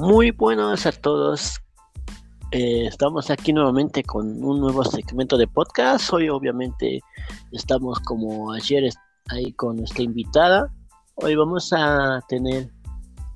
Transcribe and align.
Muy 0.00 0.30
buenos 0.30 0.86
a 0.86 0.92
todos. 0.92 1.60
Eh, 2.52 2.86
estamos 2.86 3.30
aquí 3.30 3.52
nuevamente 3.52 4.02
con 4.02 4.42
un 4.42 4.58
nuevo 4.58 4.82
segmento 4.82 5.36
de 5.36 5.46
podcast. 5.46 6.10
Hoy 6.14 6.30
obviamente 6.30 7.00
estamos 7.52 8.00
como 8.00 8.50
ayer 8.50 8.88
ahí 9.28 9.52
con 9.52 9.76
nuestra 9.76 10.02
invitada. 10.02 10.72
Hoy 11.16 11.36
vamos 11.36 11.70
a 11.74 12.24
tener 12.30 12.72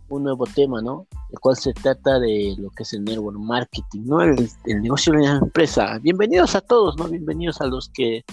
un 0.08 0.22
nuevo 0.22 0.46
tema, 0.46 0.80
¿no? 0.80 1.06
El 1.30 1.38
cual 1.38 1.54
se 1.54 1.74
trata 1.74 2.18
de 2.18 2.54
lo 2.56 2.70
que 2.70 2.84
es 2.84 2.94
el 2.94 3.04
network 3.04 3.38
marketing, 3.38 4.06
¿no? 4.06 4.22
El, 4.22 4.48
el 4.64 4.80
negocio 4.80 5.12
de 5.12 5.18
la 5.18 5.36
empresa. 5.36 5.98
Bienvenidos 5.98 6.54
a 6.54 6.62
todos, 6.62 6.96
¿no? 6.96 7.08
Bienvenidos 7.08 7.60
a 7.60 7.66
los 7.66 7.90
que 7.90 8.24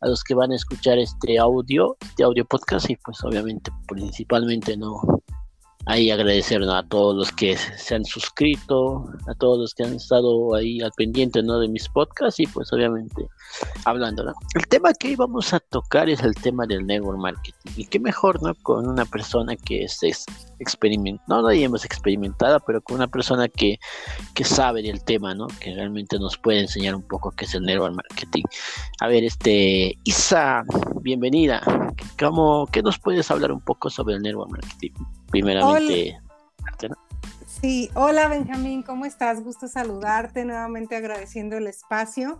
a 0.00 0.08
los 0.08 0.24
que 0.24 0.34
van 0.34 0.50
a 0.52 0.56
escuchar 0.56 0.98
este 0.98 1.38
audio, 1.38 1.98
este 2.00 2.24
audio 2.24 2.46
podcast 2.46 2.88
y 2.88 2.96
pues 2.96 3.22
obviamente 3.22 3.70
principalmente 3.86 4.78
no 4.78 5.02
ahí 5.86 6.10
agradecer 6.10 6.62
a 6.64 6.82
todos 6.82 7.16
los 7.16 7.32
que 7.32 7.56
se 7.56 7.94
han 7.94 8.04
suscrito, 8.04 9.08
a 9.28 9.34
todos 9.34 9.58
los 9.58 9.74
que 9.74 9.84
han 9.84 9.94
estado 9.94 10.54
ahí 10.54 10.80
al 10.80 10.90
pendiente 10.96 11.40
de 11.42 11.68
mis 11.68 11.88
podcasts 11.88 12.40
y 12.40 12.46
pues 12.46 12.72
obviamente 12.72 13.26
hablando. 13.84 14.24
El 14.54 14.66
tema 14.66 14.92
que 14.92 15.08
hoy 15.08 15.16
vamos 15.16 15.54
a 15.54 15.60
tocar 15.60 16.10
es 16.10 16.20
el 16.22 16.34
tema 16.34 16.66
del 16.66 16.84
network 16.86 17.18
marketing 17.18 17.70
y 17.76 17.86
qué 17.86 18.00
mejor 18.00 18.42
¿no? 18.42 18.54
con 18.62 18.88
una 18.88 19.04
persona 19.04 19.54
que 19.56 19.84
es, 19.84 20.00
experimentada, 20.58 21.42
no 21.42 21.50
hemos 21.50 21.84
experimentada, 21.84 22.58
pero 22.60 22.80
con 22.80 22.96
una 22.96 23.06
persona 23.06 23.46
que, 23.46 23.78
que 24.34 24.44
sabe 24.44 24.82
del 24.82 25.04
tema, 25.04 25.34
¿no? 25.34 25.46
que 25.60 25.72
realmente 25.72 26.18
nos 26.18 26.36
puede 26.36 26.60
enseñar 26.60 26.96
un 26.96 27.02
poco 27.02 27.30
qué 27.30 27.44
es 27.44 27.54
el 27.54 27.62
network 27.62 27.94
marketing. 27.94 28.44
A 29.00 29.06
ver, 29.06 29.22
este 29.22 29.96
Isa, 30.02 30.64
bienvenida. 31.02 31.62
¿Cómo, 32.18 32.66
¿Qué 32.72 32.82
nos 32.82 32.98
puedes 32.98 33.30
hablar 33.30 33.52
un 33.52 33.60
poco 33.60 33.88
sobre 33.88 34.16
el 34.16 34.22
network 34.22 34.50
marketing? 34.50 34.92
Primeramente. 35.30 36.18
Sí, 37.60 37.90
hola 37.94 38.28
Benjamín, 38.28 38.82
¿cómo 38.82 39.06
estás? 39.06 39.42
Gusto 39.42 39.66
saludarte, 39.66 40.44
nuevamente 40.44 40.94
agradeciendo 40.94 41.56
el 41.56 41.66
espacio. 41.66 42.38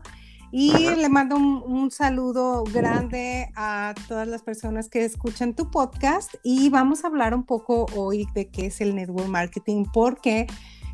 Y 0.53 0.73
le 0.95 1.09
mando 1.09 1.37
un, 1.37 1.91
saludo 1.91 2.63
grande 2.65 3.51
a 3.57 3.95
todas 4.09 4.29
las 4.29 4.43
personas 4.43 4.89
que 4.89 5.05
escuchan 5.05 5.55
tu 5.55 5.71
podcast 5.71 6.35
y 6.45 6.71
vamos 6.71 7.05
a 7.05 7.09
hablar 7.09 7.35
un 7.35 7.45
poco 7.45 7.87
hoy 7.97 8.27
de 8.33 8.49
qué 8.49 8.67
es 8.67 8.81
el 8.81 8.95
network 8.95 9.29
marketing, 9.29 9.85
porque 9.93 10.47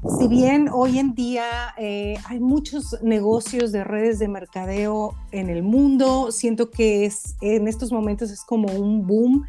si 0.09 0.27
bien 0.27 0.69
hoy 0.73 0.99
en 0.99 1.15
día 1.15 1.75
eh, 1.79 2.17
hay 2.25 2.41
muchos 2.41 3.01
negocios 3.03 3.71
de 3.71 3.85
redes 3.85 4.19
de 4.19 4.27
mercadeo 4.27 5.15
en 5.31 5.49
el 5.49 5.63
mundo, 5.63 6.33
siento 6.33 6.71
que 6.71 7.05
es, 7.05 7.37
en 7.41 7.69
estos 7.69 7.93
momentos 7.93 8.31
es 8.31 8.43
como 8.45 8.73
un 8.73 9.07
boom. 9.07 9.47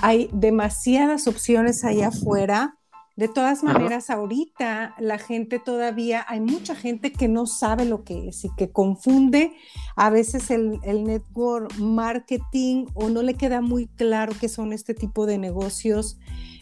Hay 0.00 0.30
demasiadas 0.32 1.26
opciones 1.26 1.84
allá 1.84 2.08
afuera. 2.08 2.76
De 3.16 3.28
todas 3.28 3.62
maneras, 3.62 4.08
ahorita 4.08 4.94
la 4.98 5.18
gente 5.18 5.58
todavía, 5.58 6.24
hay 6.26 6.40
mucha 6.40 6.74
gente 6.74 7.12
que 7.12 7.28
no 7.28 7.44
sabe 7.44 7.84
lo 7.84 8.02
que 8.02 8.28
es 8.28 8.46
y 8.46 8.54
que 8.56 8.70
confunde. 8.70 9.52
A 9.96 10.08
veces 10.08 10.50
el, 10.50 10.80
network 11.04 11.76
marketing 11.76 12.86
o 12.94 13.10
no 13.10 13.20
le 13.20 13.34
queda 13.34 13.60
muy 13.60 13.88
claro 13.88 14.32
qué 14.40 14.48
son 14.48 14.72
este 14.72 14.94
tipo 14.94 15.26
de 15.26 15.36
negocios 15.36 16.18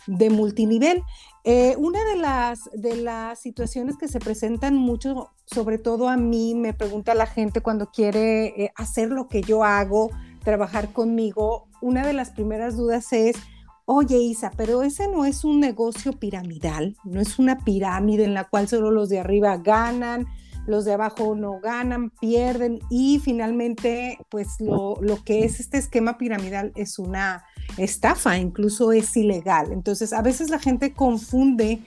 de 0.09 0.31
multinivel. 0.31 1.05
Eh, 1.45 1.77
una 1.79 2.05
de 2.05 2.17
las, 2.17 2.69
de 2.73 2.97
las 2.97 3.39
situaciones 3.39 3.97
que 3.97 4.09
se 4.09 4.19
presentan 4.19 4.75
mucho, 4.75 5.31
sobre 5.47 5.79
todo 5.79 6.09
a 6.09 6.17
mí, 6.17 6.55
me 6.55 6.75
pregunta 6.75 7.15
la 7.15 7.27
gente 7.27 7.61
cuando 7.61 7.91
quiere 7.91 8.47
eh, 8.65 8.73
hacer 8.75 9.11
lo 9.11 9.29
que 9.29 9.43
yo 9.43 9.63
hago, 9.65 10.11
trabajar 10.43 10.93
conmigo, 10.93 11.69
una 11.81 12.07
de 12.07 12.13
las 12.13 12.31
primeras 12.31 12.77
dudas 12.77 13.13
es, 13.13 13.37
oye 13.85 14.19
Isa, 14.19 14.51
pero 14.57 14.83
ese 14.83 15.09
no 15.09 15.25
es 15.25 15.45
un 15.45 15.61
negocio 15.61 16.13
piramidal, 16.13 16.97
no 17.05 17.21
es 17.21 17.39
una 17.39 17.65
pirámide 17.65 18.25
en 18.25 18.35
la 18.35 18.45
cual 18.45 18.69
solo 18.69 18.91
los 18.91 19.09
de 19.09 19.21
arriba 19.21 19.57
ganan, 19.59 20.27
los 20.67 20.85
de 20.85 20.93
abajo 20.93 21.35
no 21.35 21.61
ganan, 21.61 22.11
pierden 22.11 22.81
y 22.91 23.21
finalmente 23.21 24.19
pues 24.29 24.61
lo, 24.61 24.99
que 25.25 25.45
es 25.45 25.61
este 25.61 25.79
esquema 25.79 26.19
piramidal 26.19 26.73
es 26.77 26.99
una 26.99 27.45
estafa, 27.77 28.39
incluso 28.39 28.93
es 28.93 29.17
ilegal. 29.17 29.73
Entonces 29.73 30.13
a 30.13 30.23
veces 30.23 30.51
la 30.51 30.59
gente 30.59 30.93
confunde 30.93 31.81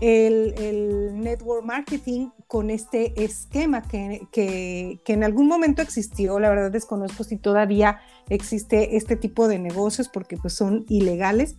el, 0.00 1.20
network 1.20 1.64
marketing 1.64 2.28
con 2.46 2.70
este 2.70 3.12
esquema 3.22 3.82
que, 3.82 4.26
que, 4.32 5.00
en 5.06 5.24
algún 5.24 5.48
momento 5.48 5.82
existió, 5.82 6.38
la 6.38 6.50
verdad 6.50 6.70
desconozco 6.70 7.24
si 7.24 7.36
todavía 7.36 8.00
existe 8.28 8.96
este 8.96 9.16
tipo 9.16 9.48
de 9.48 9.58
negocios 9.58 10.08
porque 10.08 10.36
pues 10.36 10.54
son 10.54 10.84
ilegales. 10.88 11.56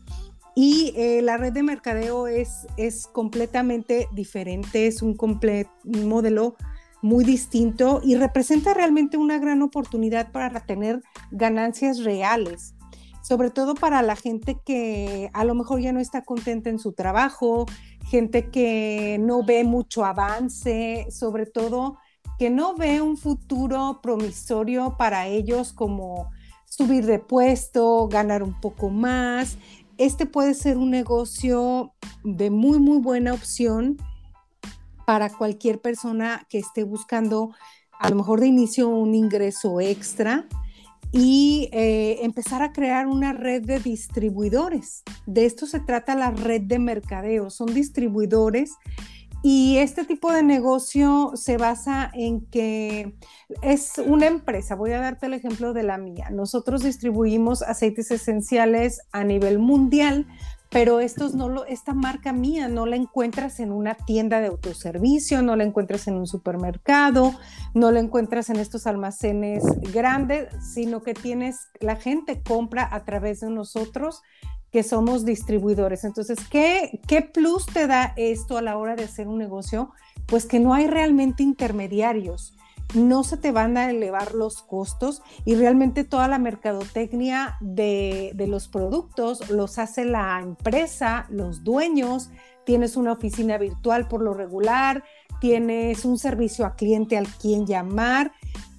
Y 0.58 0.94
eh, 0.96 1.22
la 1.22 1.36
red 1.36 1.52
de 1.52 1.64
mercadeo 1.64 2.28
es, 2.28 2.66
es 2.78 3.08
completamente 3.08 4.08
diferente, 4.14 4.88
es 4.88 5.02
un, 5.02 5.18
un 5.20 6.08
modelo 6.08 6.56
muy 7.02 7.26
distinto 7.26 8.00
y 8.04 8.16
representa 8.16 8.74
realmente 8.74 9.18
una 9.18 9.38
gran 9.38 9.62
oportunidad 9.62 10.32
para 10.32 10.66
tener 10.66 11.02
ganancias 11.30 12.04
reales 12.04 12.75
sobre 13.26 13.50
todo 13.50 13.74
para 13.74 14.04
la 14.04 14.16
gente 14.16 14.60
que 14.64 15.32
a 15.34 15.46
lo 15.46 15.56
mejor 15.56 15.82
ya 15.82 15.92
no 15.92 16.00
está 16.00 16.22
contenta 16.22 16.70
en 16.70 16.78
su 16.78 16.94
trabajo, 16.94 17.66
gente 18.06 18.52
que 18.52 19.18
no 19.20 19.44
ve 19.44 19.64
mucho 19.64 20.06
avance, 20.06 21.08
sobre 21.10 21.48
todo 21.48 21.98
que 22.38 22.52
no 22.52 22.76
ve 22.76 23.02
un 23.02 23.18
futuro 23.18 24.00
promisorio 24.04 24.96
para 24.96 25.26
ellos 25.26 25.74
como 25.74 26.30
subir 26.66 27.08
de 27.08 27.18
puesto, 27.18 28.08
ganar 28.08 28.44
un 28.44 28.62
poco 28.62 28.92
más. 28.92 29.58
Este 29.98 30.28
puede 30.28 30.54
ser 30.54 30.78
un 30.78 30.92
negocio 30.92 31.96
de 32.24 32.52
muy, 32.52 32.78
muy 32.78 33.00
buena 33.00 33.34
opción 33.34 33.98
para 35.08 35.32
cualquier 35.32 35.82
persona 35.82 36.46
que 36.48 36.60
esté 36.60 36.84
buscando 36.84 37.56
a 37.98 38.08
lo 38.08 38.18
mejor 38.18 38.40
de 38.40 38.48
inicio 38.48 38.88
un 38.88 39.16
ingreso 39.16 39.82
extra 39.82 40.46
y 41.18 41.70
eh, 41.72 42.20
empezar 42.24 42.62
a 42.62 42.74
crear 42.74 43.08
una 43.08 43.32
red 43.32 43.64
de 43.64 43.80
distribuidores. 43.80 45.04
De 45.26 45.46
esto 45.46 45.66
se 45.66 45.80
trata 45.80 46.14
la 46.14 46.32
red 46.32 46.64
de 46.64 46.78
mercadeo, 46.78 47.50
son 47.50 47.74
distribuidores 47.74 48.74
y 49.42 49.78
este 49.78 50.04
tipo 50.04 50.34
de 50.34 50.44
negocio 50.44 51.32
se 51.36 51.56
basa 51.56 52.12
en 52.14 52.46
que 52.48 53.16
es 53.62 53.94
una 54.06 54.28
empresa. 54.28 54.76
Voy 54.76 54.92
a 54.92 55.00
darte 55.00 55.28
el 55.28 55.36
ejemplo 55.36 55.72
de 55.72 55.84
la 55.84 55.98
mía. 55.98 56.32
Nosotros 56.32 56.84
distribuimos 56.84 57.62
aceites 57.62 58.12
esenciales 58.12 59.00
a 59.14 59.24
nivel 59.24 59.58
mundial, 59.58 60.28
pero 60.70 61.00
estos 61.00 61.36
no 61.36 61.64
esta 61.66 61.94
marca 61.94 62.34
mía 62.34 62.68
no 62.68 62.86
la 62.86 62.96
encuentras 62.96 63.60
en 63.60 63.72
una 63.72 63.96
tienda 63.96 64.42
de 64.42 64.48
autoservicio, 64.48 65.42
no 65.42 65.56
la 65.56 65.64
encuentras 65.64 66.08
en 66.08 66.16
un 66.16 66.28
supermercado, 66.28 67.34
no 67.74 67.92
la 67.92 68.00
encuentras 68.00 68.50
en 68.50 68.58
estos 68.58 68.88
almacenes 68.88 69.64
grandes, 69.94 70.50
sino 70.74 71.02
que 71.02 71.14
tienes, 71.14 71.70
la 71.80 71.96
gente 71.96 72.42
compra 72.42 72.88
a 72.92 73.04
través 73.06 73.40
de 73.40 73.50
nosotros 73.50 74.22
que 74.72 74.84
somos 74.84 75.24
distribuidores. 75.24 76.04
Entonces, 76.04 76.38
¿qué, 76.50 77.00
¿qué 77.08 77.22
plus 77.22 77.66
te 77.66 77.88
da 77.88 78.14
esto 78.18 78.58
a 78.58 78.62
la 78.62 78.78
hora 78.78 78.96
de 78.96 79.06
hacer 79.06 79.28
un 79.28 79.38
negocio? 79.38 79.92
Pues 80.26 80.46
que 80.46 80.60
no 80.60 80.74
hay 80.74 80.88
realmente 80.88 81.44
intermediarios 81.44 82.56
no 82.94 83.24
se 83.24 83.38
te 83.38 83.52
van 83.52 83.78
a 83.78 83.90
elevar 83.90 84.34
los 84.34 84.62
costos 84.62 85.22
y 85.44 85.56
realmente 85.56 86.04
toda 86.04 86.28
la 86.28 86.40
mercadotecnia 86.40 87.58
de, 87.60 88.34
los 88.48 88.68
productos 88.68 89.50
los 89.50 89.80
hace 89.80 90.06
la 90.06 90.40
empresa, 90.42 91.26
los 91.30 91.64
dueños, 91.64 92.30
tienes 92.66 92.96
una 92.96 93.14
oficina 93.14 93.58
virtual 93.58 94.08
por 94.08 94.22
lo 94.22 94.34
regular, 94.34 95.04
tienes 95.42 96.06
un 96.06 96.18
servicio 96.18 96.66
a 96.66 96.76
cliente 96.76 97.18
al 97.18 97.28
quien 97.28 97.66
llamar 97.66 98.32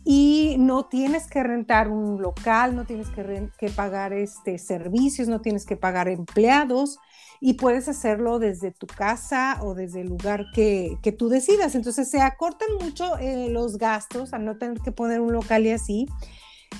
y 0.04 0.56
no 0.58 0.86
tienes 0.86 1.26
que 1.26 1.42
rentar 1.42 1.88
un 1.88 2.22
local, 2.22 2.76
no 2.76 2.84
tienes 2.84 3.08
que, 3.10 3.50
que 3.58 3.70
pagar 3.70 4.12
este, 4.12 4.58
servicios, 4.58 5.28
no 5.28 5.40
tienes 5.40 5.66
que 5.66 5.76
pagar 5.76 6.08
empleados 6.08 6.98
y 7.40 7.54
puedes 7.54 7.88
hacerlo 7.88 8.38
desde 8.38 8.70
tu 8.72 8.86
casa 8.86 9.58
o 9.62 9.74
desde 9.74 10.00
el 10.00 10.08
lugar 10.08 10.46
que, 10.54 10.98
tú 11.18 11.28
decidas. 11.28 11.74
Entonces 11.74 12.08
se 12.08 12.20
acortan 12.20 12.68
mucho 12.80 13.16
eh, 13.18 13.48
los 13.50 13.78
gastos 13.78 14.32
al 14.32 14.44
no 14.44 14.58
tener 14.58 14.80
que 14.80 14.92
poner 14.92 15.20
un 15.20 15.32
local 15.32 15.66
y 15.66 15.70
así. 15.70 16.06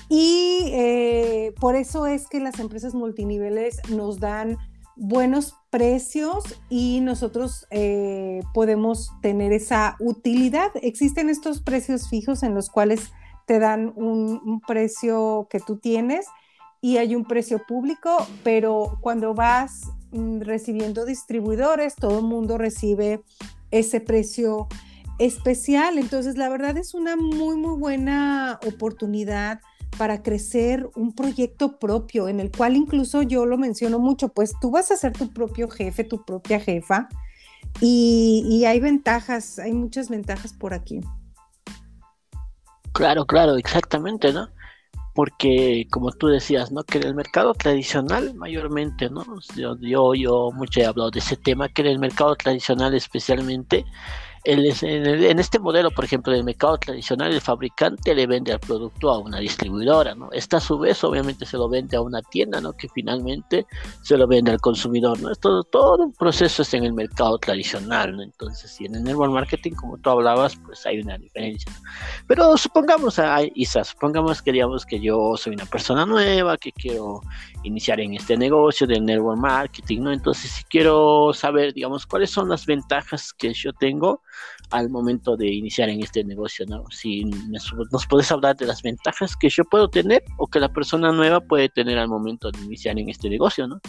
Y 0.09 0.69
eh, 0.73 1.53
por 1.59 1.75
eso 1.75 2.07
es 2.07 2.27
que 2.27 2.39
las 2.39 2.59
empresas 2.59 2.93
multiniveles 2.93 3.79
nos 3.89 4.19
dan 4.19 4.57
buenos 4.95 5.55
precios 5.69 6.43
y 6.69 7.01
nosotros 7.01 7.67
eh, 7.69 8.41
podemos 8.53 9.11
tener 9.21 9.53
esa 9.53 9.95
utilidad. 9.99 10.71
Existen 10.81 11.29
estos 11.29 11.61
precios 11.61 12.09
fijos 12.09 12.43
en 12.43 12.55
los 12.55 12.69
cuales 12.69 13.11
te 13.45 13.59
dan 13.59 13.93
un 13.95 14.59
precio 14.67 15.47
que 15.49 15.59
tú 15.59 15.77
tienes 15.77 16.25
y 16.81 16.97
hay 16.97 17.15
un 17.15 17.25
precio 17.25 17.61
público, 17.65 18.27
pero 18.43 18.97
cuando 19.01 19.33
vas 19.33 19.89
recibiendo 20.11 21.05
distribuidores, 21.05 21.95
todo 21.95 22.19
el 22.19 22.25
mundo 22.25 22.57
recibe 22.57 23.21
ese 23.71 23.99
precio 23.99 24.67
especial. 25.19 25.97
Entonces, 25.97 26.37
la 26.37 26.49
verdad 26.49 26.77
es 26.77 26.93
una 26.93 27.15
muy, 27.15 27.57
muy 27.57 27.77
buena 27.77 28.59
oportunidad 28.65 29.61
para 29.97 30.21
crecer 30.21 30.89
un 30.95 31.13
proyecto 31.13 31.79
propio, 31.79 32.27
en 32.27 32.39
el 32.39 32.51
cual 32.51 32.75
incluso 32.75 33.21
yo 33.23 33.45
lo 33.45 33.57
menciono 33.57 33.99
mucho, 33.99 34.29
pues 34.29 34.53
tú 34.61 34.69
vas 34.71 34.91
a 34.91 34.97
ser 34.97 35.13
tu 35.13 35.33
propio 35.33 35.69
jefe, 35.69 36.03
tu 36.03 36.23
propia 36.23 36.59
jefa, 36.59 37.09
y, 37.79 38.63
hay 38.65 38.79
ventajas, 38.79 39.59
hay 39.59 39.71
muchas 39.71 40.09
ventajas 40.09 40.53
por 40.53 40.73
aquí. 40.73 40.99
Claro, 42.91 43.25
claro, 43.25 43.55
exactamente, 43.55 44.33
¿no? 44.33 44.49
Porque 45.17 45.87
como 45.89 46.11
tú 46.11 46.27
decías, 46.27 46.71
¿no? 46.71 46.83
Que 46.83 46.99
en 46.99 47.05
el 47.05 47.15
mercado 47.15 47.55
tradicional 47.55 48.35
mayormente, 48.35 49.09
¿no? 49.09 49.25
Yo, 49.55 49.75
yo, 49.81 50.13
yo 50.13 50.51
mucho 50.53 50.79
he 50.79 50.85
hablado 50.85 51.09
de 51.09 51.17
ese 51.17 51.35
tema, 51.35 51.69
que 51.69 51.81
en 51.81 51.87
el 51.87 51.97
mercado 51.97 52.35
tradicional 52.35 52.93
especialmente 52.93 53.83
en, 54.49 55.39
este 55.39 55.59
modelo, 55.59 55.91
por 55.91 56.05
ejemplo, 56.05 56.31
del 56.31 56.45
mercado 56.45 56.77
tradicional, 56.77 57.33
el 57.33 57.41
fabricante 57.41 58.15
le 58.15 58.25
vende 58.27 58.53
el 58.53 58.59
producto 58.59 59.09
a 59.09 59.19
una 59.19 59.39
distribuidora, 59.39 60.15
¿no? 60.15 60.29
Esta 60.31 60.57
a 60.57 60.59
su 60.61 60.79
vez 60.79 61.03
obviamente 61.03 61.45
se 61.45 61.57
lo 61.57 61.67
vende 61.67 61.97
a 61.97 62.01
una 62.01 62.21
tienda, 62.21 62.61
¿no? 62.61 62.71
Que 62.71 62.87
finalmente 62.87 63.67
se 64.01 64.15
lo 64.17 64.25
vende 64.25 64.51
al 64.51 64.61
consumidor, 64.61 65.19
¿no? 65.19 65.31
Es 65.31 65.39
todo, 65.41 65.97
un 65.97 66.13
proceso 66.13 66.61
es 66.61 66.73
en 66.73 66.85
el 66.85 66.93
mercado 66.93 67.37
tradicional, 67.39 68.15
¿no? 68.15 68.23
Entonces, 68.23 68.71
si 68.71 68.85
en 68.85 68.95
el 68.95 69.03
network 69.03 69.33
marketing, 69.33 69.71
como 69.73 69.97
tú 69.97 70.11
hablabas, 70.11 70.55
pues 70.65 70.85
hay 70.85 70.99
una 70.99 71.17
diferencia. 71.17 71.69
Pero 72.25 72.55
supongamos, 72.55 73.19
Isa, 73.53 73.83
supongamos 73.83 74.41
que 74.41 74.53
digamos 74.53 74.85
que 74.85 75.01
yo 75.01 75.35
soy 75.35 75.55
una 75.55 75.65
persona 75.65 76.05
nueva, 76.05 76.57
que 76.57 76.71
quiero 76.71 77.19
iniciar 77.63 77.99
en 77.99 78.13
este 78.13 78.37
negocio 78.37 78.87
del 78.87 79.03
network 79.03 79.39
marketing, 79.39 80.03
¿no? 80.03 80.13
Entonces, 80.13 80.51
si 80.51 80.63
quiero 80.63 81.33
saber, 81.33 81.73
digamos, 81.73 82.05
cuáles 82.05 82.31
son 82.31 82.47
las 82.47 82.65
ventajas 82.65 83.33
que 83.33 83.53
yo 83.53 83.73
tengo, 83.73 84.21
al 84.69 84.89
momento 84.89 85.37
de 85.37 85.47
iniciar 85.47 85.89
en 85.89 86.01
este 86.01 86.23
negocio, 86.23 86.65
¿no? 86.67 86.83
Si 86.89 87.25
nos 87.25 88.07
puedes 88.07 88.31
hablar 88.31 88.55
de 88.57 88.65
las 88.65 88.81
ventajas 88.81 89.35
que 89.35 89.49
yo 89.49 89.63
puedo 89.63 89.89
tener 89.89 90.23
o 90.37 90.47
que 90.47 90.59
la 90.59 90.71
persona 90.71 91.11
nueva 91.11 91.39
puede 91.39 91.69
tener 91.69 91.97
al 91.97 92.09
momento 92.09 92.51
de 92.51 92.59
iniciar 92.61 92.99
en 92.99 93.09
este 93.09 93.29
negocio, 93.29 93.67
¿no? 93.67 93.79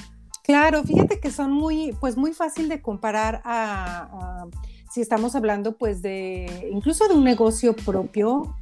Claro, 0.49 0.83
fíjate 0.83 1.21
que 1.21 1.31
son 1.31 1.53
muy, 1.53 1.95
pues 2.01 2.17
muy 2.17 2.33
fácil 2.33 2.71
de 2.71 2.81
comparar 2.81 3.43
a, 3.45 4.47
si 4.91 5.03
estamos 5.03 5.37
hablando 5.37 5.77
pues 5.77 6.01
de 6.01 6.71
incluso 6.73 7.07
de 7.07 7.13
un 7.13 7.23
negocio 7.23 7.77
propio 7.77 8.57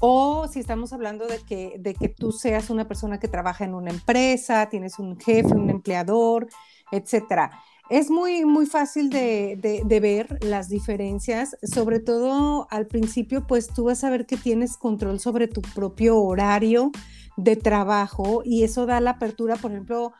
o 0.00 0.48
si 0.48 0.58
estamos 0.58 0.92
hablando 0.92 1.28
de 1.28 1.38
que, 1.38 1.76
de 1.78 1.94
que 1.94 2.08
tú 2.08 2.32
seas 2.32 2.70
una 2.70 2.88
persona 2.88 3.20
que 3.20 3.28
trabaja 3.28 3.64
en 3.64 3.74
una 3.74 3.90
empresa, 3.90 4.68
tienes 4.68 4.98
un 4.98 5.18
jefe, 5.20 5.54
un 5.54 5.70
empleador, 5.70 6.48
etcétera. 6.90 7.62
Es 7.90 8.10
muy, 8.10 8.44
muy 8.44 8.66
fácil 8.66 9.08
de, 9.08 9.58
ver 10.00 10.44
las 10.44 10.68
diferencias, 10.68 11.56
sobre 11.62 12.00
todo 12.00 12.68
al 12.70 12.86
principio, 12.86 13.46
pues 13.46 13.68
tú 13.68 13.84
vas 13.84 14.04
a 14.04 14.10
ver 14.10 14.26
que 14.26 14.36
tienes 14.36 14.76
control 14.76 15.20
sobre 15.20 15.48
tu 15.48 15.62
propio 15.62 16.20
horario 16.20 16.92
de 17.38 17.56
trabajo 17.56 18.42
y 18.44 18.64
eso 18.64 18.84
da 18.84 19.00
la 19.00 19.12
apertura, 19.12 19.56
por 19.56 19.70
ejemplo, 19.70 20.12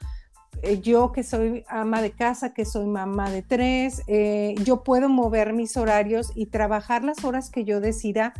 eh, 0.62 0.80
yo 0.80 1.12
que 1.12 1.22
soy 1.22 1.64
ama 1.68 2.00
de 2.00 2.12
casa, 2.12 2.54
que 2.54 2.64
soy 2.64 2.86
mamá 2.86 3.30
de 3.30 3.42
tres, 3.42 4.02
eh, 4.06 4.54
yo 4.64 4.82
puedo 4.82 5.10
mover 5.10 5.52
mis 5.52 5.76
horarios 5.76 6.32
y 6.34 6.46
trabajar 6.46 7.04
las 7.04 7.22
horas 7.22 7.50
que 7.50 7.64
yo 7.64 7.80
decida 7.80 8.32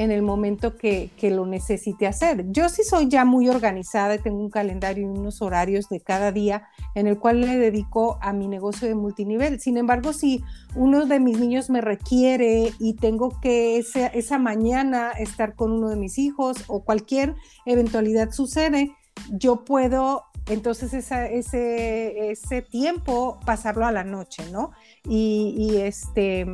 en 0.00 0.10
el 0.10 0.22
momento 0.22 0.78
que, 0.78 1.10
lo 1.20 1.44
necesite 1.44 2.06
hacer. 2.06 2.46
Yo 2.52 2.70
sí 2.70 2.84
soy 2.84 3.08
ya 3.08 3.26
muy 3.26 3.50
organizada 3.50 4.14
y 4.14 4.18
tengo 4.18 4.38
un 4.38 4.48
calendario 4.48 5.04
y 5.04 5.18
unos 5.18 5.42
horarios 5.42 5.90
de 5.90 6.00
cada 6.00 6.32
día 6.32 6.68
en 6.94 7.06
el 7.06 7.18
cual 7.18 7.42
le 7.42 7.58
dedico 7.58 8.18
a 8.22 8.32
mi 8.32 8.48
negocio 8.48 8.88
de 8.88 8.94
multinivel. 8.94 9.60
Sin 9.60 9.76
embargo, 9.76 10.14
si 10.14 10.42
uno 10.74 11.04
de 11.04 11.20
mis 11.20 11.38
niños 11.38 11.68
me 11.68 11.82
requiere 11.82 12.72
y 12.78 12.94
tengo 12.94 13.38
que 13.42 13.76
esa, 13.76 14.06
esa 14.06 14.38
mañana 14.38 15.10
estar 15.10 15.54
con 15.54 15.70
uno 15.70 15.90
de 15.90 15.96
mis 15.96 16.16
hijos 16.16 16.64
o 16.66 16.82
cualquier 16.82 17.34
eventualidad 17.66 18.30
sucede, 18.30 18.96
yo 19.28 19.66
puedo 19.66 20.24
entonces 20.48 20.94
ese, 20.94 22.30
ese 22.30 22.62
tiempo 22.62 23.38
pasarlo 23.44 23.84
a 23.86 23.92
la 23.92 24.02
noche, 24.02 24.50
¿no? 24.50 24.72
Y, 25.08 25.76
este, 25.76 26.46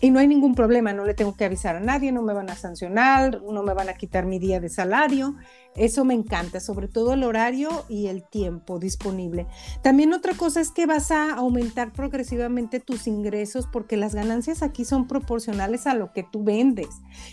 y 0.00 0.10
no 0.10 0.18
hay 0.18 0.26
ningún 0.26 0.54
problema, 0.54 0.92
no 0.92 1.04
le 1.04 1.14
tengo 1.14 1.34
que 1.36 1.46
avisar 1.46 1.76
a 1.76 1.80
nadie, 1.80 2.12
no 2.12 2.22
me 2.22 2.34
van 2.34 2.50
a 2.50 2.54
sancionar, 2.54 3.42
no 3.42 3.62
me 3.62 3.72
van 3.72 3.88
a 3.88 3.94
quitar 3.94 4.26
mi 4.26 4.38
día 4.38 4.60
de 4.60 4.68
salario. 4.68 5.36
Eso 5.74 6.04
me 6.04 6.14
encanta, 6.14 6.60
sobre 6.60 6.88
todo 6.88 7.14
el 7.14 7.24
horario 7.24 7.70
y 7.88 8.08
el 8.08 8.24
tiempo 8.28 8.78
disponible. 8.78 9.46
También 9.82 10.12
otra 10.12 10.34
cosa 10.34 10.60
es 10.60 10.70
que 10.70 10.86
vas 10.86 11.10
a 11.10 11.34
aumentar 11.34 11.92
progresivamente 11.92 12.80
tus 12.80 13.06
ingresos 13.06 13.66
porque 13.72 13.96
las 13.96 14.14
ganancias 14.14 14.62
aquí 14.62 14.84
son 14.84 15.06
proporcionales 15.06 15.86
a 15.86 15.94
lo 15.94 16.12
que 16.12 16.24
tú 16.24 16.44
vendes. 16.44 16.88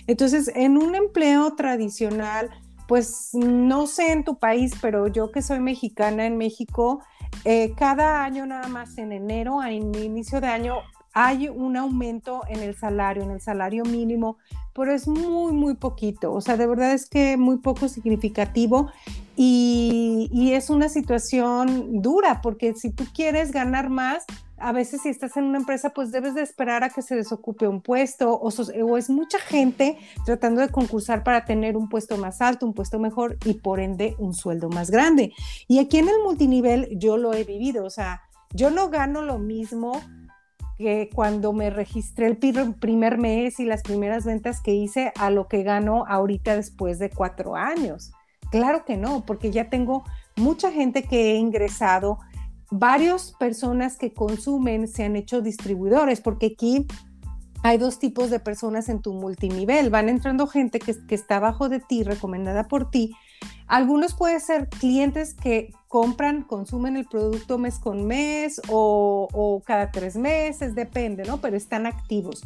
Entonces, 0.08 0.52
en 0.56 0.78
un 0.78 0.96
empleo 0.96 1.56
tradicional, 1.56 2.50
pues 2.88 3.32
no 3.34 3.88
sé 3.88 4.12
en 4.12 4.24
tu 4.24 4.38
país, 4.38 4.74
pero 4.82 5.08
yo 5.08 5.32
que 5.32 5.42
soy 5.42 5.60
mexicana 5.60 6.26
en 6.26 6.38
México, 6.38 7.02
eh, 7.44 7.74
cada 7.76 8.24
año 8.24 8.46
nada 8.46 8.68
más 8.68 8.98
en 8.98 9.12
enero, 9.12 9.60
a 9.60 9.72
inicio 9.72 10.42
de 10.42 10.48
año, 10.48 10.78
hay 11.14 11.48
un 11.48 11.78
aumento 11.78 12.42
en 12.50 12.62
el 12.62 12.76
salario, 12.76 13.24
en 13.24 13.32
el 13.32 13.42
salario 13.42 13.84
mínimo, 13.86 14.38
pero 14.74 14.94
es 14.94 15.08
muy, 15.08 15.54
muy 15.54 15.76
poquito. 15.76 16.34
O 16.34 16.42
sea, 16.42 16.58
de 16.58 16.68
verdad 16.68 16.94
es 16.94 17.10
que 17.10 17.38
muy 17.38 17.58
poco 17.58 17.88
significativo 17.88 18.92
y, 19.36 20.52
es 20.54 20.70
una 20.70 20.90
situación 20.90 22.02
dura 22.02 22.42
porque 22.42 22.74
si 22.76 22.90
tú 22.90 23.04
quieres 23.14 23.52
ganar 23.52 23.90
más, 23.90 24.24
a 24.58 24.72
veces 24.72 25.02
si 25.02 25.10
estás 25.10 25.36
en 25.36 25.44
una 25.44 25.58
empresa, 25.58 25.90
pues 25.90 26.12
debes 26.12 26.34
de 26.34 26.42
esperar 26.42 26.84
a 26.84 26.90
que 26.90 27.02
se 27.02 27.16
desocupe 27.16 27.68
un 27.68 27.82
puesto 27.82 28.32
o, 28.34 28.50
o, 28.50 28.98
es 28.98 29.10
mucha 29.10 29.38
gente 29.40 29.98
tratando 30.26 30.62
de 30.62 30.70
concursar 30.70 31.24
para 31.24 31.44
tener 31.44 31.76
un 31.76 31.90
puesto 31.90 32.18
más 32.18 32.42
alto, 32.42 32.66
un 32.66 32.74
puesto 32.74 32.98
mejor 32.98 33.38
y 33.46 33.56
por 33.56 33.82
ende 33.82 34.16
un 34.18 34.34
sueldo 34.34 34.70
más 34.70 34.92
grande. 34.92 35.34
Y 35.68 35.80
aquí 35.80 35.98
en 35.98 36.08
el 36.08 36.20
multinivel 36.24 36.88
yo 36.98 37.18
lo 37.18 37.34
he 37.34 37.44
vivido, 37.44 37.84
o 37.84 37.90
sea, 37.90 38.22
yo 38.54 38.70
no 38.70 38.90
gano 38.90 39.22
lo 39.22 39.40
mismo 39.40 40.02
que 40.78 41.10
cuando 41.14 41.54
me 41.54 41.70
registré 41.70 42.28
el 42.28 42.38
primer 42.38 43.18
mes 43.18 43.60
y 43.60 43.66
las 43.66 43.82
primeras 43.82 44.26
ventas 44.26 44.62
que 44.62 44.74
hice 44.74 45.12
a 45.18 45.30
lo 45.30 45.48
que 45.48 45.64
gano 45.64 46.06
ahorita 46.08 46.56
después 46.56 47.00
de 47.00 47.10
cuatro 47.10 47.56
años. 47.56 48.12
Claro 48.56 48.86
que 48.86 48.96
no, 48.96 49.26
porque 49.26 49.52
ya 49.52 49.70
tengo 49.70 50.06
mucha 50.38 50.72
gente 50.72 51.04
que 51.04 51.34
he 51.34 51.36
ingresado 51.36 52.20
varias 52.72 53.34
personas 53.38 53.98
que 53.98 54.14
consumen 54.14 54.88
se 54.88 55.04
han 55.04 55.18
hecho 55.18 55.42
distribuidores, 55.42 56.22
porque 56.22 56.54
aquí 56.54 56.88
hay 57.64 57.78
dos 57.78 58.00
tipos 58.00 58.30
de 58.30 58.40
personas 58.40 58.88
en 58.88 59.02
tu 59.02 59.12
multinivel. 59.12 59.90
Van 59.90 60.08
entrando 60.08 60.48
gente 60.48 60.80
que, 60.80 60.96
está 61.10 61.36
abajo 61.36 61.68
de 61.68 61.82
ti, 61.82 62.04
recomendada 62.04 62.70
por 62.70 62.90
ti. 62.90 63.14
Algunos 63.68 64.14
pueden 64.14 64.40
ser 64.40 64.70
clientes 64.70 65.34
que 65.34 65.74
compran, 65.90 66.44
consumen 66.44 66.96
el 66.96 67.08
producto 67.08 67.58
mes 67.58 67.78
con 67.78 68.08
mes 68.08 68.62
o, 68.70 69.28
o 69.34 69.64
cada 69.66 69.92
tres 69.92 70.16
meses, 70.16 70.76
depende, 70.76 71.26
¿no? 71.26 71.42
Pero 71.42 71.58
están 71.58 71.86
activos. 71.86 72.42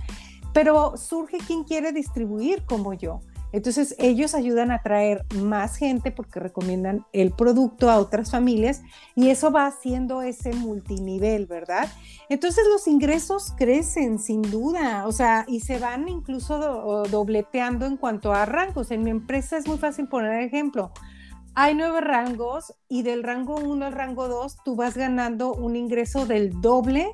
Pero 0.56 0.98
surge 0.98 1.38
quien 1.38 1.66
quiere 1.66 1.92
distribuir 1.92 2.66
como 2.66 2.96
yo. 2.96 3.22
Entonces 3.52 3.96
ellos 3.98 4.36
ayudan 4.36 4.72
a 4.72 4.82
traer 4.84 5.26
más 5.36 5.76
gente 5.76 6.12
porque 6.12 6.40
recomiendan 6.40 7.06
el 7.14 7.32
producto 7.32 7.90
a 7.90 7.98
otras 7.98 8.32
familias 8.32 8.82
y 9.16 9.30
eso 9.30 9.52
va 9.52 9.66
haciendo 9.66 10.22
ese 10.22 10.54
multinivel, 10.54 11.48
¿verdad? 11.48 11.90
Entonces 12.30 12.66
los 12.72 12.88
ingresos 12.88 13.54
crecen 13.58 14.20
sin 14.20 14.44
duda, 14.44 15.08
o 15.08 15.12
sea, 15.12 15.46
y 15.48 15.62
se 15.62 15.80
van 15.80 16.08
incluso 16.08 17.06
dobleteando 17.10 17.86
en 17.86 17.98
cuanto 17.98 18.34
a 18.34 18.46
rangos. 18.46 18.92
En 18.92 19.04
mi 19.04 19.10
empresa 19.10 19.58
es 19.58 19.68
muy 19.68 19.78
fácil 19.78 20.08
poner 20.08 20.44
ejemplo. 20.44 20.92
Hay 21.56 21.74
nueve 21.74 22.02
rangos 22.02 22.74
y 22.88 23.02
del 23.02 23.24
rango 23.24 23.56
1 23.56 23.88
al 23.88 23.94
rango 23.94 24.28
2 24.28 24.58
tú 24.64 24.76
vas 24.76 24.96
ganando 24.96 25.54
un 25.54 25.76
ingreso 25.76 26.26
del 26.26 26.62
doble 26.62 27.10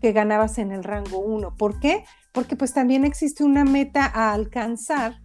que 0.00 0.12
ganabas 0.12 0.58
en 0.58 0.72
el 0.72 0.82
rango 0.82 1.18
1. 1.18 1.56
¿Por 1.56 1.78
qué? 1.78 2.04
Porque 2.32 2.56
pues 2.56 2.72
también 2.72 3.04
existe 3.04 3.44
una 3.44 3.64
meta 3.64 4.10
a 4.12 4.32
alcanzar 4.32 5.20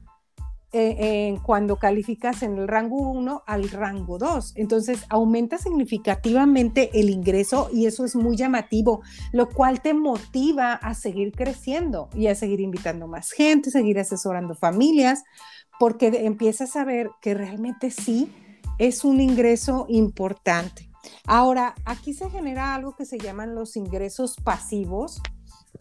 eh, 0.74 1.38
cuando 1.44 1.76
calificas 1.76 2.44
en 2.44 2.58
el 2.58 2.68
rango 2.68 2.96
1 2.96 3.44
al 3.46 3.70
rango 3.70 4.18
2. 4.18 4.54
Entonces 4.56 5.04
aumenta 5.10 5.58
significativamente 5.58 6.90
el 6.94 7.10
ingreso 7.10 7.70
y 7.74 7.88
eso 7.88 8.06
es 8.06 8.16
muy 8.16 8.38
llamativo, 8.38 9.02
lo 9.34 9.50
cual 9.50 9.82
te 9.82 9.94
motiva 9.94 10.74
a 10.74 10.94
seguir 10.94 11.34
creciendo 11.34 12.10
y 12.16 12.28
a 12.28 12.36
seguir 12.36 12.62
invitando 12.62 13.08
más 13.08 13.32
gente, 13.32 13.70
seguir 13.70 14.00
asesorando 14.00 14.56
familias, 14.56 15.24
porque 15.78 16.08
empiezas 16.26 16.76
a 16.78 16.86
ver 16.86 17.10
que 17.22 17.34
realmente 17.34 17.92
sí 17.92 18.32
es 18.78 19.04
un 19.04 19.20
ingreso 19.20 19.88
importante. 19.90 20.90
Ahora, 21.26 21.76
aquí 21.84 22.14
se 22.14 22.30
genera 22.30 22.76
algo 22.76 22.96
que 22.96 23.06
se 23.06 23.18
llaman 23.18 23.56
los 23.56 23.76
ingresos 23.76 24.38
pasivos 24.42 25.22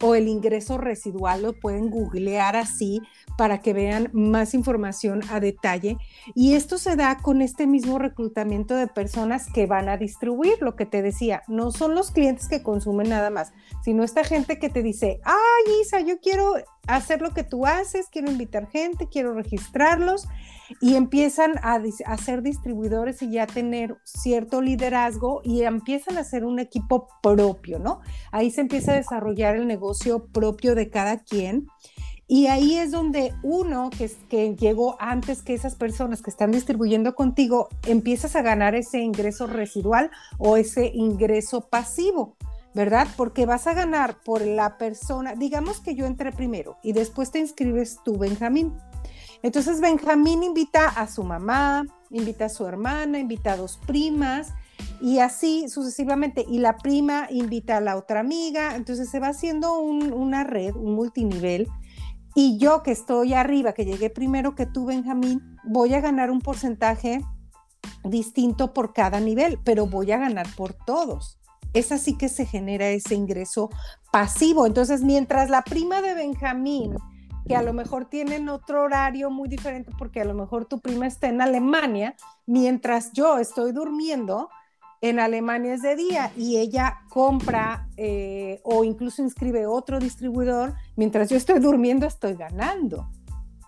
o 0.01 0.15
el 0.15 0.27
ingreso 0.27 0.77
residual, 0.77 1.43
lo 1.43 1.53
pueden 1.53 1.89
googlear 1.89 2.55
así 2.55 3.01
para 3.37 3.61
que 3.61 3.73
vean 3.73 4.09
más 4.13 4.53
información 4.53 5.21
a 5.29 5.39
detalle. 5.39 5.97
Y 6.35 6.53
esto 6.53 6.77
se 6.77 6.95
da 6.95 7.17
con 7.17 7.41
este 7.41 7.67
mismo 7.67 7.99
reclutamiento 7.99 8.75
de 8.75 8.87
personas 8.87 9.47
que 9.51 9.65
van 9.65 9.89
a 9.89 9.97
distribuir, 9.97 10.61
lo 10.61 10.75
que 10.75 10.85
te 10.85 11.01
decía, 11.01 11.43
no 11.47 11.71
son 11.71 11.95
los 11.95 12.11
clientes 12.11 12.47
que 12.47 12.63
consumen 12.63 13.09
nada 13.09 13.29
más, 13.29 13.53
sino 13.83 14.03
esta 14.03 14.23
gente 14.23 14.59
que 14.59 14.69
te 14.69 14.83
dice, 14.83 15.19
ay 15.23 15.73
Isa, 15.81 16.01
yo 16.01 16.19
quiero 16.19 16.55
hacer 16.87 17.21
lo 17.21 17.31
que 17.31 17.43
tú 17.43 17.65
haces, 17.65 18.07
quiero 18.11 18.31
invitar 18.31 18.69
gente, 18.69 19.07
quiero 19.07 19.33
registrarlos. 19.33 20.27
Y 20.79 20.95
empiezan 20.95 21.57
a, 21.61 21.81
a, 22.05 22.17
ser 22.17 22.41
distribuidores 22.41 23.21
y 23.21 23.31
ya 23.31 23.47
tener 23.47 23.97
cierto 24.03 24.61
liderazgo 24.61 25.41
y 25.43 25.63
empiezan 25.63 26.17
a 26.17 26.23
ser 26.23 26.45
un 26.45 26.59
equipo 26.59 27.07
propio, 27.21 27.79
¿no? 27.79 28.01
Ahí 28.31 28.51
se 28.51 28.61
empieza 28.61 28.93
a 28.93 28.95
desarrollar 28.95 29.55
el 29.55 29.67
negocio 29.67 30.27
propio 30.27 30.75
de 30.75 30.89
cada 30.89 31.17
quien. 31.17 31.67
Y 32.27 32.47
ahí 32.47 32.77
es 32.77 32.91
donde 32.91 33.33
uno 33.43 33.89
que, 33.89 34.09
que 34.29 34.55
llegó 34.55 34.95
antes 35.01 35.41
que 35.41 35.53
esas 35.53 35.75
personas 35.75 36.21
que 36.21 36.29
están 36.29 36.51
distribuyendo 36.51 37.13
contigo, 37.13 37.67
empiezas 37.85 38.37
a 38.37 38.41
ganar 38.41 38.73
ese 38.73 38.99
ingreso 38.99 39.47
residual 39.47 40.11
o 40.37 40.55
ese 40.55 40.91
ingreso 40.93 41.67
pasivo. 41.69 42.37
¿verdad? 42.73 43.07
Porque 43.17 43.45
vas 43.45 43.67
a 43.67 43.73
ganar 43.73 44.21
por 44.23 44.45
la 44.45 44.77
persona, 44.77 45.35
digamos 45.35 45.81
que 45.81 45.93
yo 45.93 46.05
entré 46.05 46.31
primero 46.31 46.77
y 46.81 46.93
después 46.93 47.29
te 47.29 47.39
inscribes 47.39 47.99
tú, 48.05 48.17
Benjamín. 48.17 48.73
Entonces 49.43 49.81
Benjamín 49.81 50.43
invita 50.43 50.87
a 50.87 51.07
su 51.07 51.23
mamá, 51.23 51.85
invita 52.09 52.45
a 52.45 52.49
su 52.49 52.65
hermana, 52.65 53.19
invita 53.19 53.53
a 53.53 53.57
dos 53.57 53.79
primas 53.85 54.53
y 55.01 55.19
así 55.19 55.67
sucesivamente. 55.69 56.45
Y 56.47 56.59
la 56.59 56.77
prima 56.77 57.27
invita 57.29 57.77
a 57.77 57.81
la 57.81 57.97
otra 57.97 58.19
amiga. 58.19 58.75
Entonces 58.75 59.09
se 59.09 59.19
va 59.19 59.29
haciendo 59.29 59.79
una 59.79 60.43
red, 60.43 60.75
un 60.75 60.93
multinivel. 60.93 61.67
Y 62.35 62.57
yo 62.57 62.81
que 62.83 62.91
estoy 62.91 63.33
arriba, 63.33 63.73
que 63.73 63.85
llegué 63.85 64.09
primero 64.09 64.55
que 64.55 64.65
tú, 64.65 64.85
Benjamín, 64.85 65.57
voy 65.65 65.93
a 65.93 66.01
ganar 66.01 66.31
un 66.31 66.39
porcentaje 66.39 67.21
distinto 68.03 68.73
por 68.73 68.93
cada 68.93 69.19
nivel, 69.19 69.59
pero 69.63 69.85
voy 69.85 70.11
a 70.11 70.17
ganar 70.17 70.47
por 70.55 70.73
todos 70.73 71.41
es 71.73 71.91
así 71.91 72.17
que 72.17 72.29
se 72.29 72.45
genera 72.45 72.89
ese 72.89 73.15
ingreso 73.15 73.69
pasivo. 74.11 74.65
Entonces, 74.65 75.03
mientras 75.03 75.49
la 75.49 75.63
prima 75.63 76.01
de 76.01 76.13
Benjamín, 76.13 76.95
que 77.47 77.55
a 77.55 77.61
lo 77.61 77.73
mejor 77.73 78.05
tienen 78.05 78.49
otro 78.49 78.83
horario 78.83 79.29
muy 79.29 79.49
diferente 79.49 79.91
porque 79.97 80.21
a 80.21 80.25
lo 80.25 80.33
mejor 80.33 80.65
tu 80.65 80.79
prima 80.79 81.07
está 81.07 81.27
en 81.27 81.41
Alemania, 81.41 82.15
mientras 82.45 83.11
yo 83.13 83.37
estoy 83.37 83.71
durmiendo, 83.71 84.49
en 85.01 85.19
Alemania 85.19 85.73
es 85.73 85.81
de 85.81 85.95
día 85.95 86.31
y 86.37 86.57
ella 86.57 87.01
compra 87.09 87.87
eh, 87.97 88.61
o 88.63 88.83
incluso 88.83 89.23
inscribe 89.23 89.65
otro 89.65 89.99
distribuidor, 89.99 90.75
mientras 90.95 91.29
yo 91.29 91.37
estoy 91.37 91.59
durmiendo 91.59 92.05
estoy 92.05 92.35
ganando. 92.35 93.09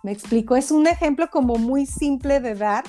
Me 0.03 0.11
explico, 0.11 0.55
es 0.55 0.69
un 0.69 0.85
ejemplo 0.85 1.29
como 1.31 1.55
muy 1.55 1.85
simple 1.85 2.39
de 2.39 2.55
dar, 2.55 2.83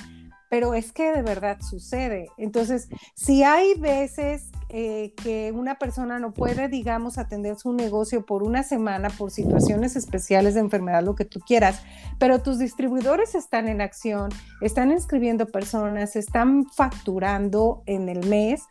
pero 0.51 0.75
es 0.75 0.93
que 0.93 1.13
de 1.13 1.23
verdad 1.23 1.59
sucede. 1.61 2.29
Entonces, 2.37 2.89
si 3.15 3.43
hay 3.45 3.75
veces 3.75 4.51
eh, 4.77 5.15
que 5.23 5.53
una 5.53 5.77
persona 5.77 6.19
no 6.19 6.35
puede, 6.35 6.67
digamos, 6.67 7.17
atender 7.17 7.55
su 7.57 7.73
negocio 7.73 8.27
por 8.27 8.43
una 8.43 8.65
semana 8.65 9.09
por 9.09 9.31
situaciones 9.31 9.95
especiales 9.95 10.55
de 10.55 10.61
enfermedad, 10.61 11.05
lo 11.05 11.15
que 11.15 11.25
tú 11.25 11.39
quieras, 11.39 11.81
pero 12.19 12.43
tus 12.43 12.59
distribuidores 12.59 13.37
están 13.37 13.69
en 13.69 13.81
acción, 13.81 14.31
están 14.61 14.91
inscribiendo 14.91 15.47
personas, 15.47 16.17
están 16.17 16.65
facturando 16.75 17.85
en 17.87 18.09
el 18.09 18.27
mes, 18.29 18.65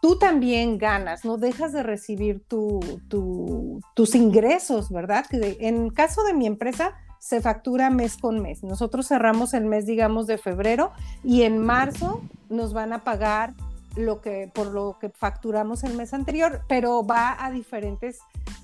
tú 0.00 0.16
también 0.16 0.78
ganas, 0.78 1.24
no 1.24 1.38
dejas 1.38 1.72
de 1.72 1.82
recibir 1.82 2.44
tus 2.46 4.14
ingresos, 4.14 4.90
¿verdad? 4.90 5.24
En 5.32 5.90
caso 5.90 6.22
de 6.22 6.34
mi 6.34 6.46
empresa, 6.46 6.94
se 7.18 7.40
factura 7.40 7.90
mes 7.90 8.16
con 8.16 8.40
mes. 8.40 8.62
Nosotros 8.62 9.08
cerramos 9.08 9.54
el 9.54 9.64
mes, 9.64 9.86
digamos, 9.86 10.28
de 10.28 10.38
febrero 10.38 10.92
y 11.24 11.42
en 11.42 11.58
marzo 11.58 12.22
nos 12.48 12.72
van 12.72 12.92
a 12.92 13.02
pagar 13.02 13.54
lo 13.96 14.20
que 14.20 14.50
por 14.52 14.68
lo 14.68 14.98
que 14.98 15.10
facturamos 15.10 15.84
el 15.84 15.94
mes 15.94 16.14
anterior, 16.14 16.62
pero 16.68 17.04
va 17.04 17.36
a 17.44 17.50
diferentes 17.50 18.20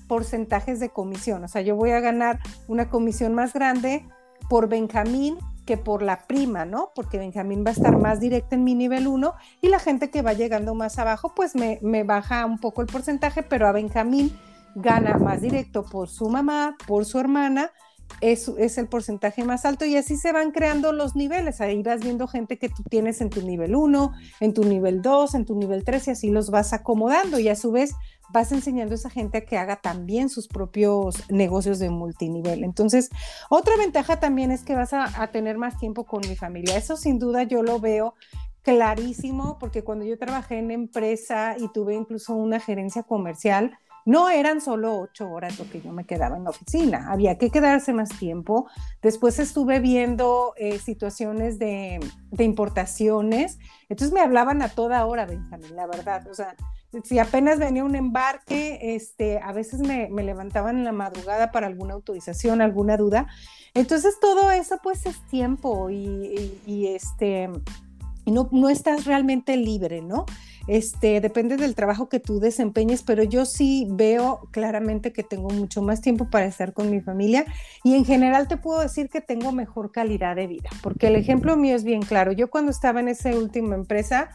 porcentajes 0.07 0.79
de 0.79 0.89
comisión. 0.89 1.43
O 1.43 1.47
sea, 1.47 1.61
yo 1.61 1.75
voy 1.75 1.91
a 1.91 1.99
ganar 1.99 2.39
una 2.67 2.89
comisión 2.89 3.35
más 3.35 3.53
grande 3.53 4.05
por 4.49 4.67
Benjamín 4.67 5.37
que 5.65 5.77
por 5.77 6.01
la 6.01 6.25
prima, 6.25 6.65
¿no? 6.65 6.91
Porque 6.95 7.19
Benjamín 7.19 7.63
va 7.63 7.69
a 7.69 7.73
estar 7.73 7.95
más 7.95 8.19
directo 8.19 8.55
en 8.55 8.63
mi 8.63 8.73
nivel 8.73 9.07
1 9.07 9.35
y 9.61 9.67
la 9.67 9.77
gente 9.77 10.09
que 10.09 10.23
va 10.23 10.33
llegando 10.33 10.73
más 10.73 10.97
abajo, 10.97 11.33
pues 11.35 11.55
me, 11.55 11.77
me 11.83 12.03
baja 12.03 12.45
un 12.47 12.57
poco 12.57 12.81
el 12.81 12.87
porcentaje, 12.87 13.43
pero 13.43 13.67
a 13.67 13.71
Benjamín 13.71 14.35
gana 14.73 15.17
más 15.17 15.41
directo 15.41 15.85
por 15.85 16.09
su 16.09 16.27
mamá, 16.27 16.75
por 16.87 17.05
su 17.05 17.19
hermana, 17.19 17.71
es, 18.21 18.47
es, 18.57 18.77
el 18.77 18.87
porcentaje 18.87 19.43
más 19.43 19.65
alto 19.65 19.85
y 19.85 19.95
así 19.95 20.17
se 20.17 20.31
van 20.31 20.51
creando 20.51 20.91
los 20.91 21.15
niveles. 21.15 21.61
Ahí 21.61 21.81
vas 21.83 22.01
viendo 22.01 22.27
gente 22.27 22.57
que 22.57 22.69
tú 22.69 22.83
tienes 22.83 23.21
en 23.21 23.29
tu 23.29 23.41
nivel 23.41 23.75
1, 23.75 24.13
en 24.39 24.53
tu 24.53 24.63
nivel 24.63 25.01
2, 25.01 25.35
en 25.35 25.45
tu 25.45 25.55
nivel 25.55 25.83
3 25.83 26.07
y 26.07 26.11
así 26.11 26.29
los 26.29 26.49
vas 26.49 26.73
acomodando 26.73 27.39
y 27.39 27.49
a 27.49 27.55
su 27.55 27.71
vez 27.71 27.93
vas 28.31 28.51
enseñando 28.51 28.93
a 28.93 28.95
esa 28.95 29.09
gente 29.09 29.39
a 29.39 29.45
que 29.45 29.57
haga 29.57 29.77
también 29.77 30.29
sus 30.29 30.47
propios 30.47 31.29
negocios 31.29 31.79
de 31.79 31.89
multinivel. 31.89 32.63
Entonces, 32.63 33.09
otra 33.49 33.75
ventaja 33.77 34.19
también 34.19 34.51
es 34.51 34.63
que 34.63 34.75
vas 34.75 34.93
a, 34.93 35.21
a 35.21 35.31
tener 35.31 35.57
más 35.57 35.77
tiempo 35.77 36.05
con 36.05 36.21
mi 36.27 36.35
familia. 36.35 36.77
Eso 36.77 36.95
sin 36.95 37.19
duda 37.19 37.43
yo 37.43 37.63
lo 37.63 37.79
veo 37.79 38.15
clarísimo 38.61 39.57
porque 39.59 39.83
cuando 39.83 40.05
yo 40.05 40.17
trabajé 40.17 40.59
en 40.59 40.71
empresa 40.71 41.55
y 41.57 41.69
tuve 41.69 41.95
incluso 41.95 42.35
una 42.35 42.59
gerencia 42.59 43.03
comercial, 43.03 43.77
no 44.09 44.27
eran 44.27 44.59
solo 44.59 44.97
ocho 44.97 45.29
horas 45.29 45.59
lo 45.59 45.69
que 45.69 45.81
yo 45.81 45.91
me 45.91 46.03
quedaba 46.03 46.35
en 46.35 46.43
la 46.43 46.49
oficina, 46.49 47.11
había 47.11 47.37
que 47.37 47.51
quedarse 47.51 47.93
más 47.93 48.09
tiempo. 48.17 48.67
Después 49.03 49.37
estuve 49.37 49.79
viendo 49.79 50.55
eh, 50.57 50.79
situaciones 50.79 51.59
de, 51.59 51.99
importaciones, 52.39 53.59
entonces 53.87 54.11
me 54.11 54.21
hablaban 54.21 54.63
a 54.63 54.69
toda 54.69 55.05
hora, 55.05 55.27
Benjamín, 55.27 55.75
la 55.75 55.85
verdad. 55.85 56.27
O 56.27 56.33
sea, 56.33 56.55
si 57.03 57.19
apenas 57.19 57.59
venía 57.59 57.83
un 57.83 57.95
embarque, 57.95 58.95
este, 58.95 59.37
a 59.37 59.51
veces 59.51 59.81
me, 59.81 60.09
levantaban 60.09 60.79
en 60.79 60.85
la 60.85 60.91
madrugada 60.91 61.51
para 61.51 61.67
alguna 61.67 61.93
autorización, 61.93 62.63
alguna 62.63 62.97
duda. 62.97 63.27
Entonces 63.75 64.19
todo 64.19 64.49
eso 64.49 64.79
pues 64.81 65.05
es 65.05 65.21
tiempo 65.27 65.91
y, 65.91 66.87
este, 66.87 67.47
no, 68.31 68.49
no 68.51 68.69
estás 68.69 69.05
realmente 69.05 69.57
libre, 69.57 70.01
¿no? 70.01 70.25
Este, 70.69 71.19
depende 71.19 71.57
del 71.57 71.73
trabajo 71.73 72.09
que 72.09 72.19
tú 72.19 72.39
desempeñes, 72.39 73.01
pero 73.01 73.23
yo 73.23 73.45
sí 73.45 73.87
veo 73.89 74.47
claramente 74.51 75.11
que 75.11 75.23
tengo 75.23 75.49
mucho 75.49 75.81
más 75.81 75.99
tiempo 75.99 76.29
para 76.29 76.45
estar 76.45 76.73
con 76.73 76.91
mi 76.91 77.01
familia 77.01 77.45
y 77.83 77.95
en 77.95 78.05
general 78.05 78.47
te 78.47 78.55
puedo 78.55 78.79
decir 78.79 79.09
que 79.09 79.19
tengo 79.19 79.51
mejor 79.51 79.91
calidad 79.91 80.35
de 80.35 80.45
vida, 80.45 80.69
porque 80.83 81.07
el 81.07 81.15
ejemplo 81.15 81.57
mío 81.57 81.75
es 81.75 81.83
bien 81.83 82.03
claro. 82.03 82.33
Yo 82.33 82.51
cuando 82.51 82.69
estaba 82.69 82.99
en 82.99 83.07
esa 83.07 83.31
última 83.31 83.73
empresa 83.73 84.29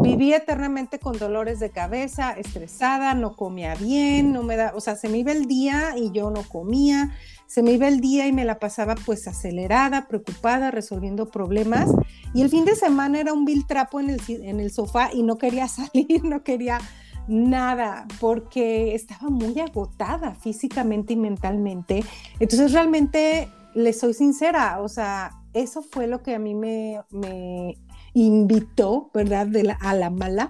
vivía 0.00 0.36
eternamente 0.36 1.00
con 1.00 1.18
dolores 1.18 1.58
de 1.58 1.70
cabeza, 1.70 2.34
estresada, 2.38 3.14
no 3.14 3.34
comía 3.34 3.74
bien, 3.74 4.32
no 4.32 4.44
me 4.44 4.54
da, 4.54 4.72
o 4.76 4.80
sea, 4.80 4.94
se 4.94 5.08
me 5.08 5.18
iba 5.18 5.32
el 5.32 5.46
día 5.46 5.94
y 5.96 6.12
yo 6.12 6.30
no 6.30 6.44
comía 6.44 7.16
se 7.50 7.64
me 7.64 7.72
iba 7.72 7.88
el 7.88 8.00
día 8.00 8.28
y 8.28 8.32
me 8.32 8.44
la 8.44 8.60
pasaba 8.60 8.94
pues 8.94 9.26
acelerada, 9.26 10.06
preocupada, 10.06 10.70
resolviendo 10.70 11.26
problemas. 11.26 11.90
Y 12.32 12.42
el 12.42 12.48
fin 12.48 12.64
de 12.64 12.76
semana 12.76 13.18
era 13.18 13.32
un 13.32 13.44
vil 13.44 13.66
trapo 13.66 13.98
en 13.98 14.10
el, 14.10 14.20
en 14.28 14.60
el 14.60 14.70
sofá 14.70 15.10
y 15.12 15.24
no 15.24 15.36
quería 15.36 15.66
salir, 15.68 16.22
no 16.22 16.44
quería 16.44 16.78
nada, 17.26 18.06
porque 18.20 18.94
estaba 18.94 19.30
muy 19.30 19.58
agotada 19.58 20.36
físicamente 20.36 21.14
y 21.14 21.16
mentalmente. 21.16 22.04
Entonces 22.38 22.72
realmente 22.72 23.48
le 23.74 23.94
soy 23.94 24.14
sincera, 24.14 24.80
o 24.80 24.88
sea, 24.88 25.32
eso 25.52 25.82
fue 25.82 26.06
lo 26.06 26.22
que 26.22 26.36
a 26.36 26.38
mí 26.38 26.54
me, 26.54 27.00
me 27.10 27.76
invitó, 28.14 29.10
¿verdad? 29.12 29.48
A 29.80 29.94
la 29.94 30.10
mala 30.10 30.48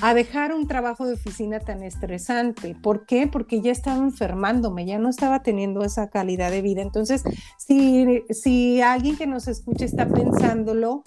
a 0.00 0.14
dejar 0.14 0.52
un 0.52 0.66
trabajo 0.66 1.06
de 1.06 1.14
oficina 1.14 1.60
tan 1.60 1.82
estresante. 1.82 2.74
¿Por 2.80 3.06
qué? 3.06 3.26
Porque 3.26 3.60
ya 3.60 3.70
estaba 3.70 3.98
enfermándome, 3.98 4.86
ya 4.86 4.98
no 4.98 5.08
estaba 5.08 5.42
teniendo 5.42 5.84
esa 5.84 6.10
calidad 6.10 6.50
de 6.50 6.62
vida. 6.62 6.82
Entonces, 6.82 7.22
si, 7.58 8.24
si 8.30 8.80
alguien 8.80 9.16
que 9.16 9.26
nos 9.26 9.48
escucha 9.48 9.84
está 9.84 10.08
pensándolo, 10.08 11.04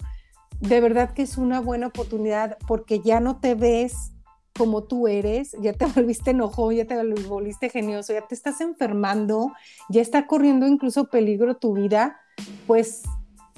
de 0.60 0.80
verdad 0.80 1.12
que 1.12 1.22
es 1.22 1.36
una 1.36 1.60
buena 1.60 1.88
oportunidad 1.88 2.56
porque 2.66 3.00
ya 3.00 3.20
no 3.20 3.38
te 3.38 3.54
ves 3.54 4.12
como 4.56 4.84
tú 4.84 5.06
eres, 5.08 5.54
ya 5.60 5.72
te 5.72 5.86
volviste 5.94 6.30
enojo, 6.30 6.72
ya 6.72 6.86
te 6.86 6.96
volviste 7.28 7.68
genioso, 7.68 8.12
ya 8.12 8.26
te 8.26 8.34
estás 8.34 8.60
enfermando, 8.60 9.52
ya 9.88 10.00
está 10.00 10.26
corriendo 10.26 10.66
incluso 10.66 11.10
peligro 11.10 11.56
tu 11.56 11.74
vida, 11.74 12.18
pues 12.66 13.02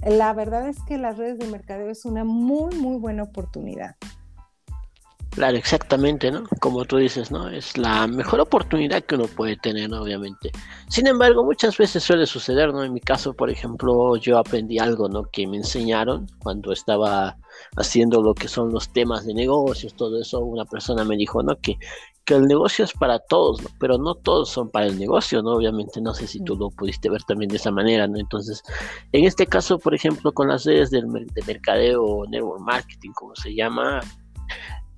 la 0.05 0.33
verdad 0.33 0.69
es 0.69 0.83
que 0.83 0.99
las 0.99 1.17
redes 1.17 1.39
de 1.39 1.47
mercadeo 1.47 1.91
es 1.91 2.05
una 2.05 2.25
muy, 2.25 2.75
muy 2.77 2.99
buena 2.99 3.25
oportunidad. 3.25 3.97
Claro, 5.39 5.57
exactamente, 5.57 6.33
¿no? 6.33 6.43
Como 6.61 6.85
tú 6.85 6.97
dices, 6.97 7.31
¿no? 7.31 7.49
Es 7.49 7.79
la 7.79 8.09
mejor 8.09 8.41
oportunidad 8.41 9.05
que 9.05 9.15
uno 9.15 9.27
puede 9.29 9.57
tener, 9.57 9.95
obviamente. 9.95 10.51
Sin 10.89 11.07
embargo, 11.07 11.45
muchas 11.45 11.79
veces 11.79 12.03
suele 12.03 12.27
suceder, 12.27 12.73
¿no? 12.73 12.83
En 12.83 12.93
mi 12.93 13.01
caso, 13.01 13.35
por 13.35 13.49
ejemplo, 13.49 14.17
yo 14.17 14.37
aprendí 14.37 14.81
algo, 14.81 15.09
¿no? 15.09 15.31
Que 15.31 15.47
me 15.47 15.59
enseñaron 15.59 16.27
cuando 16.41 16.73
estaba 16.73 17.37
haciendo 17.77 18.21
lo 18.21 18.35
que 18.35 18.49
son 18.49 18.73
los 18.73 18.93
temas 18.93 19.27
de 19.27 19.35
negocios, 19.35 19.95
todo 19.95 20.21
eso. 20.21 20.41
Una 20.41 20.65
persona 20.65 21.05
me 21.05 21.17
dijo, 21.17 21.41
¿no? 21.45 21.55
Que, 21.61 21.79
que 22.25 22.35
el 22.35 22.47
negocio 22.49 22.85
es 22.85 22.93
para 22.93 23.21
todos, 23.21 23.63
¿no? 23.63 23.69
Pero 23.79 23.97
no 23.97 24.17
todos 24.17 24.49
son 24.49 24.71
para 24.71 24.87
el 24.87 24.99
negocio, 24.99 25.41
¿no? 25.41 25.53
Obviamente, 25.53 26.01
no 26.01 26.15
sé 26.15 26.27
si 26.27 26.43
tú 26.43 26.57
lo 26.57 26.71
pudiste 26.71 27.11
ver 27.11 27.23
también 27.23 27.49
de 27.49 27.59
esa 27.59 27.71
manera, 27.71 28.09
¿no? 28.09 28.19
Entonces, 28.19 28.61
en 29.13 29.25
este 29.25 29.47
caso, 29.47 29.79
por 29.79 29.95
ejemplo, 29.95 30.33
con 30.33 30.49
las 30.49 30.65
redes 30.65 30.91
del, 30.91 31.07
de 31.07 31.43
mercadeo, 31.47 32.25
network 32.29 32.61
marketing, 32.61 33.13
como 33.13 33.37
se 33.37 33.55
llama, 33.55 34.01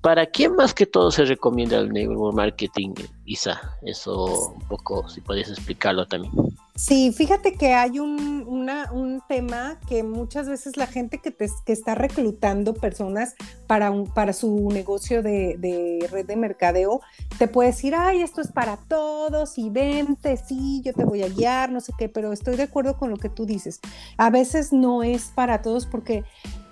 ¿Para 0.01 0.25
quién 0.25 0.55
más 0.55 0.73
que 0.73 0.87
todo 0.87 1.11
se 1.11 1.25
recomienda 1.25 1.77
el 1.77 1.93
network 1.93 2.35
marketing, 2.35 2.93
Isa? 3.25 3.77
Eso 3.83 4.53
un 4.55 4.67
poco, 4.67 5.07
si 5.07 5.21
podías 5.21 5.49
explicarlo 5.49 6.07
también. 6.07 6.33
Sí, 6.75 7.13
fíjate 7.15 7.53
que 7.53 7.75
hay 7.75 7.99
un, 7.99 8.47
un 8.47 9.21
tema 9.27 9.77
que 9.87 10.01
muchas 10.01 10.49
veces 10.49 10.75
la 10.77 10.87
gente 10.87 11.19
que, 11.19 11.29
te, 11.29 11.47
que 11.63 11.73
está 11.73 11.93
reclutando 11.93 12.73
personas 12.73 13.35
para, 13.67 13.91
un, 13.91 14.11
para 14.11 14.33
su 14.33 14.69
negocio 14.71 15.21
de, 15.21 15.57
de, 15.59 16.07
red 16.09 16.25
de 16.25 16.35
mercadeo, 16.35 17.01
te 17.37 17.47
puede 17.47 17.69
decir, 17.69 17.93
ay, 17.93 18.23
esto 18.23 18.41
es 18.41 18.51
para 18.51 18.77
todos 18.77 19.59
y 19.59 19.69
vente, 19.69 20.35
sí, 20.37 20.81
yo 20.83 20.93
te 20.93 21.05
voy 21.05 21.21
a 21.21 21.29
guiar, 21.29 21.71
no 21.71 21.79
sé 21.79 21.93
qué, 21.95 22.09
pero 22.09 22.33
estoy 22.33 22.55
de 22.55 22.63
acuerdo 22.63 22.97
con 22.97 23.11
lo 23.11 23.17
que 23.17 23.29
tú 23.29 23.45
dices. 23.45 23.79
A 24.17 24.31
veces 24.31 24.73
no 24.73 25.03
es 25.03 25.25
para 25.35 25.61
todos 25.61 25.85
porque 25.85 26.23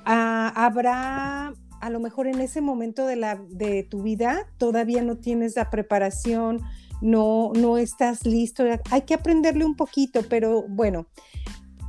ah, 0.05 0.51
habrá 0.55 1.53
a 1.81 1.89
lo 1.89 1.99
mejor 1.99 2.27
en 2.27 2.41
ese 2.41 2.61
momento 2.61 3.05
de, 3.05 3.15
la, 3.15 3.35
de 3.49 3.83
tu 3.83 4.03
vida 4.03 4.47
todavía 4.57 5.01
no 5.01 5.17
tienes 5.17 5.55
la 5.55 5.69
preparación, 5.69 6.61
no, 7.01 7.51
no 7.55 7.77
estás 7.77 8.25
listo, 8.25 8.65
hay 8.91 9.01
que 9.03 9.13
aprenderle 9.13 9.65
un 9.65 9.75
poquito, 9.75 10.21
pero 10.29 10.63
bueno, 10.67 11.07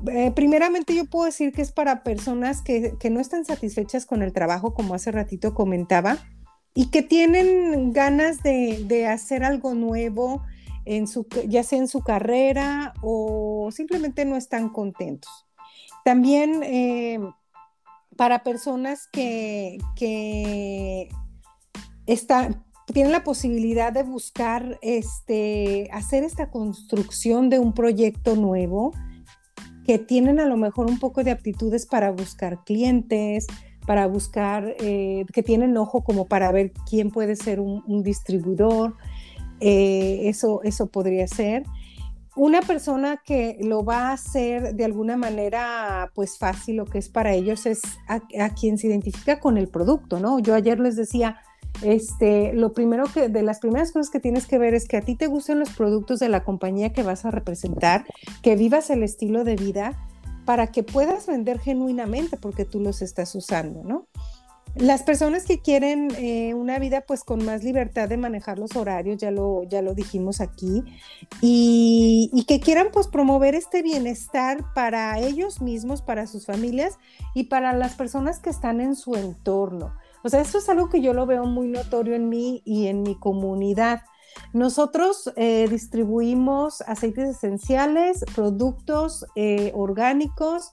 eh, 0.08 0.32
primeramente 0.34 0.94
yo 0.94 1.04
puedo 1.04 1.26
decir 1.26 1.52
que 1.52 1.62
es 1.62 1.72
para 1.72 2.02
personas 2.02 2.62
que, 2.62 2.96
no 3.10 3.20
están 3.20 3.44
satisfechas 3.44 4.06
con 4.06 4.22
el 4.22 4.32
trabajo, 4.32 4.74
como 4.74 4.94
hace 4.94 5.12
ratito 5.12 5.54
comentaba, 5.54 6.18
y 6.74 6.86
que 6.86 7.02
tienen 7.02 7.92
ganas 7.92 8.42
de, 8.42 9.06
hacer 9.06 9.44
algo 9.44 9.74
nuevo, 9.74 10.42
en 10.86 11.06
su, 11.06 11.26
ya 11.46 11.62
sea 11.62 11.78
en 11.78 11.88
su 11.88 12.00
carrera 12.00 12.94
o 13.02 13.68
simplemente 13.70 14.24
no 14.24 14.36
están 14.36 14.70
contentos. 14.70 15.46
También 16.04 16.62
eh, 16.62 17.20
para 18.20 18.42
personas 18.42 19.08
que, 19.10 19.78
tienen 22.92 23.12
la 23.12 23.24
posibilidad 23.24 23.94
de 23.94 24.02
buscar 24.02 24.78
este, 24.82 25.88
hacer 25.90 26.24
esta 26.24 26.50
construcción 26.50 27.48
de 27.48 27.58
un 27.58 27.72
proyecto 27.72 28.36
nuevo, 28.36 28.92
que 29.86 29.98
tienen 29.98 30.38
a 30.38 30.44
lo 30.44 30.58
mejor 30.58 30.90
un 30.90 30.98
poco 30.98 31.24
de 31.24 31.30
aptitudes 31.30 31.86
para 31.86 32.10
buscar 32.10 32.62
clientes, 32.62 33.46
para 33.86 34.06
buscar, 34.06 34.76
eh, 34.80 35.24
que 35.32 35.42
tienen 35.42 35.74
ojo 35.78 36.04
como 36.04 36.26
para 36.26 36.52
ver 36.52 36.72
quién 36.90 37.10
puede 37.10 37.36
ser 37.36 37.58
un, 37.58 38.02
distribuidor, 38.02 38.96
eh, 39.60 40.28
eso, 40.28 40.60
eso 40.62 40.88
podría 40.88 41.26
ser 41.26 41.62
una 42.36 42.60
persona 42.60 43.20
que 43.24 43.58
lo 43.60 43.84
va 43.84 44.08
a 44.08 44.12
hacer 44.12 44.74
de 44.74 44.84
alguna 44.84 45.16
manera 45.16 46.10
pues 46.14 46.38
fácil, 46.38 46.76
lo 46.76 46.84
que 46.84 46.98
es 46.98 47.08
para 47.08 47.32
ellos 47.32 47.66
es 47.66 47.82
a, 48.06 48.20
quien 48.54 48.78
se 48.78 48.86
identifica 48.86 49.40
con 49.40 49.58
el 49.58 49.68
producto, 49.68 50.20
¿no? 50.20 50.38
Yo 50.38 50.54
ayer 50.54 50.78
les 50.78 50.96
decía, 50.96 51.38
este, 51.82 52.52
lo 52.52 52.72
primero 52.72 53.04
que, 53.12 53.28
de 53.28 53.42
las 53.42 53.58
primeras 53.58 53.92
cosas 53.92 54.10
que 54.10 54.20
tienes 54.20 54.46
que 54.46 54.58
ver 54.58 54.74
es 54.74 54.86
que 54.86 54.96
a 54.96 55.02
ti 55.02 55.16
te 55.16 55.26
gusten 55.26 55.58
los 55.58 55.70
productos 55.70 56.20
de 56.20 56.28
la 56.28 56.44
compañía 56.44 56.92
que 56.92 57.02
vas 57.02 57.24
a 57.24 57.30
representar, 57.30 58.04
que 58.42 58.56
vivas 58.56 58.90
el 58.90 59.02
estilo 59.02 59.44
de 59.44 59.56
vida 59.56 59.98
para 60.44 60.68
que 60.68 60.82
puedas 60.82 61.26
vender 61.26 61.58
genuinamente 61.58 62.36
porque 62.36 62.64
tú 62.64 62.80
los 62.80 63.02
estás 63.02 63.34
usando, 63.34 63.82
¿no? 63.84 64.06
Las 64.76 65.02
personas 65.02 65.44
que 65.46 65.60
quieren 65.60 66.08
eh, 66.16 66.54
una 66.54 66.78
vida 66.78 67.00
pues 67.00 67.24
con 67.24 67.44
más 67.44 67.64
libertad 67.64 68.08
de 68.08 68.16
manejar 68.16 68.58
los 68.58 68.76
horarios, 68.76 69.18
ya 69.18 69.32
lo, 69.32 69.64
ya 69.64 69.82
lo 69.82 69.94
dijimos 69.94 70.40
aquí, 70.40 70.84
y, 71.40 72.44
que 72.46 72.60
quieran 72.60 72.88
pues 72.92 73.08
promover 73.08 73.54
este 73.54 73.82
bienestar 73.82 74.64
para 74.74 75.18
ellos 75.18 75.60
mismos, 75.60 76.02
para 76.02 76.26
sus 76.26 76.46
familias 76.46 76.98
y 77.34 77.44
para 77.44 77.72
las 77.72 77.94
personas 77.94 78.38
que 78.38 78.50
están 78.50 78.80
en 78.80 78.94
su 78.96 79.14
entorno. 79.16 79.92
O 80.22 80.28
sea, 80.28 80.40
esto 80.40 80.58
es 80.58 80.68
algo 80.68 80.88
que 80.88 81.00
yo 81.00 81.14
lo 81.14 81.26
veo 81.26 81.46
muy 81.46 81.68
notorio 81.68 82.14
en 82.14 82.28
mí 82.28 82.62
y 82.64 82.86
en 82.86 83.02
mi 83.02 83.16
comunidad. 83.18 84.02
Nosotros 84.52 85.32
eh, 85.36 85.66
distribuimos 85.68 86.80
aceites 86.82 87.28
esenciales, 87.28 88.24
productos 88.34 89.26
eh, 89.34 89.72
orgánicos, 89.74 90.72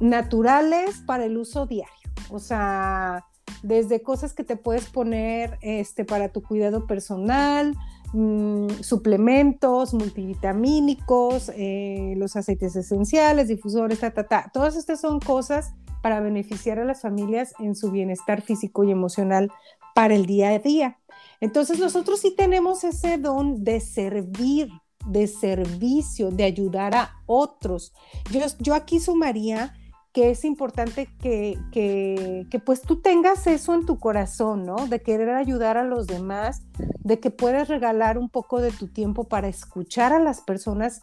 naturales 0.00 1.02
para 1.06 1.24
el 1.24 1.36
uso 1.36 1.66
diario. 1.66 2.07
O 2.30 2.38
sea, 2.38 3.24
desde 3.62 4.02
cosas 4.02 4.32
que 4.32 4.44
te 4.44 4.56
puedes 4.56 4.86
poner 4.86 5.58
este, 5.62 6.04
para 6.04 6.30
tu 6.30 6.42
cuidado 6.42 6.86
personal, 6.86 7.74
mm, 8.12 8.68
suplementos 8.80 9.94
multivitamínicos, 9.94 11.50
eh, 11.54 12.14
los 12.16 12.36
aceites 12.36 12.76
esenciales, 12.76 13.48
difusores, 13.48 14.00
ta, 14.00 14.12
ta, 14.12 14.26
ta. 14.26 14.50
Todas 14.52 14.76
estas 14.76 15.00
son 15.00 15.20
cosas 15.20 15.72
para 16.02 16.20
beneficiar 16.20 16.78
a 16.78 16.84
las 16.84 17.02
familias 17.02 17.54
en 17.58 17.74
su 17.74 17.90
bienestar 17.90 18.42
físico 18.42 18.84
y 18.84 18.90
emocional 18.90 19.50
para 19.94 20.14
el 20.14 20.26
día 20.26 20.50
a 20.50 20.58
día. 20.58 20.98
Entonces 21.40 21.78
nosotros 21.78 22.20
sí 22.20 22.34
tenemos 22.36 22.84
ese 22.84 23.18
don 23.18 23.64
de 23.64 23.80
servir, 23.80 24.70
de 25.06 25.26
servicio, 25.26 26.30
de 26.30 26.44
ayudar 26.44 26.94
a 26.94 27.10
otros. 27.26 27.92
Yo, 28.30 28.40
yo 28.60 28.74
aquí 28.74 29.00
sumaría 29.00 29.74
que 30.12 30.30
es 30.30 30.44
importante 30.44 31.08
que, 31.20 31.58
que, 31.70 32.62
pues 32.64 32.82
tú 32.82 33.00
tengas 33.00 33.46
eso 33.46 33.74
en 33.74 33.84
tu 33.84 33.98
corazón, 33.98 34.64
¿no? 34.64 34.86
De 34.86 35.02
querer 35.02 35.30
ayudar 35.30 35.76
a 35.76 35.84
los 35.84 36.06
demás, 36.06 36.62
de 37.00 37.20
que 37.20 37.30
puedas 37.30 37.68
regalar 37.68 38.18
un 38.18 38.28
poco 38.28 38.60
de 38.60 38.70
tu 38.70 38.88
tiempo 38.88 39.24
para 39.24 39.48
escuchar 39.48 40.12
a 40.12 40.18
las 40.18 40.40
personas 40.40 41.02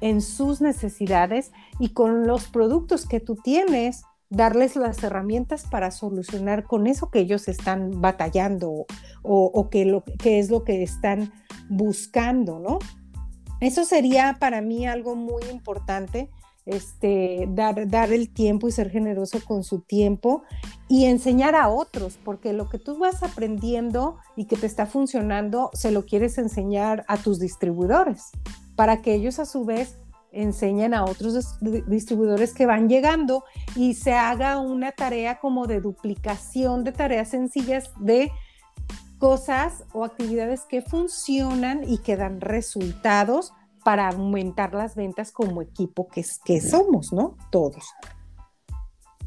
en 0.00 0.20
sus 0.20 0.60
necesidades 0.60 1.52
y 1.78 1.90
con 1.90 2.26
los 2.26 2.48
productos 2.48 3.06
que 3.06 3.20
tú 3.20 3.36
tienes, 3.36 4.04
darles 4.30 4.76
las 4.76 5.02
herramientas 5.02 5.64
para 5.70 5.90
solucionar 5.90 6.64
con 6.64 6.86
eso 6.86 7.10
que 7.10 7.20
ellos 7.20 7.48
están 7.48 8.00
batallando 8.00 8.70
o, 8.70 8.86
o 9.22 9.70
que, 9.70 9.84
lo, 9.84 10.04
que 10.04 10.38
es 10.38 10.50
lo 10.50 10.64
que 10.64 10.82
están 10.82 11.32
buscando, 11.68 12.58
¿no? 12.60 12.78
Eso 13.60 13.84
sería 13.84 14.36
para 14.38 14.60
mí 14.60 14.86
algo 14.86 15.16
muy 15.16 15.42
importante 15.50 16.30
este, 16.66 17.46
dar, 17.50 17.88
dar 17.88 18.12
el 18.12 18.32
tiempo 18.32 18.68
y 18.68 18.72
ser 18.72 18.90
generoso 18.90 19.38
con 19.44 19.64
su 19.64 19.80
tiempo 19.80 20.42
y 20.88 21.04
enseñar 21.04 21.54
a 21.54 21.68
otros, 21.68 22.18
porque 22.24 22.52
lo 22.52 22.68
que 22.68 22.78
tú 22.78 22.98
vas 22.98 23.22
aprendiendo 23.22 24.16
y 24.36 24.46
que 24.46 24.56
te 24.56 24.66
está 24.66 24.86
funcionando, 24.86 25.70
se 25.74 25.90
lo 25.90 26.06
quieres 26.06 26.38
enseñar 26.38 27.04
a 27.08 27.16
tus 27.16 27.38
distribuidores, 27.38 28.30
para 28.76 29.02
que 29.02 29.14
ellos 29.14 29.38
a 29.38 29.46
su 29.46 29.64
vez 29.64 29.98
enseñen 30.32 30.94
a 30.94 31.04
otros 31.04 31.58
distribuidores 31.86 32.54
que 32.54 32.66
van 32.66 32.88
llegando 32.88 33.44
y 33.76 33.94
se 33.94 34.14
haga 34.14 34.58
una 34.58 34.90
tarea 34.90 35.38
como 35.38 35.66
de 35.66 35.80
duplicación 35.80 36.82
de 36.82 36.90
tareas 36.90 37.28
sencillas 37.28 37.92
de 38.00 38.32
cosas 39.18 39.84
o 39.92 40.04
actividades 40.04 40.62
que 40.68 40.82
funcionan 40.82 41.84
y 41.88 41.98
que 41.98 42.16
dan 42.16 42.40
resultados 42.40 43.52
para 43.84 44.08
aumentar 44.08 44.74
las 44.74 44.96
ventas 44.96 45.30
como 45.30 45.62
equipo 45.62 46.08
que, 46.08 46.24
que 46.44 46.60
somos, 46.60 47.12
¿no? 47.12 47.36
Todos. 47.50 47.84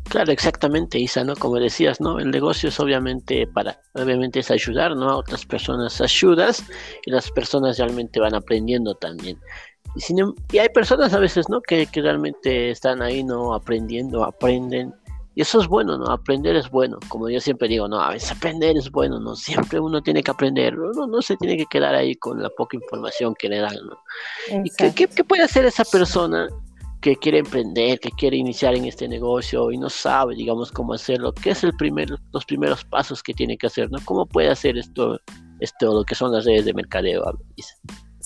Claro, 0.10 0.32
exactamente, 0.32 0.98
Isa, 1.00 1.24
¿no? 1.24 1.36
Como 1.36 1.58
decías, 1.58 2.00
¿no? 2.00 2.20
El 2.20 2.32
negocio 2.32 2.70
es 2.70 2.80
obviamente 2.80 3.46
para, 3.46 3.82
obviamente 3.94 4.40
es 4.40 4.50
ayudar, 4.52 4.96
¿no? 4.96 5.10
A 5.10 5.18
otras 5.18 5.46
personas 5.46 6.00
ayudas 6.00 6.64
y 7.06 7.12
las 7.12 7.30
personas 7.30 7.78
realmente 7.78 8.20
van 8.20 8.34
aprendiendo 8.34 8.96
también. 8.96 9.38
Y, 9.96 10.20
em, 10.20 10.34
y 10.52 10.60
hay 10.60 10.70
personas 10.70 11.14
a 11.14 11.20
veces, 11.20 11.50
¿no? 11.50 11.62
Que, 11.62 11.88
que 11.88 12.02
realmente 12.02 12.72
están 12.72 13.02
ahí, 13.02 13.24
¿no? 13.24 13.54
Aprendiendo, 13.54 14.24
aprenden 14.24 14.94
y 15.38 15.42
eso 15.42 15.62
es 15.62 15.68
bueno, 15.68 16.00
¿no? 16.00 16.08
Aprender 16.08 16.56
es 16.56 16.68
bueno. 16.72 16.98
Como 17.10 17.30
yo 17.30 17.40
siempre 17.40 17.68
digo, 17.68 17.88
no, 17.88 18.02
a 18.02 18.10
veces 18.10 18.32
aprender 18.32 18.76
es 18.76 18.90
bueno, 18.90 19.20
¿no? 19.20 19.36
Siempre 19.36 19.80
uno 19.80 20.02
tiene 20.02 20.24
que 20.24 20.32
aprender, 20.32 20.80
uno 20.80 21.06
no 21.06 21.22
se 21.22 21.38
tiene 21.38 21.56
que 21.58 21.68
quedar 21.68 21.94
ahí 21.94 22.16
con 22.16 22.42
la 22.42 22.50
poca 22.50 22.76
información 22.76 23.36
que 23.38 23.48
le 23.48 23.60
dan, 23.60 23.76
¿no? 23.86 24.00
¿Y 24.64 24.72
qué, 24.72 25.08
qué, 25.08 25.24
puede 25.24 25.44
hacer 25.44 25.66
esa 25.66 25.86
persona 25.86 26.48
que 27.02 27.16
quiere 27.18 27.38
emprender, 27.38 28.00
que 28.00 28.10
quiere 28.10 28.36
iniciar 28.36 28.74
en 28.74 28.86
este 28.86 29.08
negocio 29.08 29.72
y 29.72 29.78
no 29.78 29.92
sabe, 29.92 30.34
digamos, 30.34 30.72
cómo 30.72 30.96
hacerlo? 30.96 31.32
¿Qué 31.34 31.52
es 31.52 31.64
el 31.64 31.78
primer, 31.78 32.10
los 32.34 32.44
primeros 32.44 32.84
pasos 32.86 33.22
que 33.22 33.36
tiene 33.36 33.60
que 33.60 33.68
hacer, 33.68 33.92
¿no? 33.92 34.00
¿Cómo 34.06 34.26
puede 34.26 34.50
hacer 34.50 34.76
esto, 34.76 35.20
esto 35.60 35.94
lo 35.94 36.04
que 36.04 36.16
son 36.16 36.32
las 36.32 36.46
redes 36.46 36.66
de 36.66 36.74
mercadeo? 36.74 37.24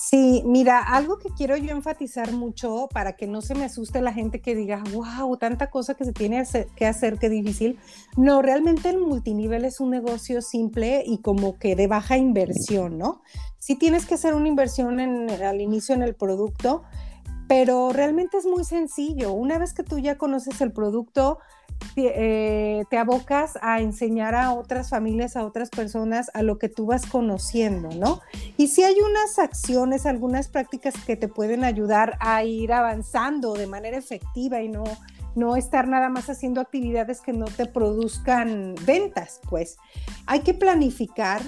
Sí, 0.04 0.42
mira, 0.44 0.80
algo 0.80 1.18
que 1.18 1.28
quiero 1.28 1.56
yo 1.56 1.70
enfatizar 1.70 2.32
mucho 2.32 2.88
para 2.92 3.12
que 3.14 3.28
no 3.28 3.40
se 3.40 3.54
me 3.54 3.66
asuste 3.66 4.02
la 4.02 4.12
gente 4.12 4.40
que 4.40 4.56
diga, 4.56 4.82
wow, 4.92 5.36
tanta 5.36 5.70
cosa 5.70 5.94
que 5.94 6.04
se 6.04 6.12
tiene 6.12 6.42
que 6.74 6.86
hacer, 6.86 7.20
qué 7.20 7.28
difícil. 7.28 7.78
No, 8.16 8.42
realmente 8.42 8.88
el 8.88 8.98
multinivel 8.98 9.64
es 9.64 9.78
un 9.78 9.90
negocio 9.90 10.42
simple 10.42 11.04
y 11.06 11.18
como 11.18 11.56
que 11.56 11.76
de 11.76 11.86
baja 11.86 12.16
inversión, 12.16 12.98
¿no? 12.98 13.22
Sí 13.60 13.76
tienes 13.76 14.04
que 14.04 14.14
hacer 14.14 14.34
una 14.34 14.48
inversión 14.48 14.98
al 14.98 15.60
inicio 15.60 15.94
en 15.94 16.02
el 16.02 16.16
producto, 16.16 16.82
pero 17.46 17.92
realmente 17.92 18.38
es 18.38 18.44
muy 18.44 18.64
sencillo. 18.64 19.32
Una 19.32 19.56
vez 19.56 19.72
que 19.72 19.84
tú 19.84 20.00
ya 20.00 20.18
conoces 20.18 20.60
el 20.62 20.72
producto, 20.72 21.38
eh, 21.96 22.84
te 22.90 22.98
abocas 22.98 23.58
a 23.60 23.80
enseñar 23.80 24.34
a 24.34 24.52
otras 24.52 24.90
familias, 24.90 25.36
a 25.36 25.44
otras 25.44 25.70
personas, 25.70 26.30
a 26.34 26.42
lo 26.42 26.58
que 26.58 26.68
tú 26.68 26.86
vas 26.86 27.06
conociendo, 27.06 27.88
¿no? 27.90 28.20
Y 28.56 28.68
si 28.68 28.82
hay 28.82 28.96
unas 29.00 29.38
acciones, 29.38 30.06
algunas 30.06 30.48
prácticas 30.48 30.94
que 31.04 31.16
te 31.16 31.28
pueden 31.28 31.64
ayudar 31.64 32.16
a 32.20 32.44
ir 32.44 32.72
avanzando 32.72 33.54
de 33.54 33.66
manera 33.66 33.96
efectiva 33.96 34.62
y 34.62 34.68
no 34.68 34.84
no 35.34 35.56
estar 35.56 35.88
nada 35.88 36.08
más 36.08 36.28
haciendo 36.28 36.60
actividades 36.60 37.20
que 37.20 37.32
no 37.32 37.46
te 37.46 37.66
produzcan 37.66 38.74
ventas, 38.84 39.40
pues 39.48 39.76
hay 40.26 40.40
que 40.40 40.54
planificar, 40.54 41.40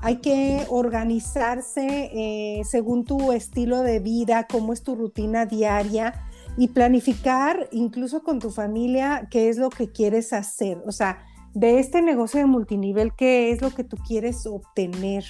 hay 0.00 0.16
que 0.16 0.66
organizarse 0.68 2.10
eh, 2.12 2.62
según 2.64 3.04
tu 3.04 3.32
estilo 3.32 3.82
de 3.82 4.00
vida, 4.00 4.48
cómo 4.50 4.72
es 4.72 4.82
tu 4.82 4.96
rutina 4.96 5.46
diaria 5.46 6.26
y 6.56 6.68
planificar 6.68 7.68
incluso 7.72 8.22
con 8.22 8.38
tu 8.38 8.50
familia 8.50 9.28
qué 9.30 9.48
es 9.48 9.58
lo 9.58 9.70
que 9.70 9.90
quieres 9.90 10.32
hacer, 10.32 10.82
o 10.86 10.92
sea, 10.92 11.24
de 11.54 11.78
este 11.78 12.00
negocio 12.00 12.40
de 12.40 12.46
multinivel, 12.46 13.12
qué 13.16 13.50
es 13.50 13.60
lo 13.60 13.70
que 13.70 13.84
tú 13.84 13.96
quieres 13.98 14.46
obtener 14.46 15.24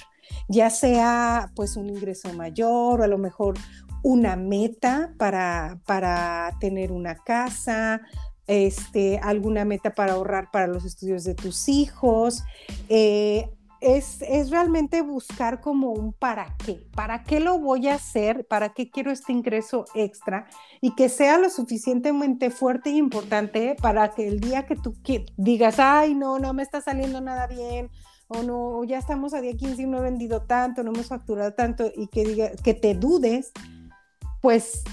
ya 0.47 0.69
sea 0.69 1.51
pues 1.55 1.75
un 1.77 1.89
ingreso 1.89 2.33
mayor 2.33 3.01
o 3.01 3.03
a 3.03 3.07
lo 3.07 3.17
mejor 3.17 3.55
una 4.03 4.35
meta 4.35 5.13
para, 5.17 5.79
para 5.85 6.51
tener 6.59 6.91
una 6.91 7.15
casa, 7.15 8.01
este, 8.47 9.19
alguna 9.19 9.63
meta 9.63 9.93
para 9.93 10.13
ahorrar 10.13 10.49
para 10.51 10.67
los 10.67 10.83
estudios 10.83 11.23
de 11.23 11.35
tus 11.35 11.69
hijos. 11.69 12.43
Eh, 12.89 13.49
es, 13.83 14.21
es, 14.21 14.49
realmente 14.49 15.01
buscar 15.01 15.59
como 15.59 15.91
un 15.91 16.13
para 16.13 16.55
qué, 16.57 16.87
para 16.95 17.23
qué 17.23 17.41
lo 17.41 17.59
voy 17.59 17.89
a 17.89 17.95
hacer, 17.95 18.47
para 18.47 18.73
qué 18.73 18.89
quiero 18.89 19.11
este 19.11 19.33
ingreso 19.33 19.85
extra 19.93 20.47
y 20.79 20.95
que 20.95 21.09
sea 21.09 21.37
lo 21.37 21.49
suficientemente 21.49 22.49
fuerte 22.49 22.91
e 22.91 22.93
importante 22.93 23.75
para 23.81 24.11
que 24.11 24.27
el 24.27 24.39
día 24.39 24.65
que 24.65 24.77
tú 24.77 24.95
digas, 25.35 25.79
ay, 25.79 26.15
no, 26.15 26.39
no 26.39 26.53
me 26.53 26.63
está 26.63 26.79
saliendo 26.79 27.19
nada 27.19 27.47
bien, 27.47 27.91
o 28.27 28.41
no, 28.41 28.83
ya 28.85 28.97
estamos 28.97 29.33
a 29.33 29.41
día 29.41 29.53
15 29.53 29.81
y 29.81 29.85
no 29.85 29.97
he 29.97 30.01
vendido 30.01 30.43
tanto, 30.43 30.81
no 30.83 30.91
hemos 30.91 31.07
facturado 31.07 31.53
tanto 31.53 31.91
y 31.95 32.07
que, 32.07 32.23
diga, 32.23 32.51
que 32.63 32.73
te 32.73 32.95
dudes, 32.95 33.51
pues 34.41 34.83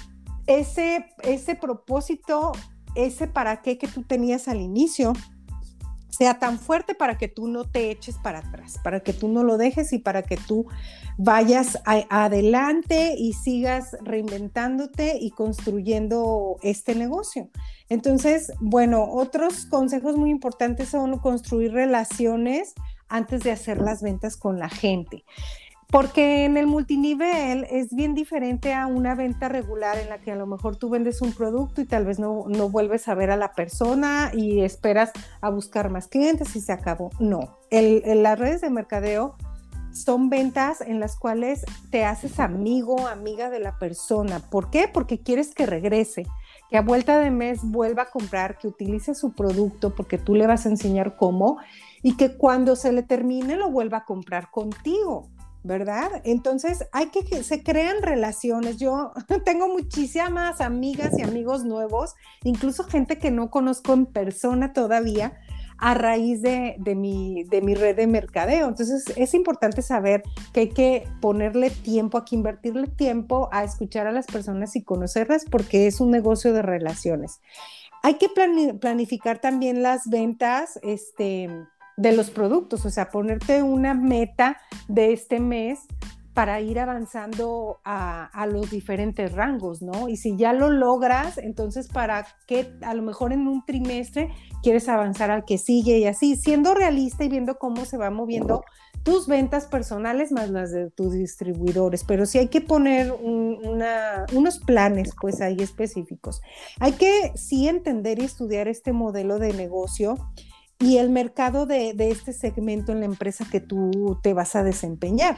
ese, 0.46 1.07
ese 1.22 1.55
propósito, 1.55 2.53
ese 2.96 3.29
para 3.29 3.62
qué 3.62 3.79
que 3.79 3.87
tú 3.87 4.03
tenías 4.03 4.48
al 4.48 4.61
inicio, 4.61 5.12
sea 6.20 6.38
tan 6.38 6.59
fuerte 6.59 6.94
para 6.94 7.16
que 7.16 7.28
tú 7.28 7.48
no 7.48 7.64
te 7.64 7.90
eches 7.90 8.18
para 8.18 8.40
atrás, 8.40 8.78
para 8.85 9.00
que 9.00 9.14
tú 9.14 9.26
no 9.26 9.42
lo 9.42 9.56
dejes 9.56 9.94
y 9.94 9.98
para 9.98 10.20
que 10.20 10.37
tú 10.37 10.66
vayas 11.16 11.78
adelante 11.87 13.14
y 13.16 13.33
sigas 13.33 13.96
reinventándote 14.02 15.16
y 15.18 15.30
construyendo 15.30 16.59
este 16.62 16.94
negocio. 16.94 17.48
Entonces, 17.88 18.52
bueno, 18.61 19.11
otros 19.11 19.64
consejos 19.64 20.18
muy 20.18 20.28
importantes 20.28 20.90
son 20.90 21.18
construir 21.20 21.72
relaciones 21.72 22.74
antes 23.09 23.40
de 23.42 23.52
hacer 23.52 23.78
las 23.78 24.02
ventas 24.02 24.37
con 24.37 24.59
la 24.59 24.68
gente. 24.68 25.24
Porque 25.90 26.44
en 26.44 26.57
el 26.57 26.68
multinivel 26.68 27.66
es 27.68 27.92
bien 27.92 28.14
diferente 28.14 28.74
a 28.74 28.87
una 28.87 29.16
venta 29.16 29.48
regular 29.48 29.98
en 29.98 30.09
la 30.09 30.18
que 30.18 30.31
a 30.31 30.37
lo 30.37 30.46
mejor 30.46 30.76
tú 30.76 30.88
vendes 30.88 31.20
un 31.20 31.33
producto 31.33 31.81
y 31.81 31.85
tal 31.85 32.07
vez 32.07 32.20
no, 32.20 32.44
vuelves 32.68 33.09
a 33.09 33.14
ver 33.14 33.31
a 33.33 33.37
la 33.37 33.55
persona 33.55 34.31
y 34.33 34.61
esperas 34.61 35.11
a 35.40 35.50
buscar 35.50 35.90
más 35.90 36.07
clientes 36.07 36.55
y 36.55 36.61
se 36.61 36.72
acabó. 36.72 37.11
No, 37.18 37.59
el, 37.70 38.22
las 38.22 38.38
redes 38.38 38.61
de 38.61 38.70
mercadeo 38.70 39.35
son 39.92 40.31
ventas 40.31 40.81
en 40.81 41.00
las 41.00 41.16
cuales 41.16 41.64
te 41.90 42.05
haces 42.05 42.38
amigo, 42.38 43.09
amiga 43.09 43.50
de 43.50 43.59
la 43.59 43.76
persona. 43.79 44.38
¿Por 44.38 44.70
qué? 44.70 44.88
Porque 44.92 45.18
quieres 45.18 45.53
que 45.55 45.66
regrese, 45.66 46.24
que 46.68 46.76
a 46.76 46.83
vuelta 46.83 47.18
de 47.18 47.33
mes 47.33 47.61
vuelva 47.64 48.05
a 48.05 48.11
comprar, 48.11 48.59
que 48.59 48.68
utilice 48.68 49.16
su 49.16 49.33
producto 49.33 49.94
porque 49.94 50.18
tú 50.18 50.37
le 50.37 50.46
vas 50.46 50.66
a 50.66 50.68
enseñar 50.68 51.16
cómo 51.16 51.59
y 52.03 52.16
que 52.16 52.37
cuando 52.37 52.76
se 52.76 52.92
le 52.92 53.03
termine 53.03 53.57
lo 53.57 53.70
vuelva 53.70 53.98
a 53.98 54.05
comprar 54.05 54.50
contigo, 54.53 55.29
¿verdad? 55.62 56.23
Entonces 56.25 56.87
hay 56.92 57.07
que 57.07 57.42
se 57.42 57.62
crean 57.62 58.03
relaciones. 58.03 58.79
Yo 58.79 59.12
tengo 59.44 59.68
muchísimas 59.68 60.61
amigas 60.61 61.18
y 61.18 61.23
amigos 61.23 61.64
nuevos, 61.64 62.14
incluso 62.44 62.85
gente 62.85 63.18
que 63.18 63.31
no 63.31 63.51
conozco 63.51 63.92
en 63.92 64.07
persona 64.07 64.73
todavía, 64.73 65.38
a 65.81 65.94
raíz 65.94 66.42
de, 66.42 66.77
mi, 66.94 67.44
de 67.44 67.62
mi 67.62 67.75
red 67.75 67.96
de 67.96 68.07
mercadeo. 68.07 68.68
Entonces 68.68 69.05
es 69.16 69.33
importante 69.33 69.81
saber 69.81 70.23
que 70.53 70.61
hay 70.61 70.68
que 70.68 71.09
ponerle 71.23 71.70
tiempo, 71.70 72.18
hay 72.18 72.25
que 72.25 72.37
invertirle 72.37 72.87
tiempo 72.87 73.49
a 73.51 73.64
escuchar 73.64 74.07
a 74.07 74.12
las 74.12 74.27
personas 74.27 74.77
y 74.77 74.85
conocerlas 74.85 75.46
porque 75.51 75.87
es 75.87 76.01
un 76.01 76.11
negocio 76.11 76.53
de 76.53 76.62
relaciones. 76.62 77.40
Hay 78.03 78.14
que 78.14 78.29
planificar 78.79 79.40
también 79.40 79.83
las 79.83 80.09
ventas, 80.09 80.79
este, 80.83 81.49
de 82.00 82.12
los 82.12 82.30
productos, 82.30 82.86
o 82.86 82.90
sea, 82.90 83.10
ponerte 83.10 83.62
una 83.62 83.92
meta 83.92 84.56
de 84.88 85.12
este 85.12 85.38
mes 85.38 85.80
para 86.32 86.60
ir 86.62 86.78
avanzando 86.78 87.80
a, 87.84 88.46
los 88.46 88.70
diferentes 88.70 89.32
rangos, 89.32 89.82
¿no? 89.82 90.08
Y 90.08 90.16
si 90.16 90.36
ya 90.36 90.54
lo 90.54 90.70
logras, 90.70 91.36
entonces 91.36 91.88
para 91.88 92.26
qué, 92.46 92.72
a 92.82 92.94
lo 92.94 93.02
mejor 93.02 93.34
en 93.34 93.46
un 93.46 93.64
trimestre 93.66 94.32
quieres 94.62 94.88
avanzar 94.88 95.30
al 95.30 95.44
que 95.44 95.58
sigue 95.58 95.98
y 95.98 96.06
así, 96.06 96.36
siendo 96.36 96.72
realista 96.72 97.24
y 97.24 97.28
viendo 97.28 97.58
cómo 97.58 97.84
se 97.84 97.98
va 97.98 98.10
moviendo 98.10 98.64
tus 99.02 99.26
ventas 99.26 99.66
personales 99.66 100.32
más 100.32 100.48
las 100.50 100.72
de 100.72 100.90
tus 100.90 101.12
distribuidores, 101.12 102.04
pero 102.04 102.24
sí 102.24 102.38
hay 102.38 102.48
que 102.48 102.62
poner 102.62 103.12
unos 103.12 104.58
planes 104.60 105.14
pues 105.20 105.42
ahí 105.42 105.56
específicos. 105.58 106.40
Hay 106.78 106.92
que 106.92 107.32
sí 107.34 107.68
entender 107.68 108.18
y 108.18 108.24
estudiar 108.24 108.68
este 108.68 108.92
modelo 108.92 109.38
de 109.38 109.52
negocio 109.52 110.16
y 110.80 110.96
el 110.96 111.10
mercado 111.10 111.66
de, 111.66 111.94
este 111.98 112.32
segmento 112.32 112.90
en 112.92 113.00
la 113.00 113.06
empresa 113.06 113.44
que 113.50 113.60
tú 113.60 114.18
te 114.22 114.32
vas 114.32 114.56
a 114.56 114.64
desempeñar. 114.64 115.36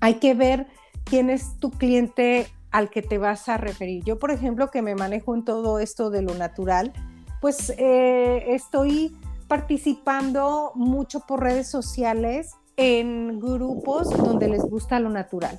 Hay 0.00 0.14
que 0.14 0.34
ver 0.34 0.68
quién 1.04 1.28
es 1.28 1.58
tu 1.58 1.70
cliente 1.70 2.46
al 2.70 2.88
que 2.88 3.02
te 3.02 3.18
vas 3.18 3.48
a 3.48 3.56
referir. 3.56 4.04
Yo, 4.04 4.18
por 4.18 4.30
ejemplo, 4.30 4.70
que 4.70 4.80
me 4.80 4.94
manejo 4.94 5.34
en 5.34 5.44
todo 5.44 5.80
esto 5.80 6.08
de 6.08 6.22
lo 6.22 6.34
natural, 6.34 6.92
pues 7.40 7.70
eh, 7.78 8.54
estoy 8.54 9.16
participando 9.48 10.72
mucho 10.76 11.20
por 11.20 11.42
redes 11.42 11.68
sociales 11.68 12.52
en 12.76 13.40
grupos 13.40 14.08
donde 14.10 14.48
les 14.48 14.62
gusta 14.62 15.00
lo 15.00 15.10
natural 15.10 15.58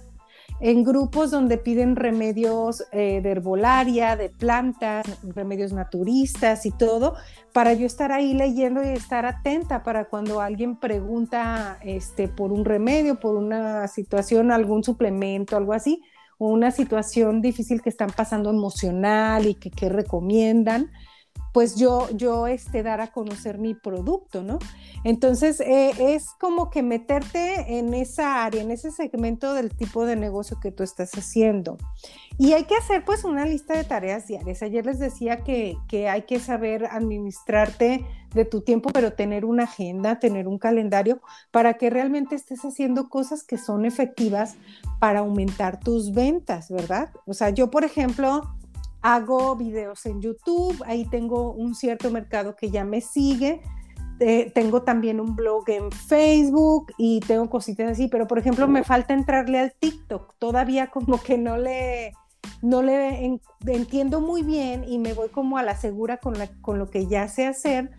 en 0.59 0.83
grupos 0.83 1.31
donde 1.31 1.57
piden 1.57 1.95
remedios 1.95 2.83
eh, 2.91 3.19
de 3.21 3.31
herbolaria, 3.31 4.15
de 4.15 4.29
plantas, 4.29 5.05
remedios 5.35 5.73
naturistas 5.73 6.65
y 6.65 6.71
todo, 6.71 7.15
para 7.53 7.73
yo 7.73 7.85
estar 7.85 8.11
ahí 8.11 8.33
leyendo 8.33 8.83
y 8.83 8.87
estar 8.87 9.25
atenta 9.25 9.83
para 9.83 10.05
cuando 10.05 10.41
alguien 10.41 10.77
pregunta 10.77 11.77
este, 11.81 12.27
por 12.27 12.51
un 12.51 12.65
remedio, 12.65 13.19
por 13.19 13.35
una 13.35 13.87
situación, 13.87 14.51
algún 14.51 14.83
suplemento, 14.83 15.57
algo 15.57 15.73
así, 15.73 16.01
o 16.37 16.49
una 16.49 16.71
situación 16.71 17.41
difícil 17.41 17.81
que 17.81 17.89
están 17.89 18.09
pasando 18.09 18.49
emocional 18.49 19.45
y 19.45 19.55
que, 19.55 19.71
que 19.71 19.89
recomiendan 19.89 20.91
pues 21.55 21.77
yo, 21.77 22.09
yo 22.11 22.47
este, 22.47 22.83
dar 22.83 22.99
a 22.99 23.13
conocer 23.13 23.59
mi 23.59 23.75
producto, 23.75 24.43
¿no? 24.43 24.59
Entonces, 25.05 25.61
eh, 25.61 25.93
es 26.13 26.31
como 26.31 26.69
que 26.69 26.83
meterte 26.83 27.77
en 27.77 27.93
esa 27.93 28.43
área, 28.43 28.61
en 28.61 28.71
ese 28.71 28.91
segmento 28.91 29.53
del 29.53 29.73
tipo 29.73 30.05
de 30.05 30.17
negocio 30.17 30.59
que 30.59 30.73
tú 30.73 30.83
estás 30.83 31.13
haciendo. 31.13 31.77
Y 32.37 32.51
hay 32.51 32.65
que 32.65 32.75
hacer 32.75 33.05
pues 33.05 33.23
una 33.23 33.45
lista 33.45 33.73
de 33.73 33.85
tareas 33.85 34.27
diarias. 34.27 34.63
Ayer 34.63 34.85
les 34.85 34.99
decía 34.99 35.45
que, 35.45 35.77
que 35.87 36.09
hay 36.09 36.23
que 36.23 36.41
saber 36.41 36.87
administrarte 36.87 38.05
de 38.33 38.43
tu 38.43 38.59
tiempo, 38.59 38.89
pero 38.91 39.13
tener 39.13 39.45
una 39.45 39.63
agenda, 39.63 40.19
tener 40.19 40.49
un 40.49 40.59
calendario 40.59 41.21
para 41.51 41.75
que 41.75 41.89
realmente 41.89 42.35
estés 42.35 42.65
haciendo 42.65 43.07
cosas 43.07 43.43
que 43.43 43.57
son 43.57 43.85
efectivas 43.85 44.57
para 44.99 45.19
aumentar 45.19 45.79
tus 45.79 46.13
ventas, 46.13 46.69
¿verdad? 46.69 47.11
O 47.25 47.33
sea, 47.33 47.51
yo, 47.51 47.71
por 47.71 47.85
ejemplo, 47.85 48.41
hago 49.05 49.55
videos 49.55 50.03
en 50.07 50.19
YouTube, 50.19 50.81
ahí 50.87 51.05
tengo 51.05 51.51
un 51.51 51.75
cierto 51.75 52.09
mercado 52.09 52.55
que 52.55 52.71
ya 52.71 52.83
me 52.83 53.01
sigue. 53.01 53.61
Eh, 54.19 54.51
tengo 54.55 54.81
también 54.81 55.19
un 55.19 55.35
blog 55.35 55.69
en 55.69 55.91
Facebook 55.91 56.91
y 56.97 57.19
tengo 57.19 57.47
cositas 57.47 57.91
así, 57.91 58.07
pero 58.07 58.25
por 58.25 58.39
ejemplo 58.39 58.67
me 58.67 58.83
falta 58.83 59.13
entrarle 59.13 59.59
al 59.59 59.73
TikTok. 59.79 60.33
Todavía 60.39 60.87
como 60.87 61.21
que 61.21 61.37
no 61.37 61.55
le, 61.55 62.13
no 62.63 62.81
le 62.81 63.39
entiendo 63.67 64.21
muy 64.21 64.41
bien 64.41 64.83
y 64.87 64.97
me 64.97 65.13
voy 65.13 65.29
como 65.29 65.59
a 65.59 65.63
la 65.63 65.77
segura 65.77 66.17
con, 66.17 66.33
con 66.61 66.79
lo 66.79 66.89
que 66.89 67.05
ya 67.05 67.27
sé 67.27 67.45
hacer. 67.45 67.91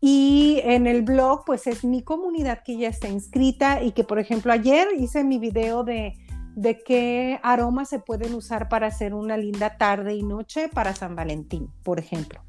Y 0.00 0.62
en 0.64 0.88
el 0.88 1.02
blog, 1.02 1.44
pues 1.44 1.68
es 1.68 1.84
mi 1.84 2.02
comunidad 2.02 2.64
que 2.64 2.76
ya 2.76 2.88
está 2.88 3.06
inscrita 3.06 3.84
y 3.84 3.92
que, 3.92 4.02
por 4.02 4.18
ejemplo, 4.18 4.52
ayer 4.52 4.88
hice 4.98 5.22
mi 5.22 5.38
video 5.38 5.84
de 5.84 6.14
de 6.60 6.78
qué 6.82 7.40
aromas 7.42 7.88
se 7.88 8.00
pueden 8.00 8.34
usar 8.34 8.68
para 8.68 8.88
hacer 8.88 9.14
una 9.14 9.38
linda 9.38 9.78
tarde 9.78 10.14
y 10.14 10.22
noche 10.22 10.68
para 10.68 10.94
San 10.94 11.16
Valentín, 11.16 11.70
por 11.82 11.98
ejemplo. 11.98 12.42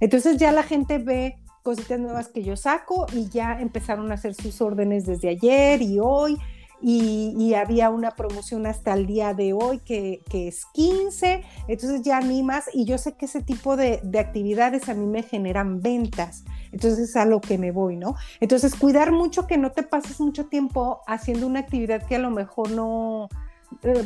Entonces 0.00 0.36
ya 0.36 0.50
la 0.50 0.64
gente 0.64 0.98
ve 0.98 1.38
cositas 1.62 2.00
nuevas 2.00 2.26
que 2.26 2.42
yo 2.42 2.56
saco 2.56 3.06
y 3.12 3.28
ya 3.28 3.60
empezaron 3.60 4.10
a 4.10 4.14
hacer 4.14 4.34
sus 4.34 4.60
órdenes 4.60 5.06
desde 5.06 5.28
ayer 5.28 5.80
y 5.80 5.98
hoy. 6.00 6.38
Y, 6.84 7.54
había 7.54 7.90
una 7.90 8.10
promoción 8.16 8.66
hasta 8.66 8.92
el 8.94 9.06
día 9.06 9.34
de 9.34 9.52
hoy 9.52 9.78
que, 9.78 10.20
es 10.32 10.64
15, 10.72 11.44
entonces 11.68 12.02
ya 12.02 12.20
ni 12.20 12.42
más 12.42 12.64
y 12.74 12.86
yo 12.86 12.98
sé 12.98 13.12
que 13.12 13.26
ese 13.26 13.40
tipo 13.40 13.76
de, 13.76 14.00
de, 14.02 14.18
actividades 14.18 14.88
a 14.88 14.94
mí 14.94 15.06
me 15.06 15.22
generan 15.22 15.80
ventas, 15.80 16.42
entonces 16.72 17.10
es 17.10 17.14
a 17.14 17.24
lo 17.24 17.40
que 17.40 17.56
me 17.56 17.70
voy, 17.70 17.96
¿no? 17.96 18.16
Entonces 18.40 18.74
cuidar 18.74 19.12
mucho 19.12 19.46
que 19.46 19.58
no 19.58 19.70
te 19.70 19.84
pases 19.84 20.18
mucho 20.18 20.46
tiempo 20.46 21.02
haciendo 21.06 21.46
una 21.46 21.60
actividad 21.60 22.04
que 22.04 22.16
a 22.16 22.18
lo 22.18 22.30
mejor 22.30 22.72
no, 22.72 23.28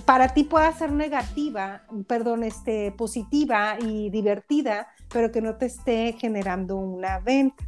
para 0.05 0.29
ti 0.29 0.45
pueda 0.45 0.73
ser 0.73 0.93
negativa, 0.93 1.83
perdón, 2.07 2.45
este, 2.45 2.93
positiva 2.93 3.77
y 3.81 4.11
divertida, 4.11 4.89
pero 5.13 5.31
que 5.31 5.41
no 5.41 5.57
te 5.57 5.67
esté 5.67 6.15
generando 6.19 6.77
una 6.77 7.19
venta. 7.21 7.65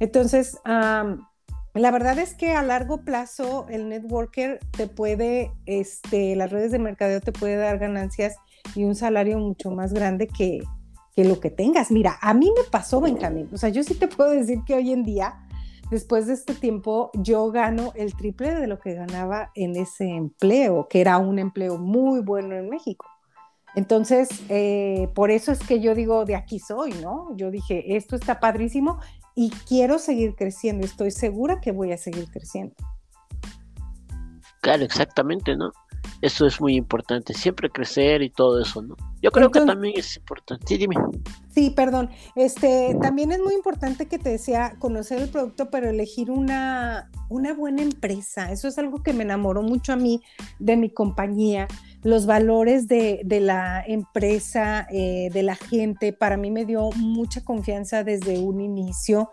Entonces, 0.00 0.58
la 0.64 1.90
verdad 1.90 2.18
es 2.18 2.34
que 2.34 2.52
a 2.52 2.62
largo 2.62 3.02
plazo 3.02 3.66
el 3.68 3.88
networker 3.88 4.60
te 4.76 4.86
puede, 4.86 5.52
este, 5.66 6.36
las 6.36 6.50
redes 6.50 6.72
de 6.72 6.78
mercadeo 6.78 7.20
te 7.20 7.32
puede 7.32 7.56
dar 7.56 7.78
ganancias 7.78 8.36
y 8.74 8.84
un 8.84 8.94
salario 8.94 9.38
mucho 9.38 9.70
más 9.70 9.92
grande 9.92 10.26
que, 10.26 10.60
que 11.14 11.24
lo 11.24 11.40
que 11.40 11.50
tengas. 11.50 11.90
Mira, 11.90 12.18
a 12.20 12.34
mí 12.34 12.50
me 12.54 12.70
pasó, 12.70 13.00
Benjamín. 13.00 13.48
O 13.52 13.56
sea, 13.56 13.70
yo 13.70 13.82
sí 13.82 13.94
te 13.94 14.08
puedo 14.08 14.30
decir 14.30 14.60
que 14.66 14.74
hoy 14.74 14.92
en 14.92 15.02
día 15.02 15.45
después 15.90 16.26
de 16.26 16.34
este 16.34 16.54
tiempo 16.54 17.10
yo 17.14 17.50
gano 17.50 17.92
el 17.94 18.14
triple 18.14 18.54
de 18.54 18.66
lo 18.66 18.78
que 18.78 18.94
ganaba 18.94 19.50
en 19.54 19.76
ese 19.76 20.08
empleo, 20.08 20.88
que 20.88 21.00
era 21.00 21.18
un 21.18 21.38
empleo 21.38 21.78
muy 21.78 22.20
bueno 22.20 22.54
en 22.54 22.68
México. 22.68 23.06
Entonces, 23.74 24.28
eh, 24.48 25.08
por 25.14 25.30
eso 25.30 25.52
es 25.52 25.60
que 25.60 25.80
yo 25.80 25.94
digo, 25.94 26.24
de 26.24 26.34
aquí 26.34 26.58
soy, 26.58 26.92
¿no? 27.02 27.36
Yo 27.36 27.50
dije, 27.50 27.96
esto 27.96 28.16
está 28.16 28.40
padrísimo 28.40 28.98
y 29.34 29.50
quiero 29.68 29.98
seguir 29.98 30.34
creciendo, 30.34 30.86
estoy 30.86 31.10
segura 31.10 31.60
que 31.60 31.72
voy 31.72 31.92
a 31.92 31.98
seguir 31.98 32.26
creciendo. 32.30 32.74
Claro, 34.62 34.82
exactamente, 34.82 35.54
¿no? 35.56 35.72
Eso 36.22 36.46
es 36.46 36.58
muy 36.58 36.74
importante, 36.74 37.34
siempre 37.34 37.68
crecer 37.68 38.22
y 38.22 38.30
todo 38.30 38.62
eso, 38.62 38.80
¿no? 38.80 38.96
Yo 39.22 39.30
creo 39.30 39.50
que 39.50 39.60
también 39.60 39.94
es 39.96 40.16
importante. 40.16 40.66
Sí, 40.66 40.76
dime. 40.76 40.96
Sí, 41.54 41.70
perdón. 41.70 42.10
Este, 42.34 42.96
también 43.00 43.32
es 43.32 43.40
muy 43.40 43.54
importante 43.54 44.06
que 44.06 44.18
te 44.18 44.30
decía 44.30 44.76
conocer 44.78 45.20
el 45.22 45.30
producto, 45.30 45.70
pero 45.70 45.88
elegir 45.88 46.30
una, 46.30 47.10
una 47.28 47.54
buena 47.54 47.82
empresa. 47.82 48.52
Eso 48.52 48.68
es 48.68 48.78
algo 48.78 49.02
que 49.02 49.14
me 49.14 49.24
enamoró 49.24 49.62
mucho 49.62 49.92
a 49.92 49.96
mí 49.96 50.22
de 50.58 50.76
mi 50.76 50.90
compañía. 50.90 51.66
Los 52.02 52.26
valores 52.26 52.88
de, 52.88 53.24
la 53.40 53.82
empresa, 53.84 54.86
eh, 54.90 55.30
de 55.32 55.42
la 55.42 55.56
gente, 55.56 56.12
para 56.12 56.36
mí 56.36 56.50
me 56.50 56.64
dio 56.64 56.90
mucha 56.92 57.42
confianza 57.42 58.04
desde 58.04 58.38
un 58.38 58.60
inicio. 58.60 59.30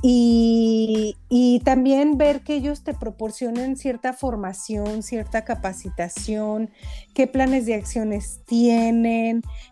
Y, 0.00 1.16
también 1.64 2.16
ver 2.16 2.40
que 2.42 2.54
ellos 2.54 2.82
te 2.82 2.94
proporcionen 2.94 3.76
cierta 3.76 4.12
formación, 4.12 5.02
cierta 5.02 5.44
capacitación, 5.44 6.70
qué 7.14 7.26
planes 7.26 7.66
de 7.66 7.74
acciones 7.74 8.40
tienen, 8.46 9.17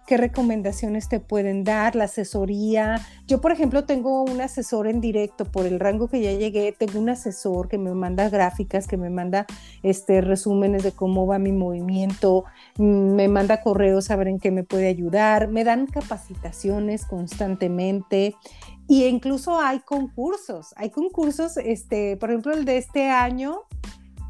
qué 0.06 0.16
recomendaciones 0.16 1.09
te 1.09 1.20
pueden 1.20 1.64
dar, 1.64 1.96
la 1.96 2.04
asesoría. 2.04 3.00
Yo, 3.26 3.40
por 3.40 3.52
ejemplo, 3.52 3.85
tengo 3.85 4.22
un 4.22 4.40
asesor 4.40 4.87
en 4.87 5.00
directo 5.00 5.44
por 5.44 5.66
el 5.66 5.80
rango 5.80 6.09
que 6.09 6.20
ya 6.20 6.32
llegué, 6.32 6.72
tengo 6.72 6.98
un 6.98 7.11
asesor 7.11 7.68
que 7.68 7.78
me 7.78 7.92
manda 7.94 8.28
gráficas, 8.28 8.87
que 8.87 8.96
me 8.96 9.11
manda 9.11 9.46
este, 9.82 10.20
resúmenes 10.20 10.82
de 10.82 10.92
cómo 10.92 11.26
va 11.26 11.38
mi 11.38 11.52
movimiento, 11.52 12.44
me 12.78 13.28
manda 13.28 13.62
correos 13.62 14.11
a 14.11 14.16
ver 14.16 14.28
en 14.28 14.38
qué 14.38 14.50
me 14.50 14.64
puede 14.64 14.88
ayudar, 14.88 15.48
me 15.48 15.64
dan 15.64 15.87
capacitaciones 15.87 17.06
constantemente. 17.06 18.35
Y 18.88 19.04
incluso 19.06 19.61
hay 19.61 19.80
concursos, 19.80 20.72
hay 20.76 20.90
concursos, 20.90 21.56
este, 21.56 22.16
por 22.16 22.30
ejemplo, 22.30 22.52
el 22.52 22.64
de 22.64 22.76
este 22.76 23.11
año 23.11 23.62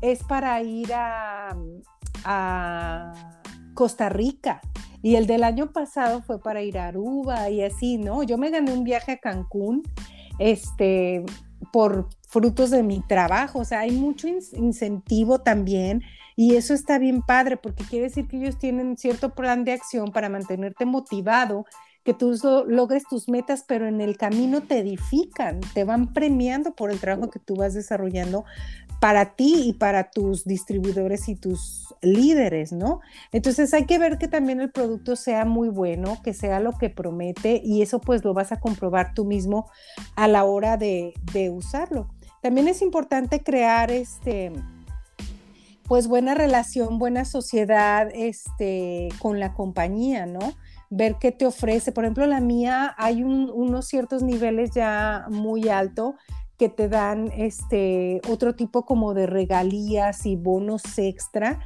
es 0.01 0.23
para 0.25 0.63
ir 0.63 0.93
a, 0.95 1.57
Costa 3.77 4.09
Rica 4.09 4.61
y 5.03 5.15
el 5.15 5.29
del 5.29 5.45
año 5.45 5.71
pasado 5.73 6.23
fue 6.23 6.41
para 6.41 6.63
ir 6.63 6.79
a 6.79 6.89
Aruba 6.89 7.49
y 7.49 7.63
así, 7.63 7.99
¿no? 7.99 8.25
Yo 8.25 8.39
me 8.39 8.51
gané 8.51 8.73
un 8.73 8.83
viaje 8.83 9.13
a 9.13 9.19
Cancún, 9.19 9.85
este, 10.41 11.25
por 11.73 12.09
frutos 12.29 12.71
de 12.71 12.83
mi 12.83 13.01
trabajo, 13.03 13.61
o 13.61 13.65
sea, 13.65 13.81
hay 13.81 13.93
mucho 13.93 14.27
incentivo 14.27 15.39
también 15.39 16.03
y 16.35 16.57
eso 16.57 16.75
está 16.75 16.99
bien 16.99 17.23
padre 17.23 17.57
porque 17.57 17.85
quiere 17.85 18.09
decir 18.09 18.27
que 18.27 18.39
ellos 18.39 18.59
tienen 18.59 18.97
cierto 18.97 19.35
plan 19.35 19.65
de 19.65 19.73
acción 19.73 20.11
para 20.11 20.29
mantenerte 20.29 20.85
motivado 20.85 21.67
que 22.07 22.15
tú 22.15 22.39
logres 22.69 23.03
tus 23.11 23.29
metas, 23.29 23.65
pero 23.67 23.89
en 23.89 24.01
el 24.01 24.17
camino 24.17 24.63
te 24.63 24.79
edifican, 24.79 25.61
te 25.75 25.83
van 25.83 26.13
premiando 26.13 26.73
por 26.73 26.93
el 26.93 27.01
trabajo 27.01 27.31
que 27.31 27.41
tú 27.41 27.57
vas 27.57 27.75
desarrollando 27.75 28.45
para 29.07 29.37
ti 29.37 29.69
y 29.69 29.73
para 29.73 30.11
tus 30.11 30.45
distribuidores 30.45 31.29
y 31.29 31.37
tus 31.37 31.95
líderes, 32.03 32.73
¿no? 32.73 32.99
Entonces 33.31 33.73
hay 33.73 33.87
que 33.87 34.01
ver 34.01 34.19
que 34.19 34.27
también 34.27 34.61
el 34.61 34.73
producto 34.73 35.15
sea 35.15 35.45
muy 35.45 35.69
bueno, 35.69 36.21
que 36.25 36.35
sea 36.35 36.59
lo 36.59 36.73
que 36.73 36.91
promete 36.91 37.63
y 37.65 37.83
eso 37.83 38.01
pues 38.01 38.25
lo 38.25 38.35
vas 38.35 38.51
a 38.51 38.59
comprobar 38.59 39.15
tú 39.15 39.25
mismo 39.25 39.71
a 40.17 40.27
la 40.27 40.43
hora 40.43 40.77
de, 40.77 41.15
de 41.33 41.51
usarlo. 41.51 42.09
También 42.43 42.67
es 42.67 42.83
importante 42.83 43.45
crear 43.45 43.93
este 43.93 44.51
pues 45.85 46.09
buena 46.09 46.35
relación, 46.35 46.99
buena 46.99 47.25
sociedad 47.25 48.09
este, 48.13 49.11
con 49.21 49.39
la 49.39 49.55
compañía, 49.55 50.27
¿no? 50.27 50.41
ver 50.91 51.15
qué 51.21 51.31
te 51.31 51.47
ofrece. 51.47 51.93
Por 51.93 52.03
ejemplo, 52.03 52.27
la 52.27 52.41
mía 52.41 52.93
hay 52.99 53.23
unos 53.23 53.87
ciertos 53.87 54.25
niveles 54.25 54.73
ya 54.75 55.27
muy 55.31 55.69
alto 55.69 56.17
que 56.59 56.69
te 56.69 56.89
dan 56.89 57.31
este 57.37 58.21
otro 58.29 58.55
tipo 58.55 58.85
como 58.85 59.15
de 59.15 59.27
regalías 59.27 60.27
y 60.27 60.37
bonos 60.37 60.99
extra 60.99 61.61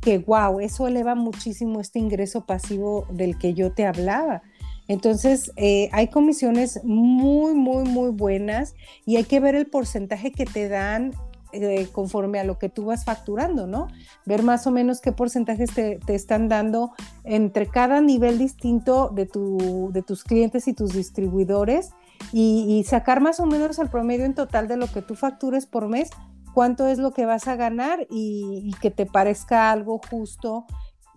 que 0.00 0.18
wow, 0.18 0.60
eso 0.60 0.86
eleva 0.86 1.14
muchísimo 1.14 1.80
este 1.80 1.98
ingreso 1.98 2.44
pasivo 2.44 3.06
del 3.10 3.38
que 3.38 3.54
yo 3.54 3.72
te 3.72 3.86
hablaba. 3.86 4.42
Entonces, 4.86 5.50
eh, 5.56 5.88
hay 5.92 6.08
comisiones 6.08 6.84
muy, 6.84 7.54
muy, 7.54 7.84
muy 7.84 8.10
buenas 8.10 8.74
y 9.06 9.16
hay 9.16 9.24
que 9.24 9.40
ver 9.40 9.54
el 9.54 9.66
porcentaje 9.66 10.30
que 10.30 10.44
te 10.44 10.68
dan 10.68 11.12
eh, 11.52 11.88
conforme 11.92 12.38
a 12.38 12.44
lo 12.44 12.58
que 12.58 12.68
tú 12.68 12.86
vas 12.86 13.04
facturando, 13.04 13.66
¿no? 13.66 13.86
Ver 14.26 14.42
más 14.42 14.66
o 14.66 14.70
menos 14.70 15.00
qué 15.00 15.12
porcentajes 15.12 15.70
te, 15.72 16.00
están 16.08 16.48
dando 16.48 16.92
entre 17.22 17.66
cada 17.66 18.00
nivel 18.02 18.38
distinto 18.38 19.08
de, 19.08 19.24
tu, 19.24 19.90
de 19.92 20.02
tus 20.02 20.22
clientes 20.24 20.68
y 20.68 20.74
tus 20.74 20.92
distribuidores 20.92 21.92
y, 22.32 22.84
sacar 22.88 23.20
más 23.20 23.40
o 23.40 23.46
menos 23.46 23.78
el 23.78 23.88
promedio 23.88 24.24
en 24.24 24.34
total 24.34 24.68
de 24.68 24.76
lo 24.76 24.86
que 24.86 25.02
tú 25.02 25.14
factures 25.14 25.66
por 25.66 25.88
mes, 25.88 26.10
cuánto 26.52 26.86
es 26.88 26.98
lo 26.98 27.12
que 27.12 27.26
vas 27.26 27.48
a 27.48 27.56
ganar 27.56 28.06
y, 28.10 28.72
que 28.80 28.90
te 28.90 29.06
parezca 29.06 29.70
algo 29.70 30.00
justo 30.10 30.66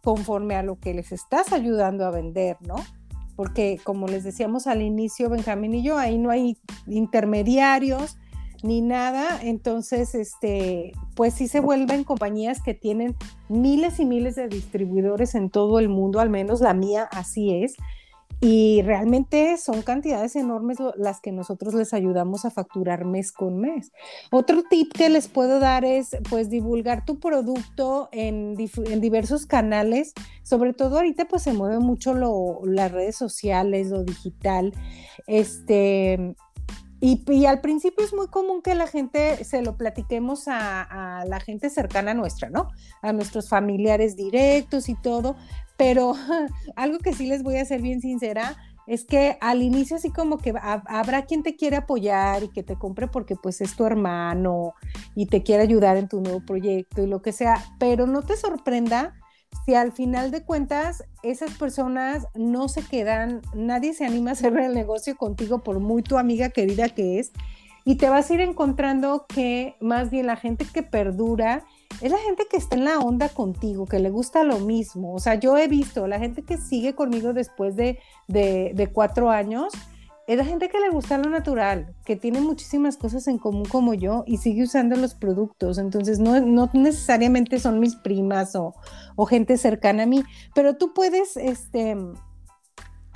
conforme 0.03 0.55
a 0.55 0.63
lo 0.63 0.79
que 0.79 0.93
les 0.93 1.11
estás 1.11 1.51
ayudando 1.51 2.05
a 2.05 2.11
vender, 2.11 2.57
¿no? 2.61 2.75
Porque 3.35 3.79
como 3.83 4.07
les 4.07 4.23
decíamos 4.23 4.65
al 4.67 4.81
inicio, 4.81 5.29
Benjamín 5.29 5.75
y 5.75 5.83
yo, 5.83 5.97
ahí 5.97 6.17
no 6.17 6.29
hay 6.29 6.57
intermediarios, 6.87 8.17
ni 8.63 8.81
nada. 8.81 9.39
Entonces, 9.41 10.15
este, 10.15 10.93
pues 11.15 11.33
sí 11.33 11.47
se 11.47 11.59
vuelven 11.59 12.03
compañías 12.03 12.61
que 12.61 12.73
tienen 12.73 13.15
miles 13.49 13.99
y 13.99 14.05
miles 14.05 14.35
de 14.35 14.47
distribuidores 14.47 15.35
en 15.35 15.49
todo 15.49 15.79
el 15.79 15.89
mundo, 15.89 16.19
al 16.19 16.29
menos 16.29 16.61
la 16.61 16.73
mía 16.73 17.07
así 17.11 17.63
es. 17.63 17.75
Y 18.39 18.83
realmente 18.83 19.57
son 19.57 19.81
cantidades 19.81 20.35
enormes 20.35 20.77
las 20.95 21.21
que 21.21 21.31
nosotros 21.31 21.73
les 21.73 21.93
ayudamos 21.93 22.45
a 22.45 22.51
facturar 22.51 23.03
mes 23.03 23.31
con 23.31 23.59
mes. 23.59 23.91
Otro 24.29 24.61
tip 24.69 24.93
que 24.93 25.09
les 25.09 25.27
puedo 25.27 25.59
dar 25.59 25.85
es 25.85 26.15
pues 26.29 26.49
divulgar 26.49 27.03
tu 27.03 27.19
producto 27.19 28.09
en, 28.11 28.55
en 28.85 29.01
diversos 29.01 29.47
canales. 29.47 30.13
Sobre 30.43 30.73
todo 30.73 30.97
ahorita 30.97 31.25
pues 31.25 31.41
se 31.41 31.53
mueve 31.53 31.79
mucho 31.79 32.13
lo, 32.13 32.61
las 32.63 32.91
redes 32.91 33.15
sociales, 33.15 33.89
lo 33.89 34.03
digital. 34.03 34.71
Este, 35.25 36.35
y, 36.99 37.45
al 37.45 37.61
principio 37.61 38.03
es 38.03 38.13
muy 38.13 38.27
común 38.27 38.63
que 38.63 38.73
la 38.73 38.87
gente 38.87 39.43
se 39.43 39.61
lo 39.61 39.77
platiquemos 39.77 40.47
a, 40.47 41.23
la 41.27 41.39
gente 41.39 41.69
cercana 41.69 42.15
nuestra, 42.15 42.49
¿no? 42.49 42.69
A 43.03 43.13
nuestros 43.13 43.49
familiares 43.49 44.15
directos 44.15 44.89
y 44.89 44.95
todo, 44.95 45.35
pero 45.77 46.13
algo 46.75 46.99
que 46.99 47.13
sí 47.13 47.27
les 47.27 47.43
voy 47.43 47.57
a 47.57 47.65
ser 47.65 47.81
bien 47.81 48.01
sincera 48.01 48.57
es 48.87 49.03
que 49.03 49.37
al 49.41 49.61
inicio 49.61 49.97
así 49.97 50.11
como 50.11 50.37
que 50.37 50.53
habrá 50.61 51.25
quien 51.25 51.43
te 51.43 51.55
quiere 51.55 51.75
apoyar 51.75 52.43
y 52.43 52.49
que 52.49 52.63
te 52.63 52.75
compre 52.75 53.07
porque 53.07 53.35
pues 53.35 53.59
es 53.59 53.75
tu 53.75 53.85
hermano 53.85 54.73
y 55.13 55.25
te 55.25 55.43
quiere 55.43 55.63
ayudar 55.63 55.97
en 55.97 56.07
tu 56.07 56.21
nuevo 56.21 56.39
proyecto 56.45 57.03
y 57.03 57.07
lo 57.07 57.21
que 57.21 57.33
sea, 57.33 57.61
pero 57.79 58.07
no 58.07 58.21
te 58.21 58.37
sorprenda 58.37 59.13
si 59.65 59.75
al 59.75 59.91
final 59.91 60.31
de 60.31 60.43
cuentas 60.43 61.03
esas 61.23 61.51
personas 61.57 62.25
no 62.35 62.69
se 62.69 62.81
quedan, 62.81 63.41
nadie 63.53 63.93
se 63.93 64.05
anima 64.05 64.31
a 64.31 64.33
hacer 64.33 64.57
el 64.57 64.73
negocio 64.73 65.17
contigo 65.17 65.63
por 65.63 65.79
muy 65.79 66.01
tu 66.01 66.17
amiga 66.17 66.49
querida 66.49 66.87
que 66.87 67.19
es, 67.19 67.33
y 67.83 67.95
te 67.95 68.09
vas 68.09 68.29
a 68.29 68.33
ir 68.33 68.41
encontrando 68.41 69.25
que 69.27 69.75
más 69.79 70.09
bien 70.09 70.27
la 70.27 70.35
gente 70.35 70.65
que 70.65 70.83
perdura 70.83 71.65
es 72.01 72.11
la 72.11 72.17
gente 72.19 72.45
que 72.49 72.57
está 72.57 72.75
en 72.75 72.85
la 72.85 72.99
onda 72.99 73.29
contigo, 73.29 73.85
que 73.85 73.99
le 73.99 74.09
gusta 74.09 74.43
lo 74.43 74.59
mismo. 74.59 75.13
O 75.13 75.19
sea, 75.19 75.35
yo 75.35 75.57
he 75.57 75.67
visto 75.67 76.07
la 76.07 76.19
gente 76.19 76.43
que 76.43 76.57
sigue 76.57 76.93
conmigo 76.93 77.33
después 77.33 77.75
de, 77.75 77.99
de, 78.27 78.89
cuatro 78.93 79.31
años, 79.31 79.73
es 80.27 80.37
la 80.37 80.45
gente 80.45 80.69
que 80.69 80.79
le 80.79 80.89
gusta 80.89 81.17
lo 81.17 81.29
natural, 81.29 81.95
que 82.05 82.17
tiene 82.17 82.41
muchísimas 82.41 82.97
cosas 82.97 83.27
en 83.27 83.37
común 83.37 83.65
como 83.65 83.93
yo 83.93 84.25
y 84.27 84.37
sigue 84.37 84.63
usando 84.63 84.95
los 84.97 85.15
productos. 85.15 85.77
Entonces, 85.77 86.19
no, 86.19 86.39
no 86.41 86.69
necesariamente 86.73 87.59
son 87.59 87.79
mis 87.79 87.95
primas 87.95 88.55
o, 88.55 88.75
o, 89.15 89.25
gente 89.25 89.57
cercana 89.57 90.03
a 90.03 90.07
mí, 90.07 90.23
pero 90.53 90.75
tú 90.75 90.93
puedes 90.93 91.37
este, 91.37 91.95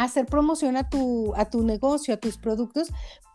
hacer 0.03 0.25
promoción 0.25 0.77
a 0.77 0.89
tu, 0.89 1.33
a 1.35 1.45
tu 1.49 1.63
negocio, 1.63 2.13
a 2.13 2.17
tus 2.17 2.37
productos, 2.37 2.91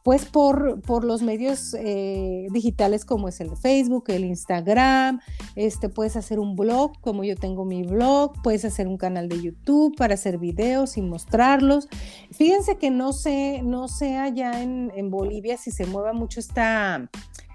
pues 0.07 0.24
por, 0.24 0.81
por 0.83 1.05
los 1.05 1.20
medios 1.22 1.74
eh, 1.74 2.46
digitales 2.52 3.05
como 3.05 3.26
es 3.26 3.40
el 3.40 3.57
Facebook, 3.57 4.05
el 4.07 4.24
Instagram, 4.24 5.20
este, 5.57 5.88
puedes 5.88 6.14
hacer 6.14 6.38
un 6.38 6.55
blog 6.55 7.00
como 7.00 7.24
yo 7.24 7.35
tengo 7.35 7.64
mi 7.64 7.83
blog, 7.83 8.40
puedes 8.42 8.64
hacer 8.64 8.87
un 8.87 8.98
canal 8.98 9.29
de 9.29 9.42
YouTube 9.42 9.96
para 9.96 10.14
hacer 10.14 10.38
videos 10.38 10.96
y 10.96 11.02
mostrarlos. 11.02 11.88
Fíjense 12.31 12.79
que 12.79 12.90
no 12.90 13.12
sé, 13.12 13.62
no 13.64 13.87
allá 14.00 14.62
en, 14.62 14.92
en 14.94 15.11
Bolivia 15.11 15.57
si 15.57 15.72
se 15.72 15.87
mueva 15.87 16.12
mucho 16.12 16.38
esta, 16.38 17.11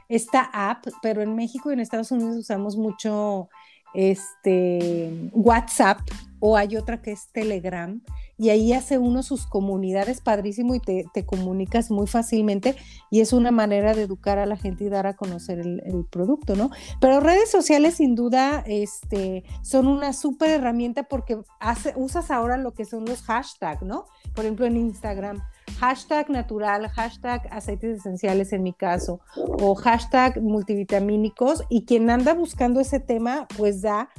esta 0.10 0.42
app, 0.54 0.86
pero 1.02 1.22
en 1.22 1.36
México 1.36 1.70
y 1.70 1.74
en 1.76 1.80
Estados 1.80 2.12
Unidos 2.12 2.36
usamos 2.36 2.76
mucho 2.76 3.48
este, 3.94 5.30
WhatsApp 5.32 6.00
o 6.42 6.58
hay 6.58 6.76
otra 6.76 7.02
que 7.02 7.14
es 7.14 7.30
Telegram 7.32 8.02
y 8.42 8.50
ahí 8.50 8.74
hace 8.74 8.98
uno 8.98 9.22
sus 9.22 9.46
comunidades 9.46 10.20
padrísimo 10.20 10.74
y 10.74 10.80
te, 10.80 11.06
comunicas 11.28 11.92
muy 11.92 12.08
fácilmente 12.08 12.76
y 13.12 13.22
es 13.22 13.34
una 13.34 13.52
manera 13.52 13.94
de 13.94 14.02
educar 14.02 14.40
a 14.40 14.48
la 14.48 14.58
gente 14.58 14.86
y 14.86 14.90
dar 14.90 15.06
a 15.06 15.16
conocer 15.16 15.60
el, 15.60 16.08
producto, 16.10 16.56
¿no? 16.56 16.72
Pero 17.00 17.20
redes 17.20 17.52
sociales 17.52 17.98
sin 17.98 18.16
duda 18.16 18.64
este, 18.66 19.44
son 19.62 19.86
una 19.86 20.12
súper 20.12 20.50
herramienta 20.50 21.04
porque 21.04 21.40
hace, 21.60 21.94
usas 21.96 22.32
ahora 22.32 22.58
lo 22.58 22.74
que 22.74 22.84
son 22.84 23.06
los 23.06 23.22
hashtags, 23.22 23.84
¿no? 23.84 24.06
Por 24.34 24.46
ejemplo 24.46 24.66
en 24.66 24.76
Instagram 24.76 25.44
hashtag 25.80 26.32
natural, 26.32 26.88
hashtag 26.90 27.48
aceites 27.52 28.00
esenciales 28.00 28.54
en 28.54 28.64
mi 28.64 28.74
caso, 28.74 29.20
o 29.36 29.76
hashtag 29.76 30.42
multivitamínicos, 30.42 31.64
y 31.70 31.86
quien 31.86 32.10
anda 32.10 32.34
buscando 32.34 32.80
ese 32.80 33.00
tema, 33.00 33.48
pues 33.58 33.82
da 33.82 34.10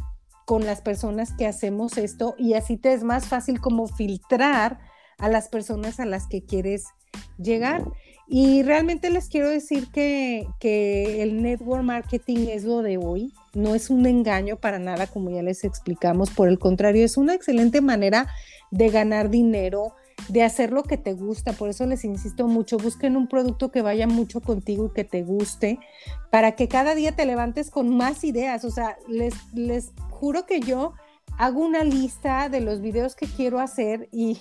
con 0.46 0.66
las 0.66 0.80
personas 0.80 1.32
que 1.32 1.46
hacemos 1.46 1.96
esto 1.98 2.34
y 2.38 2.54
así 2.54 2.76
te 2.76 2.92
es 2.92 3.04
más 3.04 3.26
fácil 3.26 3.60
como 3.60 3.86
filtrar 3.86 4.80
a 5.18 5.28
las 5.28 5.48
personas 5.48 6.00
a 6.00 6.06
las 6.06 6.26
que 6.26 6.44
quieres 6.44 6.86
llegar. 7.38 7.84
Y 8.28 8.62
realmente 8.62 9.10
les 9.10 9.28
quiero 9.28 9.48
decir 9.48 9.88
que, 9.92 10.46
que, 10.58 11.22
el 11.22 11.42
network 11.42 11.82
marketing 11.82 12.48
es 12.48 12.64
lo 12.64 12.80
de 12.80 12.96
hoy, 12.96 13.32
no 13.52 13.74
es 13.74 13.90
un 13.90 14.06
engaño 14.06 14.56
para 14.56 14.78
nada, 14.78 15.06
como 15.06 15.30
ya 15.30 15.42
les 15.42 15.64
explicamos, 15.64 16.30
por 16.30 16.48
el 16.48 16.58
contrario, 16.58 17.04
es 17.04 17.16
una 17.16 17.34
excelente 17.34 17.80
manera 17.80 18.28
de 18.70 18.88
ganar 18.88 19.28
dinero, 19.28 19.94
de 20.28 20.42
hacer 20.42 20.72
lo 20.72 20.82
que 20.82 20.96
te 20.96 21.12
gusta. 21.14 21.52
Por 21.52 21.68
eso 21.68 21.86
les 21.86 22.04
insisto 22.04 22.46
mucho, 22.46 22.78
busquen 22.78 23.16
un 23.16 23.28
producto 23.28 23.70
que 23.70 23.82
vaya 23.82 24.06
mucho 24.06 24.40
contigo 24.40 24.86
y 24.86 24.94
que 24.94 25.04
te 25.04 25.22
guste, 25.22 25.78
para 26.30 26.52
que 26.52 26.68
cada 26.68 26.94
día 26.94 27.12
te 27.12 27.26
levantes 27.26 27.70
con 27.70 27.96
más 27.96 28.24
ideas. 28.24 28.64
O 28.64 28.70
sea, 28.70 28.96
les, 29.08 29.34
les 29.54 29.92
juro 30.10 30.46
que 30.46 30.60
yo 30.60 30.94
hago 31.38 31.60
una 31.60 31.84
lista 31.84 32.48
de 32.48 32.60
los 32.60 32.80
videos 32.80 33.14
que 33.14 33.26
quiero 33.26 33.58
hacer 33.58 34.08
y, 34.12 34.38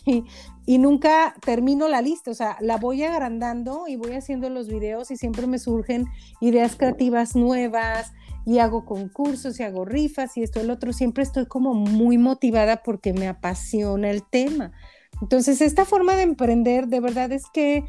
y, 0.65 0.77
nunca 0.77 1.35
termino 1.43 1.87
la 1.87 2.01
lista, 2.01 2.31
o 2.31 2.33
sea, 2.33 2.57
la 2.59 2.77
voy 2.77 3.03
agrandando 3.03 3.87
y 3.87 3.95
voy 3.95 4.13
haciendo 4.13 4.49
los 4.49 4.67
videos 4.67 5.11
y 5.11 5.17
siempre 5.17 5.47
me 5.47 5.59
surgen 5.59 6.07
ideas 6.41 6.75
creativas 6.75 7.35
nuevas 7.35 8.11
y 8.45 8.59
hago 8.59 8.85
concursos 8.85 9.59
y 9.59 9.63
hago 9.63 9.85
rifas 9.85 10.35
y 10.37 10.43
esto 10.43 10.59
el 10.59 10.69
otro, 10.69 10.93
siempre 10.93 11.23
estoy 11.23 11.45
como 11.45 11.73
muy 11.73 12.17
motivada 12.17 12.83
porque 12.83 13.13
me 13.13 13.27
apasiona 13.27 14.09
el 14.09 14.23
tema. 14.23 14.71
Entonces, 15.21 15.61
esta 15.61 15.85
forma 15.85 16.15
de 16.15 16.23
emprender, 16.23 16.87
de 16.87 16.99
verdad 16.99 17.31
es 17.31 17.45
que 17.53 17.85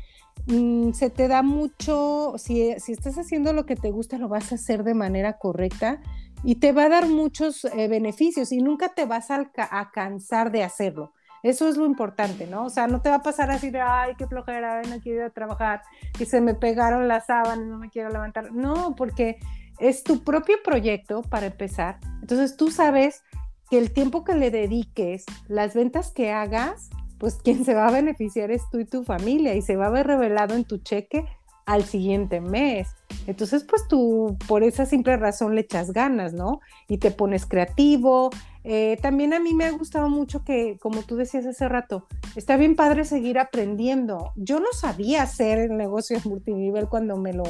mm, 0.47 0.93
se 0.93 1.11
te 1.11 1.29
da 1.29 1.43
mucho, 1.43 2.35
si, 2.37 2.75
si, 2.79 2.93
estás 2.93 3.17
haciendo 3.19 3.53
lo 3.53 3.67
que 3.67 3.77
te 3.77 3.91
gusta, 3.91 4.19
lo 4.19 4.29
vas 4.29 4.53
a 4.53 4.57
hacer 4.57 4.85
de 4.85 4.95
manera 4.95 5.39
correcta 5.39 6.01
y 6.45 6.57
te 6.57 6.73
va 6.73 6.85
a 6.85 6.89
dar 6.89 7.09
muchos 7.09 7.65
eh, 7.65 7.89
beneficios 7.89 8.53
y 8.53 8.59
nunca 8.59 8.89
te 8.91 9.07
vas 9.07 9.31
a, 9.31 9.51
a, 9.57 9.91
cansar 9.93 10.51
de 10.51 10.65
hacerlo. 10.65 11.13
Eso 11.43 11.69
es 11.69 11.77
lo 11.77 11.87
importante, 11.87 12.47
¿no? 12.47 12.67
O 12.67 12.71
sea, 12.71 12.87
no 12.87 13.01
te 13.01 13.09
va 13.09 13.17
a 13.17 13.23
pasar 13.23 13.51
así 13.51 13.71
de, 13.71 13.81
ay, 13.81 14.15
qué 14.17 14.27
flojera, 14.27 14.83
no 14.83 15.01
quiero 15.01 15.21
ir 15.21 15.25
a 15.25 15.31
trabajar 15.31 15.83
y 16.19 16.25
se 16.25 16.41
me 16.41 16.55
pegaron 16.55 17.09
las 17.09 17.27
sábanas, 17.27 17.67
no 17.67 17.79
me 17.79 17.91
quiero 17.91 18.11
levantar. 18.11 18.53
No, 18.53 18.95
porque 18.95 19.39
es 19.79 20.05
tu 20.05 20.23
propio 20.23 20.57
proyecto 20.63 21.23
para 21.23 21.47
empezar. 21.47 21.99
Entonces 22.21 22.57
tú 22.57 22.71
sabes 22.71 23.23
que 23.71 23.79
el 23.79 23.93
tiempo 23.93 24.23
que 24.23 24.35
le 24.35 24.51
dediques, 24.51 25.25
las 25.49 25.75
ventas 25.75 26.13
que 26.13 26.31
hagas, 26.31 26.91
pues 27.23 27.37
quien 27.37 27.65
se 27.65 27.73
va 27.75 27.87
a 27.87 27.93
beneficiar 27.93 28.51
es 28.51 28.69
tú 28.69 28.81
y 28.81 28.85
tu 28.85 29.05
familia 29.05 29.55
y 29.55 29.63
se 29.63 29.77
va 29.77 29.87
a 29.87 29.91
ver 29.91 30.09
revelado 30.09 30.57
en 30.57 30.65
tu 30.65 30.79
cheque 30.79 31.25
al 31.67 31.85
siguiente 31.85 32.41
mes. 32.41 32.89
Entonces, 33.29 33.63
pues 33.63 33.87
tú 33.87 34.37
por 34.49 34.65
esa 34.65 34.87
simple 34.87 35.17
razón 35.17 35.55
le 35.55 35.61
echas 35.61 35.93
ganas, 35.93 36.33
¿no? 36.33 36.59
Y 36.89 36.99
te 36.99 37.13
pones 37.13 37.47
creativo. 37.47 38.31
Eh, 38.65 38.99
también 39.03 39.35
a 39.35 39.39
mí 39.39 39.55
me 39.55 39.67
ha 39.67 39.71
gustado 39.71 40.09
mucho 40.09 40.43
que, 40.43 40.79
como 40.81 41.03
tú 41.03 41.15
decías 41.15 41.47
hace 41.47 41.69
rato, 41.69 42.09
está 42.35 42.57
bien 42.57 42.75
padre 42.75 43.05
seguir 43.05 43.39
aprendiendo. 43.39 44.33
Yo 44.35 44.59
no 44.59 44.73
sabía 44.73 45.23
hacer 45.23 45.59
el 45.59 45.77
negocio 45.77 46.19
multinivel 46.25 46.89
cuando 46.89 47.17
me 47.17 47.33
lo 47.33 47.45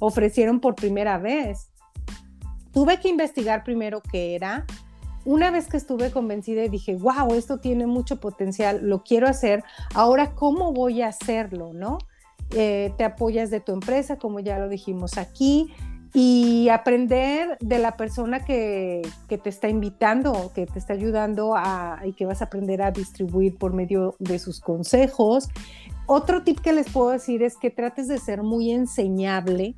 ofrecieron 0.00 0.60
por 0.60 0.74
primera 0.74 1.16
vez. 1.16 1.70
Tuve 2.72 3.00
que 3.00 3.08
investigar 3.08 3.64
primero 3.64 4.02
qué 4.02 4.34
era, 4.34 4.66
una 5.24 5.50
vez 5.50 5.68
que 5.68 5.76
estuve 5.76 6.10
convencida 6.10 6.64
y 6.64 6.68
dije, 6.68 6.96
wow, 6.96 7.34
esto 7.34 7.58
tiene 7.58 7.86
mucho 7.86 8.20
potencial, 8.20 8.80
lo 8.82 9.02
quiero 9.02 9.26
hacer, 9.26 9.64
ahora 9.94 10.34
cómo 10.34 10.72
voy 10.72 11.02
a 11.02 11.08
hacerlo, 11.08 11.72
¿no? 11.72 11.98
Eh, 12.50 12.92
te 12.98 13.04
apoyas 13.04 13.50
de 13.50 13.60
tu 13.60 13.72
empresa, 13.72 14.18
como 14.18 14.40
ya 14.40 14.58
lo 14.58 14.68
dijimos 14.68 15.18
aquí, 15.18 15.72
y 16.12 16.68
aprender 16.68 17.58
de 17.60 17.78
la 17.80 17.96
persona 17.96 18.44
que, 18.44 19.02
te 19.28 19.48
está 19.48 19.68
invitando, 19.68 20.52
que 20.54 20.64
te 20.66 20.78
está 20.78 20.92
ayudando 20.92 21.56
a, 21.56 22.00
y 22.04 22.12
que 22.12 22.24
vas 22.24 22.40
a 22.40 22.44
aprender 22.44 22.82
a 22.82 22.92
distribuir 22.92 23.56
por 23.56 23.72
medio 23.72 24.14
de 24.20 24.38
sus 24.38 24.60
consejos. 24.60 25.48
Otro 26.06 26.44
tip 26.44 26.60
que 26.60 26.72
les 26.72 26.88
puedo 26.88 27.10
decir 27.10 27.42
es 27.42 27.56
que 27.56 27.70
trates 27.70 28.06
de 28.06 28.18
ser 28.18 28.44
muy 28.44 28.70
enseñable, 28.70 29.74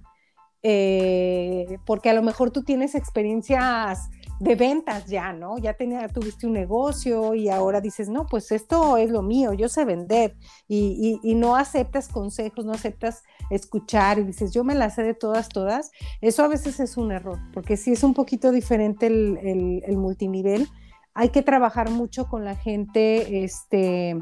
eh, 0.63 1.79
porque 1.87 2.11
a 2.11 2.15
lo 2.15 2.23
mejor 2.23 2.51
tú 2.51 2.63
tienes 2.65 2.95
experiencias 2.95 4.11
de 4.39 4.55
ventas 4.55 5.07
ya, 5.07 5.33
¿no? 5.33 5.59
Ya 5.59 5.75
tenía, 5.75 6.09
tuviste 6.09 6.47
un 6.47 6.53
negocio 6.53 7.35
y 7.35 7.49
ahora 7.49 7.81
dices, 7.81 8.09
no, 8.09 8.27
pues 8.27 8.53
esto 8.53 8.97
es 8.97 9.11
lo 9.11 9.23
mío, 9.23 9.53
yo 9.55 9.69
sé 9.69 9.85
vender 9.85 10.37
y, 10.69 11.19
no 11.37 11.57
aceptas 11.57 12.09
consejos, 12.09 12.65
no 12.65 12.73
aceptas 12.73 13.23
escuchar 13.51 14.19
y 14.19 14.25
dices, 14.25 14.53
yo 14.53 14.65
me 14.65 14.75
la 14.75 14.91
sé 14.91 15.03
de 15.03 15.15
todas, 15.15 15.49
todas. 15.49 15.91
Eso 16.21 16.45
a 16.45 16.49
veces 16.49 16.81
es 16.81 16.97
un 16.97 17.13
error, 17.13 17.39
porque 17.53 17.77
si 17.77 17.93
es 17.93 18.03
un 18.03 18.15
poquito 18.15 18.53
diferente 18.53 19.07
el, 19.07 19.83
el, 19.87 19.97
multinivel, 19.97 20.69
hay 21.15 21.31
que 21.31 21.43
trabajar 21.43 21.91
mucho 21.91 22.29
con 22.29 22.45
la 22.45 22.57
gente, 22.57 23.45
este, 23.45 24.19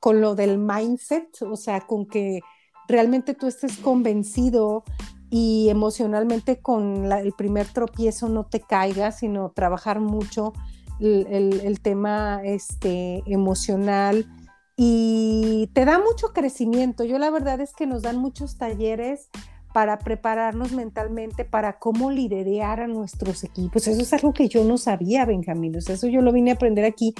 con 0.00 0.20
lo 0.20 0.34
del 0.34 0.58
mindset, 0.58 1.42
o 1.42 1.56
sea, 1.56 1.80
con 1.80 2.06
que 2.06 2.40
realmente 2.88 3.34
tú 3.34 3.46
estés 3.46 3.78
convencido 3.78 4.84
y 5.30 5.68
emocionalmente 5.68 6.58
con 6.58 7.10
el 7.12 7.32
primer 7.32 7.66
tropiezo 7.66 8.28
no 8.28 8.44
te 8.44 8.60
caigas, 8.60 9.18
sino 9.18 9.50
trabajar 9.50 10.00
mucho 10.00 10.52
el, 11.00 11.80
tema 11.82 12.40
este, 12.44 13.22
emocional 13.26 14.26
y 14.76 15.68
te 15.72 15.84
da 15.84 15.98
mucho 15.98 16.32
crecimiento. 16.32 17.04
Yo 17.04 17.18
la 17.18 17.30
verdad 17.30 17.60
es 17.60 17.72
que 17.74 17.86
nos 17.86 18.02
dan 18.02 18.18
muchos 18.18 18.56
talleres 18.56 19.28
para 19.72 19.98
prepararnos 19.98 20.72
mentalmente 20.72 21.44
para 21.44 21.78
cómo 21.78 22.10
liderar 22.10 22.80
a 22.80 22.86
nuestros 22.86 23.44
equipos. 23.44 23.86
Eso 23.86 24.00
es 24.00 24.12
algo 24.14 24.32
que 24.32 24.48
yo 24.48 24.64
no 24.64 24.78
sabía, 24.78 25.26
Benjamín. 25.26 25.74
eso 25.74 26.06
yo 26.06 26.22
lo 26.22 26.32
vine 26.32 26.52
a 26.52 26.54
aprender 26.54 26.84
aquí. 26.86 27.14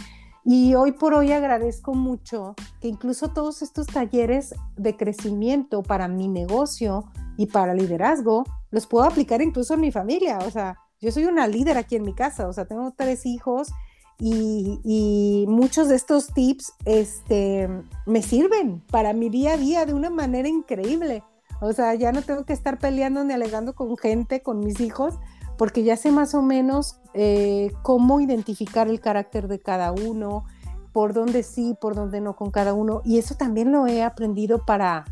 Y 0.49 0.77
hoy 0.77 0.93
por 0.93 1.13
hoy 1.13 1.33
agradezco 1.33 1.93
mucho 1.93 2.55
que 2.81 2.87
incluso 2.87 3.31
todos 3.33 3.63
estos 3.63 3.89
talleres 3.89 4.55
de 4.77 4.97
crecimiento 4.97 5.83
para 5.83 6.07
mi 6.07 6.29
negocio 6.29 7.05
y 7.37 7.47
para 7.47 7.75
liderazgo, 7.75 8.45
los 8.71 8.87
puedo 8.87 9.05
aplicar 9.05 9.43
incluso 9.43 9.75
en 9.75 9.81
mi 9.81 9.91
familia. 9.91 10.39
O 10.47 10.51
sea, 10.53 10.79
yo 11.01 11.11
soy 11.11 11.25
una 11.25 11.49
líder 11.49 11.77
aquí 11.79 11.97
en 11.97 12.05
mi 12.05 12.15
casa, 12.15 12.47
o 12.47 12.53
sea, 12.53 12.65
tengo 12.65 12.95
tres 12.97 13.27
hijos 13.27 13.73
y, 14.21 15.45
muchos 15.49 15.89
de 15.89 15.97
estos 15.97 16.29
tips 16.33 16.73
este, 16.85 17.69
me 18.07 18.23
sirven 18.23 18.85
para 18.93 19.15
mi 19.15 19.29
día 19.31 19.55
a 19.55 19.57
día 19.57 19.85
de 19.85 19.95
una 19.95 20.11
manera 20.11 20.49
increíble. 20.49 21.25
O 21.61 21.73
sea, 21.73 21.93
ya 21.95 22.13
no 22.13 22.23
tengo 22.23 22.45
que 22.45 22.53
estar 22.53 22.79
peleando 22.79 23.25
ni 23.25 23.35
alegando 23.35 23.75
con 23.75 23.97
gente, 23.97 24.43
con 24.43 24.61
mis 24.61 24.79
hijos, 24.79 25.19
porque 25.57 25.83
ya 25.83 25.97
sé 25.97 26.11
más 26.13 26.35
o 26.35 26.43
menos 26.43 27.01
eh, 27.15 27.73
cómo 27.83 28.21
identificar 28.21 28.89
el 28.89 29.01
carácter 29.01 29.49
de 29.49 29.61
cada 29.61 29.93
uno, 29.93 30.45
por 30.93 31.13
dónde 31.13 31.43
sí, 31.43 31.77
por 31.81 31.95
dónde 31.95 32.21
no 32.21 32.37
con 32.37 32.51
cada 32.51 32.75
uno. 32.75 33.03
Y 33.05 33.19
eso 33.19 33.35
también 33.35 33.73
lo 33.73 33.87
he 33.87 34.03
aprendido 34.03 34.65
para 34.65 35.05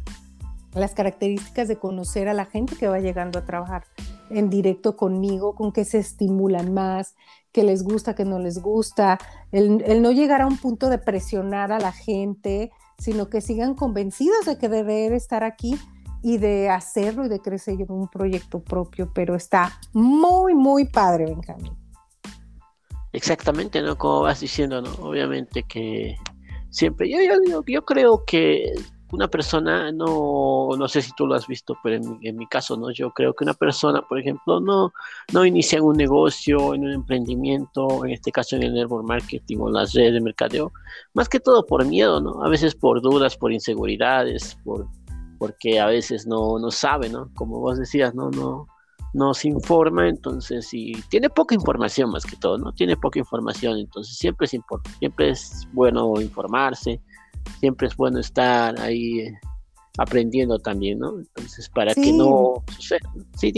las 0.74 0.94
características 0.94 1.68
de 1.68 1.76
conocer 1.76 2.28
a 2.28 2.34
la 2.34 2.46
gente 2.46 2.76
que 2.76 2.88
va 2.88 2.98
llegando 2.98 3.38
a 3.38 3.44
trabajar 3.44 3.84
en 4.30 4.50
directo 4.50 4.96
conmigo, 4.96 5.54
con 5.54 5.72
qué 5.72 5.84
se 5.84 5.98
estimulan 5.98 6.72
más, 6.72 7.14
qué 7.52 7.62
les 7.62 7.84
gusta, 7.84 8.14
qué 8.14 8.24
no 8.24 8.38
les 8.38 8.60
gusta, 8.60 9.18
el, 9.52 10.02
no 10.02 10.10
llegar 10.10 10.42
a 10.42 10.46
un 10.46 10.56
punto 10.56 10.88
de 10.88 10.98
presionar 10.98 11.70
a 11.70 11.78
la 11.78 11.92
gente, 11.92 12.72
sino 12.98 13.28
que 13.28 13.40
sigan 13.40 13.74
convencidos 13.74 14.44
de 14.46 14.58
que 14.58 14.68
deben 14.68 15.12
estar 15.14 15.44
aquí 15.44 15.78
y 16.24 16.38
de 16.38 16.70
hacerlo 16.70 17.26
y 17.26 17.28
de 17.28 17.38
crecer 17.38 17.74
en 17.78 17.92
un 17.92 18.08
proyecto 18.08 18.58
propio, 18.58 19.12
pero 19.12 19.34
está 19.34 19.78
muy, 19.92 20.54
muy 20.54 20.86
padre, 20.86 21.26
Benjamín. 21.26 21.76
Exactamente, 23.12 23.82
¿no? 23.82 23.98
Como 23.98 24.22
vas 24.22 24.40
diciendo, 24.40 24.80
¿no? 24.80 24.90
Obviamente 25.06 25.64
que 25.64 26.16
siempre, 26.70 27.10
yo, 27.10 27.18
yo, 27.46 27.62
yo 27.66 27.84
creo 27.84 28.24
que 28.24 28.72
una 29.12 29.28
persona, 29.28 29.92
no, 29.92 30.70
no 30.78 30.88
sé 30.88 31.02
si 31.02 31.12
tú 31.14 31.26
lo 31.26 31.34
has 31.34 31.46
visto, 31.46 31.76
pero 31.82 31.96
en, 32.22 32.36
mi 32.38 32.46
caso, 32.46 32.74
¿no? 32.78 32.90
Yo 32.90 33.10
creo 33.10 33.34
que 33.34 33.44
una 33.44 33.52
persona, 33.52 34.00
por 34.00 34.18
ejemplo, 34.18 34.60
no, 34.60 34.94
no 35.30 35.44
inicia 35.44 35.82
un 35.82 35.98
negocio, 35.98 36.72
en 36.72 36.84
un 36.84 36.92
emprendimiento, 36.92 38.02
en 38.06 38.12
este 38.12 38.32
caso 38.32 38.56
en 38.56 38.62
el 38.62 38.72
network 38.72 39.06
marketing 39.06 39.58
o 39.58 39.68
las 39.68 39.92
redes 39.92 40.14
de 40.14 40.20
mercadeo, 40.22 40.72
más 41.12 41.28
que 41.28 41.38
todo 41.38 41.66
por 41.66 41.84
miedo, 41.84 42.18
¿no? 42.22 42.42
A 42.42 42.48
veces 42.48 42.74
por 42.74 43.02
dudas, 43.02 43.36
por 43.36 43.52
inseguridades, 43.52 44.56
por, 44.64 44.88
porque 45.44 45.78
a 45.78 45.84
veces 45.84 46.26
no, 46.26 46.58
no 46.58 46.70
sabe, 46.70 47.10
¿no? 47.10 47.30
Como 47.34 47.60
vos 47.60 47.78
decías, 47.78 48.14
no, 48.14 48.30
no, 48.30 48.66
no 49.12 49.34
se 49.34 49.48
informa, 49.48 50.08
entonces, 50.08 50.72
y 50.72 50.94
tiene 51.10 51.28
poca 51.28 51.54
información 51.54 52.08
más 52.08 52.24
que 52.24 52.34
todo, 52.36 52.56
¿no? 52.56 52.72
Tiene 52.72 52.96
poca 52.96 53.18
información, 53.18 53.76
entonces 53.76 54.16
siempre 54.16 54.46
es, 54.46 54.58
siempre 54.98 55.28
es 55.28 55.68
bueno 55.74 56.18
informarse, 56.18 56.98
siempre 57.60 57.88
es 57.88 57.96
bueno 57.96 58.20
estar 58.20 58.80
ahí 58.80 59.20
eh, 59.20 59.38
aprendiendo 59.98 60.58
también, 60.58 61.00
¿no? 61.00 61.18
Entonces, 61.18 61.68
para 61.68 61.92
que 61.92 62.10
no 62.10 62.64
suceda. 62.74 63.12
Sí, 63.36 63.52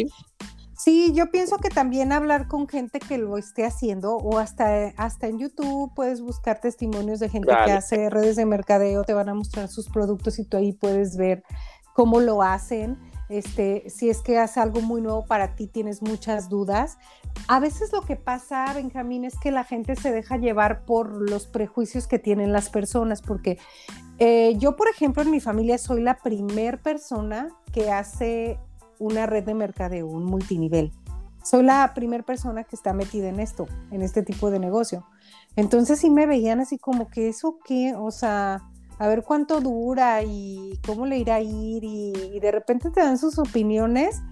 Sí, 0.77 1.13
yo 1.15 1.31
pienso 1.31 1.57
que 1.57 1.71
también 1.71 2.13
hablar 2.13 2.49
con 2.49 2.69
gente 2.69 3.01
que 3.01 3.17
lo 3.17 3.39
esté 3.39 3.65
haciendo 3.65 4.17
o 4.17 4.39
hasta, 4.39 4.89
hasta 4.99 5.27
en 5.27 5.39
YouTube 5.39 5.91
puedes 5.95 6.21
buscar 6.21 6.61
testimonios 6.61 7.19
de 7.19 7.31
gente 7.31 7.49
que 7.65 7.73
hace 7.73 8.11
redes 8.11 8.37
de 8.37 8.45
mercadeo, 8.45 9.03
te 9.03 9.15
van 9.15 9.31
a 9.31 9.35
mostrar 9.35 9.69
sus 9.69 9.89
productos 9.89 10.39
y 10.39 10.45
tú 10.45 10.59
ahí 10.59 10.73
puedes 10.75 11.17
ver 11.17 11.45
cómo 11.97 12.21
lo 12.21 12.43
hacen. 12.43 12.99
Este, 13.31 13.89
si 13.89 14.11
es 14.11 14.21
que 14.21 14.39
hace 14.39 14.61
algo 14.61 14.83
muy 14.83 15.01
nuevo 15.01 15.25
para 15.25 15.57
ti, 15.57 15.67
tienes 15.67 16.03
muchas 16.03 16.51
dudas. 16.51 16.99
A 17.49 17.59
veces 17.59 17.91
lo 17.91 18.03
que 18.03 18.17
pasa, 18.17 18.71
Benjamín, 18.75 19.25
es 19.25 19.37
que 19.39 19.51
la 19.51 19.65
gente 19.65 19.97
se 19.97 20.13
deja 20.13 20.37
llevar 20.37 20.85
por 20.85 21.29
los 21.29 21.47
prejuicios 21.47 22.07
que 22.07 22.19
tienen 22.19 22.53
las 22.53 22.69
personas, 22.69 23.23
porque 23.23 23.59
eh, 24.19 24.55
yo, 24.59 24.77
por 24.77 24.89
ejemplo, 24.89 25.23
en 25.23 25.31
mi 25.31 25.41
familia 25.41 25.79
soy 25.79 26.03
la 26.03 26.19
primer 26.19 26.83
persona 26.83 27.49
que 27.73 27.91
hace 27.91 28.61
una 28.99 29.25
red 29.25 29.45
de 29.45 29.55
mercadeo, 29.55 30.07
un 30.07 30.25
multinivel. 30.25 30.93
Soy 31.43 31.63
la 31.63 31.95
primera 31.95 32.25
persona 32.25 32.65
que 32.65 32.77
está 32.77 32.93
metida 32.93 33.29
en 33.29 33.41
esto, 33.41 33.67
en 33.91 34.03
este 34.03 34.23
tipo 34.23 34.51
de 34.51 34.59
negocio. 34.59 35.07
Entonces 35.57 35.99
sí 35.99 36.11
me 36.11 36.27
veían 36.27 36.61
así 36.61 36.79
como 36.79 37.09
que 37.09 37.29
eso 37.29 37.59
qué, 37.65 37.95
o 37.97 38.11
sea, 38.11 38.69
a 38.99 39.09
ver 39.09 39.23
cuánto 39.23 39.61
dura 39.61 40.23
y 40.23 40.79
cómo 40.87 41.07
le 41.07 41.19
irá 41.19 41.37
a 41.37 41.41
ir 41.41 41.85
y, 41.85 42.41
de 42.41 42.51
repente 42.51 42.91
te 42.91 43.01
dan 43.01 43.19
sus 43.19 43.39
opiniones 43.39 44.23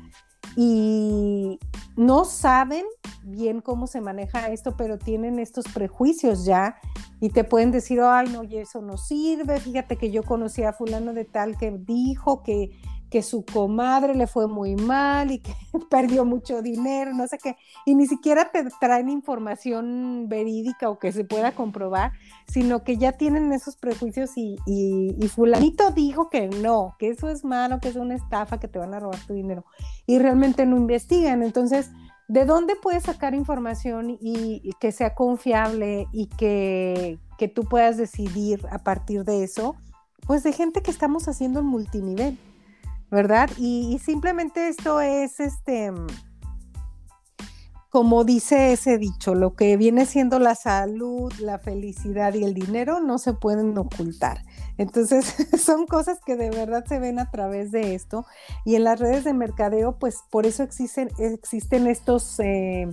y 0.57 1.59
no 1.97 2.25
saben 2.25 2.85
bien 3.25 3.61
cómo 3.61 3.87
se 3.87 4.01
maneja 4.01 4.49
esto, 4.49 4.77
pero 4.77 4.99
tienen 4.99 5.39
estos 5.39 5.65
prejuicios 5.73 6.45
ya 6.45 6.77
y 7.21 7.31
te 7.31 7.45
pueden 7.45 7.71
decir, 7.71 8.01
ay, 8.01 8.29
no, 8.29 8.43
eso 8.43 8.83
no 8.83 8.99
sirve, 8.99 9.59
fíjate 9.59 9.97
que 9.97 10.11
yo 10.11 10.23
conocí 10.23 10.63
a 10.63 10.73
fulano 10.73 11.13
de 11.15 11.25
tal 11.25 11.57
que 11.57 11.71
dijo 11.71 12.43
que 12.43 12.79
que 13.11 13.23
su 13.23 13.45
comadre 13.45 14.15
le 14.15 14.27
fue 14.27 14.49
muy 14.49 14.77
mal 14.77 15.31
y 15.31 15.39
que 15.39 15.55
perdió 15.91 16.25
mucho 16.25 16.63
dinero, 16.63 17.15
no 17.15 17.27
sé 17.27 17.39
qué, 17.39 17.57
y 17.87 17.95
ni 17.95 18.07
siquiera 18.07 18.51
te 18.51 18.65
traen 18.81 19.09
información 19.09 20.29
verídica 20.29 20.91
o 20.91 20.99
que 20.99 21.13
se 21.13 21.25
pueda 21.25 21.53
comprobar, 21.53 22.13
sino 22.49 22.83
que 22.83 22.97
ya 22.97 23.13
tienen 23.13 23.53
esos 23.53 23.77
prejuicios 23.77 24.33
y, 24.37 24.57
y, 24.67 25.29
fulanito 25.29 25.91
dijo 25.91 26.29
que 26.29 26.49
no, 26.49 26.97
que 26.99 27.09
eso 27.11 27.29
es 27.29 27.45
malo, 27.45 27.79
que 27.81 27.89
es 27.89 27.97
una 27.97 28.15
estafa, 28.15 28.59
que 28.59 28.69
te 28.69 28.79
van 28.79 28.95
a 28.95 29.01
robar 29.01 29.21
tu 29.27 29.35
dinero, 29.35 29.65
y 30.07 30.19
realmente 30.19 30.67
no 30.67 30.77
investigan. 30.77 31.43
Entonces, 31.43 31.91
¿de 32.29 32.45
dónde 32.45 32.75
puedes 32.77 33.05
sacar 33.05 33.35
información 33.35 34.19
y, 34.21 34.73
que 34.81 34.93
sea 34.93 35.15
confiable 35.15 36.07
y 36.13 36.27
que, 36.27 37.19
que 37.39 37.49
tú 37.49 37.65
puedas 37.65 37.97
decidir 37.97 38.67
a 38.71 38.79
partir 38.79 39.25
de 39.25 39.45
eso? 39.45 39.77
Pues 40.27 40.43
de 40.43 40.53
gente 40.53 40.83
que 40.83 40.91
estamos 40.91 41.29
haciendo 41.29 41.61
en 41.61 41.67
multinivel. 41.67 42.39
¿Verdad? 43.15 43.49
Y, 43.57 43.99
simplemente 44.05 44.69
esto 44.69 45.01
es, 45.01 45.41
este, 45.41 45.93
como 47.89 48.25
dice 48.25 48.73
ese 48.73 48.99
dicho, 48.99 49.35
lo 49.35 49.55
que 49.55 49.77
viene 49.77 50.05
siendo 50.05 50.39
la 50.39 50.55
salud, 50.55 51.33
la 51.39 51.59
felicidad 51.59 52.35
y 52.35 52.45
el 52.45 52.53
dinero 52.53 53.01
no 53.01 53.19
se 53.19 53.33
pueden 53.33 53.79
ocultar. 53.79 54.43
Entonces, 54.77 55.35
son 55.65 55.87
cosas 55.87 56.19
que 56.27 56.37
de 56.37 56.51
verdad 56.51 56.85
se 56.87 56.99
ven 56.99 57.19
a 57.19 57.31
través 57.31 57.71
de 57.71 57.95
esto. 57.95 58.27
Y 58.65 58.75
en 58.75 58.85
las 58.85 58.99
redes 58.99 59.25
de 59.25 59.33
mercadeo, 59.33 59.99
pues 59.99 60.19
por 60.31 60.45
eso 60.45 60.63
existen, 60.63 61.09
existen 61.19 61.87
estos... 61.87 62.39
Eh, 62.41 62.89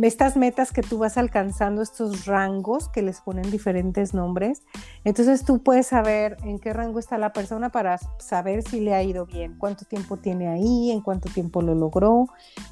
estas 0.00 0.36
metas 0.36 0.72
que 0.72 0.82
tú 0.82 0.98
vas 0.98 1.18
alcanzando, 1.18 1.82
estos 1.82 2.26
rangos 2.26 2.88
que 2.88 3.02
les 3.02 3.20
ponen 3.20 3.50
diferentes 3.50 4.14
nombres. 4.14 4.62
Entonces 5.04 5.44
tú 5.44 5.62
puedes 5.62 5.88
saber 5.88 6.36
en 6.44 6.58
qué 6.58 6.72
rango 6.72 6.98
está 6.98 7.18
la 7.18 7.32
persona 7.32 7.70
para 7.70 7.98
saber 8.18 8.62
si 8.62 8.80
le 8.80 8.94
ha 8.94 9.02
ido 9.02 9.26
bien, 9.26 9.56
cuánto 9.58 9.84
tiempo 9.84 10.16
tiene 10.16 10.48
ahí, 10.48 10.90
en 10.90 11.02
cuánto 11.02 11.28
tiempo 11.28 11.60
lo 11.62 11.74
logró, 11.74 12.28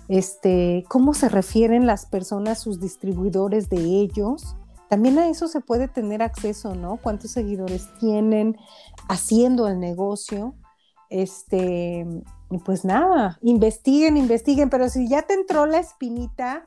este, 0.08 0.84
cómo 0.88 1.12
se 1.14 1.28
refieren 1.28 1.86
las 1.86 2.06
personas, 2.06 2.60
sus 2.60 2.80
distribuidores 2.80 3.68
de 3.68 3.78
ellos. 3.78 4.56
También 4.88 5.18
a 5.18 5.28
eso 5.28 5.46
se 5.46 5.60
puede 5.60 5.88
tener 5.88 6.22
acceso, 6.22 6.74
¿no? 6.74 6.96
Cuántos 6.96 7.30
seguidores 7.30 7.88
tienen 8.00 8.56
haciendo 9.08 9.68
el 9.68 9.78
negocio. 9.78 10.54
Este, 11.10 12.06
pues 12.64 12.84
nada, 12.84 13.38
investiguen, 13.42 14.16
investiguen, 14.16 14.70
pero 14.70 14.88
si 14.88 15.08
ya 15.08 15.22
te 15.22 15.34
entró 15.34 15.66
la 15.66 15.78
espinita, 15.78 16.64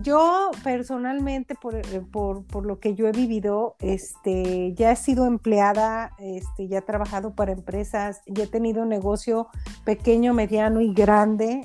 yo 0.00 0.50
personalmente, 0.64 1.54
eh, 1.72 2.02
por, 2.10 2.66
lo 2.66 2.80
que 2.80 2.94
yo 2.94 3.06
he 3.06 3.12
vivido, 3.12 3.76
este, 3.80 4.72
ya 4.74 4.92
he 4.92 4.96
sido 4.96 5.26
empleada, 5.26 6.12
este, 6.18 6.68
ya 6.68 6.78
he 6.78 6.82
trabajado 6.82 7.34
para 7.34 7.52
empresas, 7.52 8.22
ya 8.26 8.44
he 8.44 8.46
tenido 8.46 8.84
negocio 8.86 9.48
pequeño, 9.84 10.34
mediano 10.34 10.80
y 10.80 10.94
grande 10.94 11.62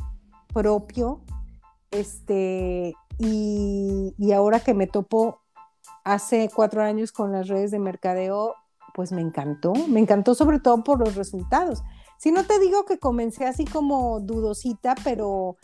propio. 0.53 1.21
Este, 1.91 2.93
y, 3.17 4.13
y 4.17 4.31
ahora 4.33 4.59
que 4.59 4.73
me 4.73 4.87
topo 4.87 5.41
hace 6.03 6.49
cuatro 6.53 6.81
años 6.81 7.11
con 7.11 7.31
las 7.31 7.47
redes 7.47 7.71
de 7.71 7.79
mercadeo, 7.79 8.55
pues 8.93 9.11
me 9.11 9.21
encantó, 9.21 9.73
me 9.73 9.99
encantó 9.99 10.35
sobre 10.35 10.59
todo 10.59 10.83
por 10.83 10.99
los 10.99 11.15
resultados. 11.15 11.83
Si 12.17 12.31
no 12.31 12.45
te 12.45 12.59
digo 12.59 12.85
que 12.85 12.97
comencé 12.97 13.45
así 13.45 13.63
como 13.63 14.19
dudosita, 14.19 14.95
pero 15.03 15.57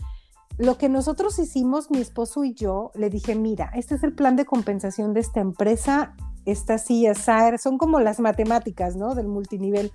lo 0.57 0.77
que 0.77 0.89
nosotros 0.89 1.39
hicimos, 1.39 1.89
mi 1.89 1.99
esposo 1.99 2.43
y 2.43 2.53
yo, 2.53 2.91
le 2.95 3.09
dije, 3.09 3.35
mira, 3.35 3.71
este 3.75 3.95
es 3.95 4.03
el 4.03 4.13
plan 4.13 4.35
de 4.35 4.45
compensación 4.45 5.13
de 5.13 5.21
esta 5.21 5.39
empresa, 5.39 6.15
esta 6.45 6.77
SAER, 6.77 7.57
son 7.57 7.77
como 7.77 7.99
las 7.99 8.19
matemáticas, 8.19 8.95
¿no? 8.95 9.15
Del 9.15 9.27
multinivel. 9.27 9.91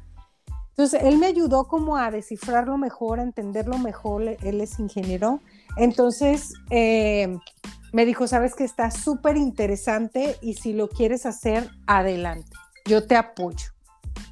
Entonces, 0.71 1.03
él 1.03 1.19
me 1.19 1.27
ayudó 1.27 1.65
como 1.65 1.97
a 1.97 2.11
descifrarlo 2.11 2.79
mejor, 2.79 3.21
a 3.21 3.25
entenderlo 3.25 3.79
mejor, 3.79 4.23
él 4.23 4.61
es 4.61 4.79
ingeniero. 4.79 5.41
Entonces, 5.77 6.55
eh, 6.71 7.37
me 7.93 8.05
dijo, 8.05 8.27
sabes 8.27 8.55
que 8.55 8.65
está 8.65 8.91
súper 8.91 9.37
interesante 9.37 10.37
y 10.41 10.55
si 10.55 10.73
lo 10.73 10.89
quieres 10.89 11.27
hacer, 11.27 11.69
adelante, 11.87 12.51
yo 12.85 13.07
te 13.07 13.17
apoyo. 13.17 13.78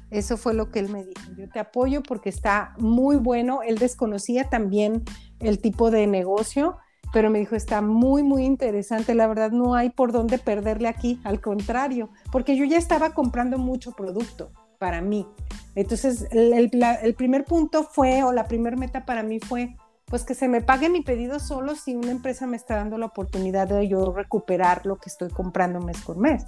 Eso 0.09 0.37
fue 0.37 0.53
lo 0.53 0.71
que 0.71 0.79
él 0.79 0.89
me 0.89 1.03
dijo. 1.03 1.21
Yo 1.37 1.49
te 1.49 1.59
apoyo 1.59 2.01
porque 2.01 2.29
está 2.29 2.73
muy 2.77 3.17
bueno. 3.17 3.61
Él 3.61 3.77
desconocía 3.77 4.49
también 4.49 5.03
el 5.39 5.59
tipo 5.59 5.91
de 5.91 6.07
negocio, 6.07 6.77
pero 7.11 7.29
me 7.29 7.39
dijo, 7.39 7.55
está 7.55 7.81
muy, 7.81 8.23
muy 8.23 8.45
interesante. 8.45 9.15
La 9.15 9.27
verdad, 9.27 9.51
no 9.51 9.75
hay 9.75 9.89
por 9.89 10.11
dónde 10.11 10.37
perderle 10.37 10.87
aquí, 10.87 11.19
al 11.23 11.41
contrario, 11.41 12.09
porque 12.31 12.55
yo 12.55 12.65
ya 12.65 12.77
estaba 12.77 13.13
comprando 13.13 13.57
mucho 13.57 13.91
producto 13.91 14.51
para 14.79 15.01
mí. 15.01 15.27
Entonces, 15.75 16.27
el, 16.31 17.15
primer 17.15 17.45
punto 17.45 17.83
fue, 17.83 18.23
o 18.23 18.31
la 18.31 18.45
primera 18.45 18.75
meta 18.75 19.05
para 19.05 19.23
mí 19.23 19.39
fue, 19.39 19.75
pues 20.05 20.23
que 20.23 20.33
se 20.33 20.47
me 20.47 20.61
pague 20.61 20.89
mi 20.89 21.01
pedido 21.01 21.39
solo 21.39 21.75
si 21.75 21.95
una 21.95 22.11
empresa 22.11 22.47
me 22.47 22.55
está 22.55 22.77
dando 22.77 22.97
la 22.97 23.07
oportunidad 23.07 23.67
de 23.67 23.87
yo 23.87 24.13
recuperar 24.13 24.85
lo 24.85 24.97
que 24.97 25.09
estoy 25.09 25.29
comprando 25.29 25.79
mes 25.81 26.01
por 26.01 26.17
mes. 26.17 26.45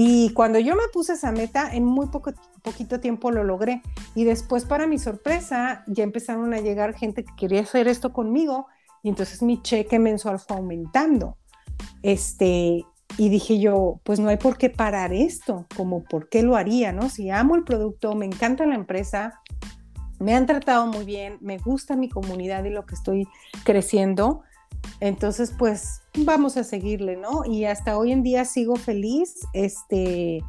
Y 0.00 0.32
cuando 0.32 0.60
yo 0.60 0.76
me 0.76 0.84
puse 0.92 1.14
esa 1.14 1.32
meta, 1.32 1.74
en 1.74 1.84
muy 1.84 2.06
poco, 2.06 2.32
poquito 2.62 3.00
tiempo 3.00 3.32
lo 3.32 3.42
logré. 3.42 3.82
Y 4.14 4.22
después, 4.22 4.64
para 4.64 4.86
mi 4.86 4.96
sorpresa, 4.96 5.82
ya 5.88 6.04
empezaron 6.04 6.54
a 6.54 6.60
llegar 6.60 6.94
gente 6.94 7.24
que 7.24 7.34
quería 7.36 7.62
hacer 7.62 7.88
esto 7.88 8.12
conmigo. 8.12 8.68
Y 9.02 9.08
entonces 9.08 9.42
mi 9.42 9.60
cheque 9.60 9.98
mensual 9.98 10.38
fue 10.38 10.56
aumentando. 10.56 11.36
Este, 12.04 12.86
y 13.16 13.28
dije 13.28 13.58
yo, 13.58 14.00
pues 14.04 14.20
no 14.20 14.28
hay 14.28 14.36
por 14.36 14.56
qué 14.56 14.70
parar 14.70 15.12
esto, 15.12 15.66
como 15.76 16.04
por 16.04 16.28
qué 16.28 16.44
lo 16.44 16.54
haría, 16.54 16.92
¿no? 16.92 17.08
Si 17.08 17.28
amo 17.30 17.56
el 17.56 17.64
producto, 17.64 18.14
me 18.14 18.26
encanta 18.26 18.66
la 18.66 18.76
empresa, 18.76 19.40
me 20.20 20.32
han 20.36 20.46
tratado 20.46 20.86
muy 20.86 21.04
bien, 21.04 21.38
me 21.40 21.58
gusta 21.58 21.96
mi 21.96 22.08
comunidad 22.08 22.64
y 22.64 22.70
lo 22.70 22.86
que 22.86 22.94
estoy 22.94 23.26
creciendo, 23.64 24.42
entonces, 25.00 25.52
pues 25.56 26.02
vamos 26.16 26.56
a 26.56 26.64
seguirle, 26.64 27.16
¿no? 27.16 27.44
Y 27.44 27.64
hasta 27.64 27.96
hoy 27.96 28.12
en 28.12 28.22
día 28.22 28.44
sigo 28.44 28.76
feliz, 28.76 29.36
este, 29.52 30.42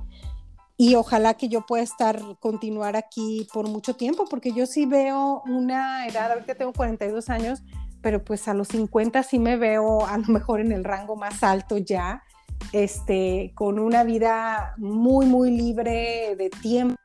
y 0.78 0.96
ojalá 0.96 1.36
que 1.36 1.50
yo 1.50 1.66
pueda 1.66 1.84
estar, 1.84 2.20
continuar 2.40 2.96
aquí 2.96 3.48
por 3.54 3.68
mucho 3.68 3.96
tiempo, 3.96 4.26
porque 4.30 4.52
yo 4.52 4.66
sí 4.66 4.86
veo 4.86 5.44
una 5.46 6.08
edad, 6.08 6.32
ahorita 6.32 6.56
tengo 6.56 6.74
42 6.74 7.30
años, 7.30 7.62
pero 8.02 8.24
pues 8.24 8.48
a 8.48 8.54
los 8.54 8.70
50 8.70 9.22
sí 9.24 9.40
me 9.40 9.58
veo 9.58 10.06
a 10.06 10.18
lo 10.18 10.28
mejor 10.28 10.62
en 10.62 10.72
el 10.72 10.84
rango 10.84 11.16
más 11.16 11.44
alto 11.44 11.78
ya, 11.78 12.24
este, 12.72 13.52
con 13.56 13.78
una 13.78 14.04
vida 14.04 14.74
muy, 14.78 15.26
muy 15.26 15.52
libre 15.52 16.36
de 16.38 16.50
tiempo 16.50 16.96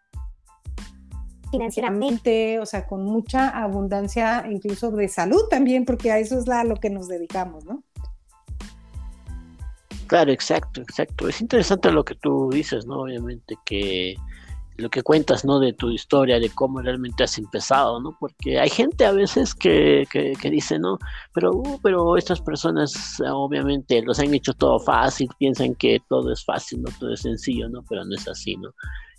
financieramente, 1.54 2.58
o 2.58 2.66
sea, 2.66 2.84
con 2.84 3.04
mucha 3.04 3.48
abundancia 3.48 4.44
incluso 4.50 4.90
de 4.90 5.08
salud 5.08 5.42
también, 5.48 5.84
porque 5.84 6.10
a 6.10 6.18
eso 6.18 6.36
es 6.36 6.48
a 6.48 6.64
lo 6.64 6.76
que 6.76 6.90
nos 6.90 7.06
dedicamos, 7.06 7.64
¿no? 7.64 7.84
Claro, 10.08 10.32
exacto, 10.32 10.80
exacto. 10.80 11.28
Es 11.28 11.40
interesante 11.40 11.92
lo 11.92 12.04
que 12.04 12.16
tú 12.16 12.50
dices, 12.52 12.86
¿no? 12.86 13.02
Obviamente 13.02 13.56
que 13.64 14.16
lo 14.76 14.90
que 14.90 15.04
cuentas, 15.04 15.44
¿no? 15.44 15.60
De 15.60 15.72
tu 15.72 15.90
historia, 15.90 16.40
de 16.40 16.50
cómo 16.50 16.80
realmente 16.80 17.22
has 17.22 17.38
empezado, 17.38 18.00
¿no? 18.00 18.16
Porque 18.18 18.58
hay 18.58 18.68
gente 18.68 19.06
a 19.06 19.12
veces 19.12 19.54
que, 19.54 20.04
que, 20.10 20.50
dice, 20.50 20.80
¿no? 20.80 20.98
Pero, 21.32 21.52
uh, 21.52 21.78
pero 21.80 22.16
estas 22.16 22.40
personas 22.40 23.22
obviamente 23.30 24.02
los 24.02 24.18
han 24.18 24.34
hecho 24.34 24.52
todo 24.54 24.80
fácil, 24.80 25.28
piensan 25.38 25.76
que 25.76 26.02
todo 26.08 26.32
es 26.32 26.44
fácil, 26.44 26.82
¿no? 26.82 26.90
Todo 26.98 27.14
es 27.14 27.20
sencillo, 27.20 27.68
¿no? 27.68 27.84
Pero 27.88 28.04
no 28.04 28.16
es 28.16 28.26
así, 28.26 28.56
¿no? 28.56 28.70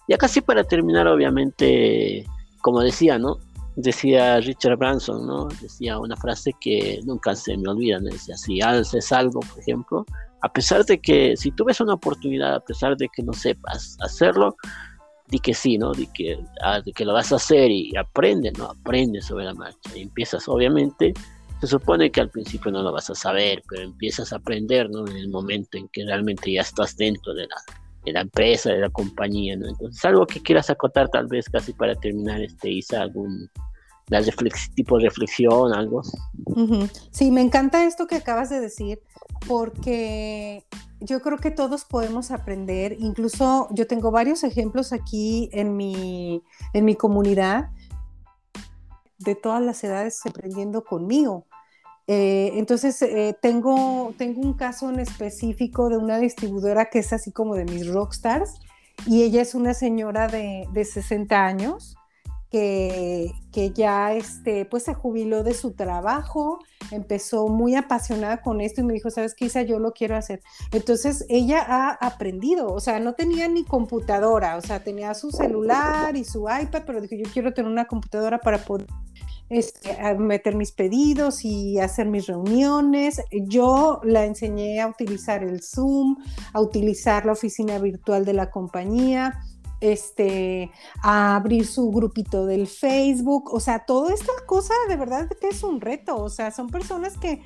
Ya 0.07 0.17
casi 0.17 0.41
para 0.41 0.63
terminar, 0.63 1.07
obviamente, 1.07 2.25
como 2.61 2.81
decía, 2.81 3.17
¿no? 3.17 3.37
Decía 3.75 4.39
Richard 4.39 4.77
Branson, 4.77 5.25
¿no? 5.25 5.47
Decía 5.61 5.99
una 5.99 6.15
frase 6.15 6.53
que 6.61 6.99
nunca 7.05 7.35
se 7.35 7.57
me 7.57 7.69
olvida. 7.69 7.99
Decía, 7.99 8.37
si 8.37 8.61
haces 8.61 9.11
algo, 9.11 9.39
por 9.41 9.59
ejemplo, 9.59 10.05
a 10.41 10.49
pesar 10.49 10.85
de 10.85 10.99
que, 10.99 11.35
si 11.35 11.51
tú 11.51 11.65
ves 11.65 11.81
una 11.81 11.95
oportunidad, 11.95 12.55
a 12.55 12.59
pesar 12.59 12.95
de 12.97 13.09
que 13.09 13.23
no 13.23 13.33
sepas 13.33 13.97
hacerlo, 13.99 14.55
di 15.27 15.39
que 15.39 15.53
sí, 15.55 15.77
¿no? 15.77 15.91
Di 15.91 16.07
que, 16.07 16.39
ah, 16.63 16.81
que 16.83 17.03
lo 17.03 17.13
vas 17.13 17.31
a 17.31 17.37
hacer 17.37 17.71
y 17.71 17.95
aprende, 17.97 18.51
¿no? 18.51 18.65
Aprende 18.65 19.21
sobre 19.21 19.45
la 19.45 19.55
marcha. 19.55 19.97
Y 19.97 20.03
empiezas, 20.03 20.47
obviamente, 20.47 21.13
se 21.61 21.67
supone 21.67 22.11
que 22.11 22.21
al 22.21 22.29
principio 22.29 22.71
no 22.71 22.83
lo 22.83 22.91
vas 22.91 23.09
a 23.09 23.15
saber, 23.15 23.63
pero 23.67 23.83
empiezas 23.83 24.31
a 24.31 24.35
aprender, 24.35 24.89
¿no? 24.89 25.07
En 25.07 25.17
el 25.17 25.29
momento 25.29 25.77
en 25.77 25.87
que 25.89 26.05
realmente 26.05 26.51
ya 26.51 26.61
estás 26.61 26.95
dentro 26.95 27.33
de 27.33 27.47
la, 27.47 27.55
de 28.05 28.13
la 28.13 28.21
empresa, 28.21 28.69
de 28.69 28.79
la 28.79 28.89
compañía, 28.89 29.55
¿no? 29.55 29.67
Entonces, 29.67 30.03
algo 30.05 30.25
que 30.25 30.41
quieras 30.41 30.69
acotar 30.69 31.09
tal 31.09 31.27
vez 31.27 31.49
casi 31.49 31.73
para 31.73 31.95
terminar, 31.95 32.41
este, 32.41 32.69
Isa, 32.69 33.01
algún 33.01 33.49
tipo 34.75 34.97
de 34.97 35.05
reflexión, 35.05 35.73
algo. 35.73 36.03
Sí, 37.11 37.31
me 37.31 37.41
encanta 37.41 37.85
esto 37.85 38.07
que 38.07 38.15
acabas 38.15 38.49
de 38.49 38.59
decir, 38.59 39.01
porque 39.47 40.63
yo 40.99 41.21
creo 41.21 41.37
que 41.39 41.51
todos 41.51 41.85
podemos 41.85 42.31
aprender, 42.31 42.95
incluso 42.99 43.67
yo 43.71 43.87
tengo 43.87 44.11
varios 44.11 44.43
ejemplos 44.43 44.93
aquí 44.93 45.49
en 45.53 45.75
mi, 45.75 46.43
en 46.73 46.85
mi 46.85 46.95
comunidad 46.95 47.71
de 49.17 49.35
todas 49.35 49.61
las 49.61 49.83
edades 49.83 50.21
aprendiendo 50.25 50.83
conmigo. 50.83 51.47
Eh, 52.07 52.51
entonces, 52.55 53.01
eh, 53.01 53.35
tengo, 53.41 54.13
tengo 54.17 54.41
un 54.41 54.53
caso 54.53 54.89
en 54.89 54.99
específico 54.99 55.89
de 55.89 55.97
una 55.97 56.19
distribuidora 56.19 56.89
que 56.89 56.99
es 56.99 57.13
así 57.13 57.31
como 57.31 57.55
de 57.55 57.65
mis 57.65 57.87
rockstars 57.87 58.59
y 59.07 59.23
ella 59.23 59.41
es 59.41 59.55
una 59.55 59.73
señora 59.73 60.27
de, 60.27 60.67
de 60.71 60.85
60 60.85 61.45
años 61.45 61.95
que, 62.51 63.33
que, 63.51 63.71
ya 63.71 64.13
este, 64.13 64.65
pues 64.65 64.83
se 64.83 64.93
jubiló 64.93 65.43
de 65.43 65.53
su 65.53 65.73
trabajo, 65.73 66.59
empezó 66.91 67.47
muy 67.49 67.75
apasionada 67.75 68.41
con 68.41 68.61
esto 68.61 68.81
y 68.81 68.83
me 68.83 68.93
dijo, 68.93 69.09
¿sabes 69.09 69.33
qué, 69.33 69.45
Isa? 69.45 69.63
Yo 69.63 69.79
lo 69.79 69.91
quiero 69.91 70.15
hacer. 70.15 70.41
Entonces 70.71 71.25
ella 71.27 71.65
ha 71.67 71.89
aprendido, 71.91 72.71
o 72.71 72.79
sea, 72.79 72.99
no 72.99 73.13
tenía 73.13 73.47
ni 73.47 73.65
computadora, 73.65 74.57
o 74.57 74.61
sea, 74.61 74.83
tenía 74.83 75.13
su 75.15 75.31
celular 75.31 76.15
y 76.15 76.23
su 76.23 76.41
iPad, 76.43 76.83
pero 76.85 77.01
dijo, 77.01 77.15
yo 77.15 77.29
quiero 77.33 77.53
tener 77.53 77.69
una 77.69 77.85
computadora 77.85 78.37
para 78.39 78.59
poder 78.59 78.87
este, 79.49 80.15
meter 80.15 80.55
mis 80.55 80.71
pedidos 80.71 81.45
y 81.45 81.79
hacer 81.79 82.07
mis 82.07 82.27
reuniones. 82.27 83.21
Yo 83.31 84.01
la 84.03 84.25
enseñé 84.25 84.81
a 84.81 84.87
utilizar 84.87 85.43
el 85.43 85.61
Zoom, 85.61 86.17
a 86.53 86.61
utilizar 86.61 87.25
la 87.25 87.33
oficina 87.33 87.79
virtual 87.79 88.25
de 88.25 88.33
la 88.33 88.49
compañía 88.49 89.39
este, 89.81 90.71
a 91.03 91.35
abrir 91.35 91.67
su 91.67 91.91
grupito 91.91 92.45
del 92.45 92.67
Facebook, 92.67 93.53
o 93.53 93.59
sea, 93.59 93.85
toda 93.85 94.13
esta 94.13 94.31
cosa 94.45 94.73
de 94.87 94.95
verdad 94.95 95.29
que 95.39 95.49
es 95.49 95.63
un 95.63 95.81
reto, 95.81 96.17
o 96.17 96.29
sea, 96.29 96.51
son 96.51 96.69
personas 96.69 97.17
que 97.17 97.43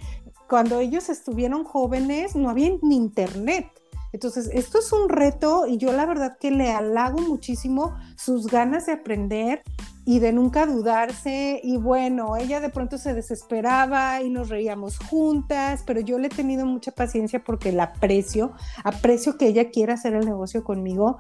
cuando 0.48 0.80
ellos 0.80 1.10
estuvieron 1.10 1.64
jóvenes 1.64 2.36
no 2.36 2.50
había 2.50 2.72
ni 2.82 2.96
internet. 2.96 3.68
Entonces, 4.12 4.50
esto 4.54 4.80
es 4.80 4.92
un 4.92 5.08
reto 5.08 5.68
y 5.68 5.78
yo 5.78 5.92
la 5.92 6.06
verdad 6.06 6.38
que 6.40 6.50
le 6.50 6.72
halago 6.72 7.20
muchísimo 7.20 7.96
sus 8.16 8.48
ganas 8.48 8.88
de 8.88 8.94
aprender 8.94 9.62
y 10.10 10.18
de 10.18 10.34
nunca 10.34 10.66
dudarse. 10.66 11.62
Y 11.64 11.78
bueno, 11.78 12.36
ella 12.36 12.60
de 12.60 12.70
pronto 12.70 12.98
se 12.98 13.14
desesperaba 13.14 14.24
y 14.24 14.32
nos 14.32 14.50
reíamos 14.50 14.98
juntas, 14.98 15.84
pero 15.86 16.00
yo 16.00 16.18
le 16.18 16.26
he 16.26 16.32
tenido 16.32 16.66
mucha 16.66 16.92
paciencia 16.92 17.44
porque 17.44 17.72
la 17.72 17.84
aprecio, 17.84 18.54
aprecio 18.84 19.38
que 19.38 19.46
ella 19.46 19.70
quiera 19.70 19.94
hacer 19.94 20.16
el 20.16 20.26
negocio 20.26 20.64
conmigo 20.64 21.20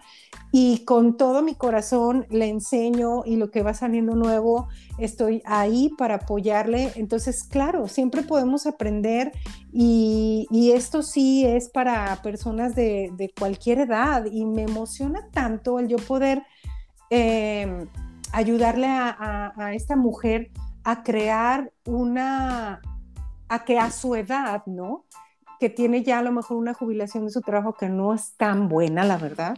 y 0.51 0.85
con 0.85 1.17
todo 1.17 1.43
mi 1.43 1.53
corazón 1.53 2.25
le 2.31 2.49
enseño 2.49 3.21
y 3.27 3.35
lo 3.35 3.51
que 3.51 3.61
va 3.61 3.75
saliendo 3.75 4.15
nuevo, 4.15 4.69
estoy 4.97 5.43
ahí 5.45 5.91
para 5.95 6.15
apoyarle. 6.15 6.91
Entonces, 6.95 7.43
claro, 7.43 7.87
siempre 7.87 8.23
podemos 8.23 8.65
aprender 8.65 9.33
y, 9.71 10.47
esto 10.73 11.03
sí 11.03 11.45
es 11.45 11.69
para 11.69 12.19
personas 12.23 12.73
de, 12.73 13.31
cualquier 13.37 13.81
edad 13.81 14.25
y 14.25 14.45
me 14.45 14.63
emociona 14.63 15.29
tanto 15.31 15.77
el 15.77 15.89
yo 15.89 15.97
poder... 15.97 16.41
Em, 17.11 17.87
ayudarle 18.31 18.87
a, 18.87 19.71
esta 19.73 19.95
mujer 19.95 20.51
a 20.83 21.03
crear 21.03 21.71
una, 21.85 22.81
a 23.47 23.65
que 23.65 23.79
a 23.79 23.91
su 23.91 24.15
edad, 24.15 24.63
¿no? 24.65 25.05
Que 25.59 25.69
tiene 25.69 26.03
ya 26.03 26.19
a 26.19 26.21
lo 26.21 26.31
mejor 26.31 26.57
una 26.57 26.73
jubilación 26.73 27.25
de 27.25 27.31
su 27.31 27.41
trabajo 27.41 27.73
que 27.73 27.89
no 27.89 28.13
es 28.13 28.35
tan 28.37 28.69
buena, 28.69 29.03
la 29.03 29.17
verdad, 29.17 29.57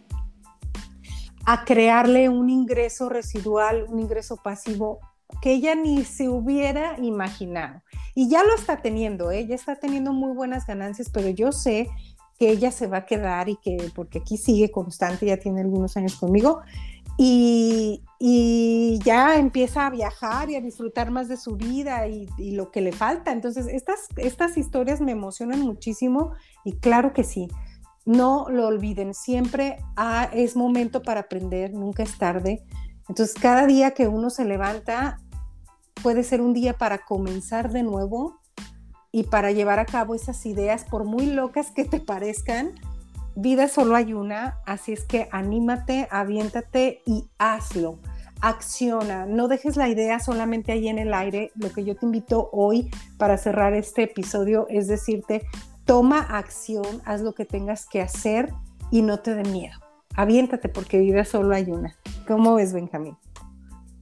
a 1.46 1.64
crearle 1.66 2.30
un 2.30 2.50
ingreso 2.50 3.10
residual, 3.10 3.86
un 3.88 4.00
ingreso 4.00 4.38
pasivo 4.38 5.00
que 5.42 5.54
ella 5.54 5.76
ni 5.76 6.04
se 6.04 6.30
hubiera 6.30 6.98
imaginado. 7.00 7.82
Y 8.16 8.30
ya 8.30 8.44
lo 8.44 8.54
está 8.56 8.82
teniendo, 8.82 9.32
ella 9.32 9.54
¿eh? 9.54 9.56
está 9.56 9.76
teniendo 9.76 10.12
muy 10.12 10.34
buenas 10.34 10.66
ganancias, 10.66 11.10
pero 11.10 11.30
yo 11.30 11.52
sé 11.52 11.88
que 12.38 12.50
ella 12.50 12.72
se 12.72 12.88
va 12.88 12.98
a 12.98 13.06
quedar 13.06 13.50
y 13.50 13.56
que, 13.58 13.92
porque 13.96 14.20
aquí 14.20 14.36
sigue 14.36 14.72
constante, 14.72 15.28
ya 15.28 15.38
tiene 15.38 15.62
algunos 15.62 15.96
años 15.96 16.16
conmigo, 16.16 16.62
y, 17.24 19.00
ya 19.04 19.38
empieza 19.38 19.86
a 19.86 19.90
viajar 19.90 20.50
y 20.50 20.56
a 20.56 20.62
disfrutar 20.62 21.12
más 21.12 21.28
de 21.28 21.38
su 21.38 21.56
vida 21.56 22.08
y, 22.08 22.28
lo 22.52 22.72
que 22.72 22.82
le 22.82 22.92
falta. 22.92 23.32
Entonces, 23.32 23.68
estas, 23.68 24.08
estas 24.18 24.58
historias 24.58 25.02
me 25.02 25.12
emocionan 25.12 25.62
muchísimo 25.62 26.34
y 26.66 26.74
claro 26.74 27.14
que 27.14 27.24
sí, 27.24 27.48
no 28.06 28.48
lo 28.50 28.68
olviden, 28.68 29.14
siempre 29.14 29.78
ah, 29.96 30.30
es 30.34 30.56
momento 30.56 31.04
para 31.04 31.22
aprender, 31.22 31.74
nunca 31.74 32.04
es 32.04 32.18
tarde. 32.18 32.64
Entonces, 33.08 33.36
cada 33.40 33.68
día 33.68 33.92
que 33.92 34.08
uno 34.08 34.30
se 34.30 34.46
levanta 34.46 35.20
puede 36.02 36.24
ser 36.24 36.42
un 36.42 36.54
día 36.54 36.74
para 36.74 37.06
comenzar 37.06 37.72
de 37.72 37.84
nuevo 37.84 38.40
y 39.12 39.24
para 39.24 39.52
llevar 39.52 39.78
a 39.78 39.86
cabo 39.86 40.16
esas 40.16 40.46
ideas, 40.46 40.86
por 40.86 41.04
muy 41.04 41.28
locas 41.28 41.72
que 41.72 41.86
te 41.86 42.00
parezcan, 42.00 42.74
vida 43.36 43.68
solo 43.68 43.96
hay 43.96 44.14
una, 44.14 44.60
así 44.66 44.94
es 44.94 45.06
que 45.06 45.28
anímate, 45.32 46.08
aviéntate 46.12 47.02
y 47.06 47.30
hazlo. 47.38 48.00
Acciona, 48.42 49.26
no 49.28 49.48
dejes 49.48 49.78
la 49.78 49.88
idea 49.88 50.20
solamente 50.20 50.72
ahí 50.72 50.88
en 50.88 50.98
el 50.98 51.14
aire. 51.14 51.52
Lo 51.56 51.72
que 51.72 51.84
yo 51.84 51.96
te 51.96 52.06
invito 52.06 52.50
hoy 52.52 52.90
para 53.18 53.38
cerrar 53.38 53.74
este 53.74 54.04
episodio 54.04 54.66
es 54.70 54.88
decirte, 54.88 55.44
toma 55.86 56.20
acción, 56.22 57.02
haz 57.06 57.22
lo 57.22 57.34
que 57.34 57.46
tengas 57.46 57.86
que 57.86 58.02
hacer 58.02 58.52
y 58.90 59.04
no 59.04 59.20
te 59.20 59.36
dé 59.36 59.44
miedo. 59.44 59.78
Aviéntate 60.16 60.70
porque 60.70 61.00
vida 61.00 61.24
solo 61.24 61.56
hay 61.56 61.72
una. 61.72 61.96
¿Cómo 62.28 62.56
ves, 62.56 62.74
Benjamín? 62.74 63.16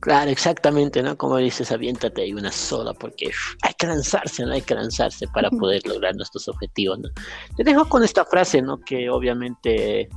Claro, 0.02 0.32
exactamente, 0.32 1.04
¿no? 1.04 1.18
Como 1.18 1.38
dices, 1.38 1.74
aviéntate 1.74 2.22
ahí 2.22 2.34
una 2.34 2.54
sola, 2.54 2.94
porque 2.94 3.32
hay 3.62 3.74
que 3.74 3.86
lanzarse, 3.86 4.46
¿no? 4.46 4.54
Hay 4.54 4.62
que 4.62 4.74
lanzarse 4.74 5.28
para 5.28 5.50
poder 5.50 5.86
lograr 5.86 6.16
nuestros 6.16 6.48
objetivos, 6.48 7.00
¿no? 7.00 7.10
Te 7.58 7.66
dejo 7.66 7.84
con 7.90 8.04
esta 8.04 8.24
frase, 8.24 8.62
¿no? 8.62 8.80
Que 8.80 9.10
obviamente, 9.10 10.08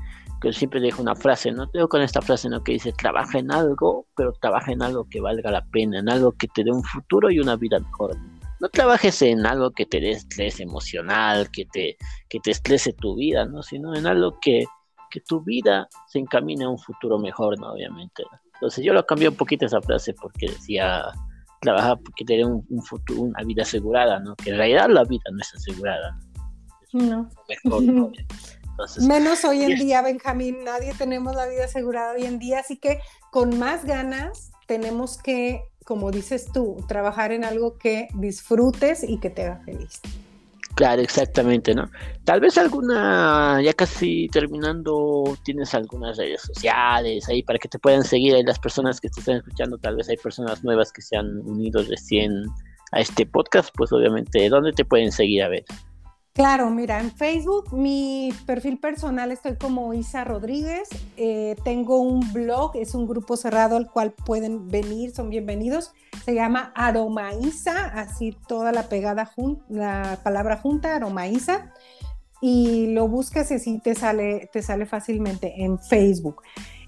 que 0.40 0.52
siempre 0.52 0.80
dejo 0.80 1.02
una 1.02 1.16
frase, 1.16 1.50
¿no? 1.50 1.68
Te 1.68 1.78
dejo 1.78 1.88
con 1.88 2.00
esta 2.00 2.22
frase, 2.22 2.48
¿no? 2.48 2.62
Que 2.62 2.74
dice, 2.74 2.92
trabaja 2.92 3.40
en 3.40 3.50
algo, 3.50 4.06
pero 4.14 4.32
trabaja 4.40 4.70
en 4.70 4.82
algo 4.82 5.08
que 5.10 5.20
valga 5.20 5.50
la 5.50 5.64
pena, 5.66 5.98
en 5.98 6.08
algo 6.08 6.30
que 6.30 6.46
te 6.46 6.62
dé 6.62 6.70
un 6.70 6.84
futuro 6.84 7.28
y 7.32 7.40
una 7.40 7.56
vida 7.56 7.80
mejor. 7.80 8.16
No 8.60 8.68
trabajes 8.68 9.20
en 9.22 9.44
algo 9.44 9.72
que 9.72 9.86
te 9.86 10.00
dé 10.00 10.12
estrés 10.12 10.60
emocional, 10.60 11.50
que 11.50 11.64
te, 11.64 11.96
que 12.28 12.38
te 12.38 12.52
estrese 12.52 12.92
tu 12.92 13.16
vida, 13.16 13.46
¿no? 13.46 13.64
Sino 13.64 13.96
en 13.96 14.06
algo 14.06 14.38
que, 14.40 14.64
que 15.10 15.20
tu 15.22 15.42
vida 15.42 15.88
se 16.06 16.20
encamine 16.20 16.66
a 16.66 16.68
un 16.68 16.78
futuro 16.78 17.18
mejor, 17.18 17.58
¿no? 17.58 17.72
Obviamente, 17.72 18.22
¿no? 18.30 18.51
Entonces 18.62 18.84
yo 18.84 18.92
lo 18.92 19.04
cambié 19.04 19.28
un 19.28 19.34
poquito 19.34 19.66
esa 19.66 19.82
frase 19.82 20.14
porque 20.14 20.46
decía 20.46 21.02
trabajar 21.60 21.98
porque 21.98 22.24
tener 22.24 22.46
un, 22.46 22.82
futuro, 22.84 23.22
una 23.22 23.42
vida 23.42 23.62
asegurada, 23.62 24.20
¿no? 24.20 24.36
Que 24.36 24.50
en 24.50 24.56
realidad 24.56 24.88
la 24.88 25.02
vida 25.02 25.24
no 25.32 25.40
es 25.40 25.52
asegurada. 25.52 26.16
no. 26.92 28.12
Menos 29.00 29.44
hoy 29.44 29.62
en 29.64 29.74
día, 29.80 30.00
Benjamín, 30.00 30.62
nadie 30.62 30.94
tenemos 30.94 31.34
la 31.34 31.48
vida 31.48 31.64
asegurada 31.64 32.12
hoy 32.12 32.24
en 32.24 32.38
día, 32.38 32.60
así 32.60 32.76
que 32.76 33.00
con 33.32 33.58
más 33.58 33.84
ganas 33.84 34.52
tenemos 34.68 35.18
que, 35.18 35.64
como 35.84 36.12
dices 36.12 36.46
tú, 36.52 36.76
trabajar 36.86 37.32
en 37.32 37.44
algo 37.44 37.78
que 37.78 38.06
disfrutes 38.14 39.02
y 39.02 39.18
que 39.18 39.30
te 39.30 39.42
haga 39.42 39.60
feliz. 39.64 40.00
Claro, 40.74 41.02
exactamente, 41.02 41.74
¿no? 41.74 41.90
Tal 42.24 42.40
vez 42.40 42.56
alguna, 42.56 43.60
ya 43.62 43.74
casi 43.74 44.28
terminando, 44.28 45.36
tienes 45.44 45.74
algunas 45.74 46.16
redes 46.16 46.40
sociales 46.42 47.28
ahí 47.28 47.42
para 47.42 47.58
que 47.58 47.68
te 47.68 47.78
puedan 47.78 48.04
seguir 48.04 48.34
ahí 48.34 48.42
las 48.42 48.58
personas 48.58 48.98
que 48.98 49.10
te 49.10 49.20
están 49.20 49.36
escuchando, 49.36 49.76
tal 49.76 49.96
vez 49.96 50.08
hay 50.08 50.16
personas 50.16 50.64
nuevas 50.64 50.90
que 50.90 51.02
se 51.02 51.16
han 51.16 51.40
unido 51.40 51.82
recién 51.82 52.44
a 52.92 53.00
este 53.00 53.26
podcast, 53.26 53.68
pues 53.76 53.92
obviamente, 53.92 54.48
¿dónde 54.48 54.72
te 54.72 54.84
pueden 54.84 55.12
seguir 55.12 55.42
a 55.42 55.48
ver? 55.48 55.64
Claro, 56.34 56.70
mira, 56.70 56.98
en 56.98 57.10
Facebook 57.10 57.74
mi 57.74 58.32
perfil 58.46 58.78
personal 58.78 59.30
estoy 59.30 59.56
como 59.56 59.92
Isa 59.92 60.24
Rodríguez, 60.24 60.88
eh, 61.18 61.56
tengo 61.62 61.98
un 61.98 62.32
blog, 62.32 62.74
es 62.74 62.94
un 62.94 63.06
grupo 63.06 63.36
cerrado 63.36 63.76
al 63.76 63.90
cual 63.90 64.12
pueden 64.12 64.66
venir, 64.68 65.14
son 65.14 65.28
bienvenidos, 65.28 65.92
se 66.24 66.34
llama 66.34 66.72
Aromaísa, 66.74 67.84
así 67.84 68.34
toda 68.48 68.72
la 68.72 68.88
pegada, 68.88 69.30
la 69.68 70.20
palabra 70.24 70.56
junta, 70.56 70.96
Aromaísa, 70.96 71.70
y 72.40 72.94
lo 72.94 73.08
buscas 73.08 73.50
y 73.50 73.54
así 73.54 73.78
te 73.80 73.94
sale, 73.94 74.48
te 74.54 74.62
sale 74.62 74.86
fácilmente 74.86 75.62
en 75.62 75.78
Facebook. 75.78 76.40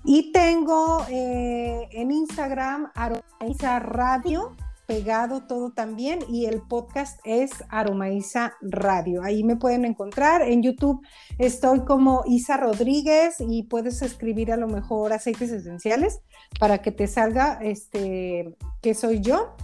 Y 0.07 0.33
tengo 0.33 1.05
eh, 1.11 1.87
en 1.93 2.13
Instagram 2.13 2.91
Aromaísa 2.95 3.79
Radio, 3.79 4.57
pegado 4.87 5.43
todo 5.43 5.73
también 5.73 6.21
y 6.29 6.47
el 6.47 6.61
podcast 6.63 7.19
es 7.25 7.51
Aromaiza 7.69 8.55
Radio. 8.61 9.23
Ahí 9.23 9.45
me 9.45 9.57
pueden 9.57 9.85
encontrar. 9.85 10.43
En 10.43 10.63
YouTube 10.63 11.01
estoy 11.39 11.81
como 11.85 12.23
Isa 12.27 12.57
Rodríguez 12.57 13.37
y 13.41 13.65
puedes 13.65 14.03
escribir 14.03 14.53
a 14.53 14.57
lo 14.57 14.69
mejor 14.69 15.13
aceites 15.13 15.51
esenciales 15.51 16.21
para 16.59 16.83
que 16.83 16.93
te 16.93 17.07
salga 17.07 17.59
este 17.63 18.55
que 18.83 18.95
soy 18.95 19.21
yo. 19.21 19.55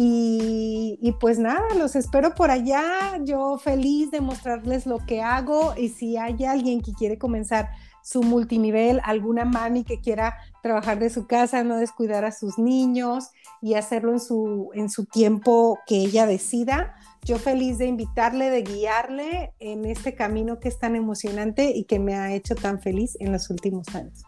Y, 0.00 0.96
y, 1.02 1.10
pues 1.12 1.40
nada, 1.40 1.74
los 1.76 1.96
espero 1.96 2.32
por 2.36 2.52
allá. 2.52 3.18
Yo 3.24 3.58
feliz 3.58 4.12
de 4.12 4.20
mostrarles 4.20 4.86
lo 4.86 4.98
que 4.98 5.22
hago 5.22 5.74
y 5.76 5.88
si 5.88 6.16
hay 6.16 6.44
alguien 6.44 6.82
que 6.82 6.92
quiere 6.92 7.18
comenzar 7.18 7.70
su 8.08 8.22
multinivel, 8.22 9.02
alguna 9.04 9.44
mami 9.44 9.84
que 9.84 10.00
quiera 10.00 10.38
trabajar 10.62 10.98
de 10.98 11.10
su 11.10 11.26
casa, 11.26 11.62
no 11.62 11.76
descuidar 11.76 12.24
a 12.24 12.32
sus 12.32 12.58
niños 12.58 13.32
y 13.60 13.74
hacerlo 13.74 14.12
en 14.12 14.20
su, 14.20 14.70
en 14.72 14.88
su 14.88 15.04
tiempo 15.04 15.78
que 15.86 15.96
ella 15.96 16.24
decida. 16.24 16.96
Yo 17.22 17.36
feliz 17.36 17.76
de 17.76 17.84
invitarle, 17.84 18.48
de 18.48 18.62
guiarle 18.62 19.52
en 19.58 19.84
este 19.84 20.14
camino 20.14 20.58
que 20.58 20.68
es 20.68 20.78
tan 20.78 20.96
emocionante 20.96 21.70
y 21.76 21.84
que 21.84 21.98
me 21.98 22.14
ha 22.14 22.34
hecho 22.34 22.54
tan 22.54 22.80
feliz 22.80 23.14
en 23.20 23.30
los 23.30 23.50
últimos 23.50 23.86
años. 23.94 24.22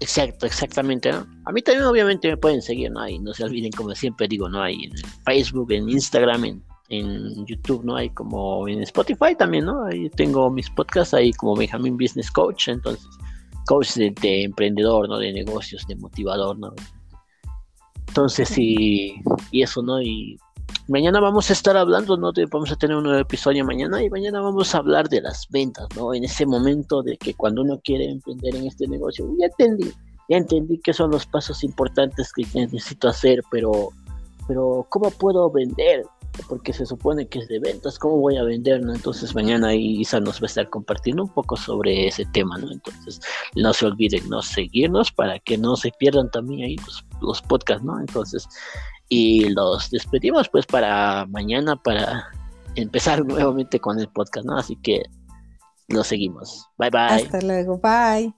Exacto, 0.00 0.46
exactamente, 0.46 1.10
A 1.10 1.52
mí 1.52 1.60
también 1.60 1.84
obviamente 1.84 2.28
me 2.28 2.38
pueden 2.38 2.62
seguir, 2.62 2.90
¿no? 2.90 3.06
Y 3.06 3.18
no 3.18 3.34
se 3.34 3.44
olviden, 3.44 3.70
como 3.72 3.94
siempre 3.94 4.26
digo, 4.28 4.48
¿no? 4.48 4.62
Hay 4.62 4.84
en 4.84 4.92
Facebook, 5.26 5.72
en 5.72 5.90
Instagram, 5.90 6.44
en 6.46 6.64
en 6.92 7.46
YouTube, 7.46 7.84
¿no? 7.84 7.96
Hay 7.96 8.10
como 8.10 8.68
en 8.68 8.82
Spotify 8.82 9.34
también, 9.36 9.64
¿no? 9.64 9.84
Ahí 9.86 10.10
tengo 10.10 10.50
mis 10.50 10.68
podcasts 10.70 11.14
ahí 11.14 11.32
como 11.32 11.56
Benjamin 11.56 11.96
Business 11.96 12.30
Coach, 12.30 12.68
entonces, 12.68 13.08
coach 13.66 13.94
de, 13.94 14.44
emprendedor, 14.44 15.08
¿no? 15.08 15.18
De 15.18 15.32
negocios, 15.32 15.86
de 15.88 15.96
motivador, 15.96 16.58
¿no? 16.58 16.74
Entonces, 18.08 18.52
y, 18.58 19.14
y 19.50 19.62
eso, 19.62 19.82
¿no? 19.82 20.02
Y 20.02 20.38
mañana 20.88 21.18
vamos 21.18 21.48
a 21.48 21.54
estar 21.54 21.78
hablando, 21.78 22.18
¿no? 22.18 22.30
De, 22.30 22.44
vamos 22.44 22.70
a 22.70 22.76
tener 22.76 22.96
un 22.96 23.04
nuevo 23.04 23.18
episodio 23.18 23.64
mañana 23.64 24.02
y 24.02 24.10
mañana 24.10 24.42
vamos 24.42 24.74
a 24.74 24.78
hablar 24.78 25.08
de 25.08 25.22
las 25.22 25.48
ventas, 25.48 25.88
¿no? 25.96 26.12
En 26.12 26.24
ese 26.24 26.44
momento 26.44 27.02
de 27.02 27.16
que 27.16 27.32
cuando 27.32 27.62
uno 27.62 27.80
quiere 27.82 28.10
emprender 28.10 28.54
en 28.54 28.66
este 28.66 28.86
negocio, 28.86 29.26
ya 29.38 29.46
entendí, 29.46 29.90
ya 30.28 30.36
entendí 30.36 30.78
que 30.78 30.92
son 30.92 31.10
los 31.10 31.24
pasos 31.24 31.64
importantes 31.64 32.30
que 32.34 32.44
necesito 32.54 33.08
hacer, 33.08 33.42
pero, 33.50 33.88
pero 34.46 34.86
¿cómo 34.90 35.10
puedo 35.10 35.50
vender? 35.50 36.04
Porque 36.48 36.72
se 36.72 36.86
supone 36.86 37.28
que 37.28 37.40
es 37.40 37.48
de 37.48 37.58
ventas, 37.58 37.98
¿cómo 37.98 38.16
voy 38.18 38.36
a 38.36 38.42
vender? 38.42 38.80
Entonces 38.80 39.34
mañana 39.34 39.74
Isa 39.74 40.20
nos 40.20 40.40
va 40.40 40.44
a 40.44 40.46
estar 40.46 40.70
compartiendo 40.70 41.24
un 41.24 41.28
poco 41.28 41.56
sobre 41.56 42.08
ese 42.08 42.24
tema, 42.26 42.58
¿no? 42.58 42.70
Entonces 42.72 43.20
no 43.54 43.72
se 43.72 43.86
olviden 43.86 44.28
no 44.28 44.42
seguirnos 44.42 45.12
para 45.12 45.38
que 45.40 45.58
no 45.58 45.76
se 45.76 45.90
pierdan 45.98 46.30
también 46.30 46.62
ahí 46.62 46.76
los, 46.76 47.04
los 47.20 47.42
podcasts, 47.42 47.84
¿no? 47.84 48.00
Entonces, 48.00 48.48
y 49.08 49.50
los 49.50 49.90
despedimos 49.90 50.48
pues 50.48 50.66
para 50.66 51.26
mañana 51.26 51.76
para 51.76 52.28
empezar 52.76 53.24
nuevamente 53.26 53.78
con 53.78 54.00
el 54.00 54.08
podcast, 54.08 54.46
¿no? 54.46 54.56
Así 54.56 54.76
que 54.76 55.02
lo 55.88 56.02
seguimos. 56.04 56.66
Bye 56.78 56.90
bye. 56.90 57.00
Hasta 57.00 57.40
luego, 57.40 57.78
bye. 57.78 58.32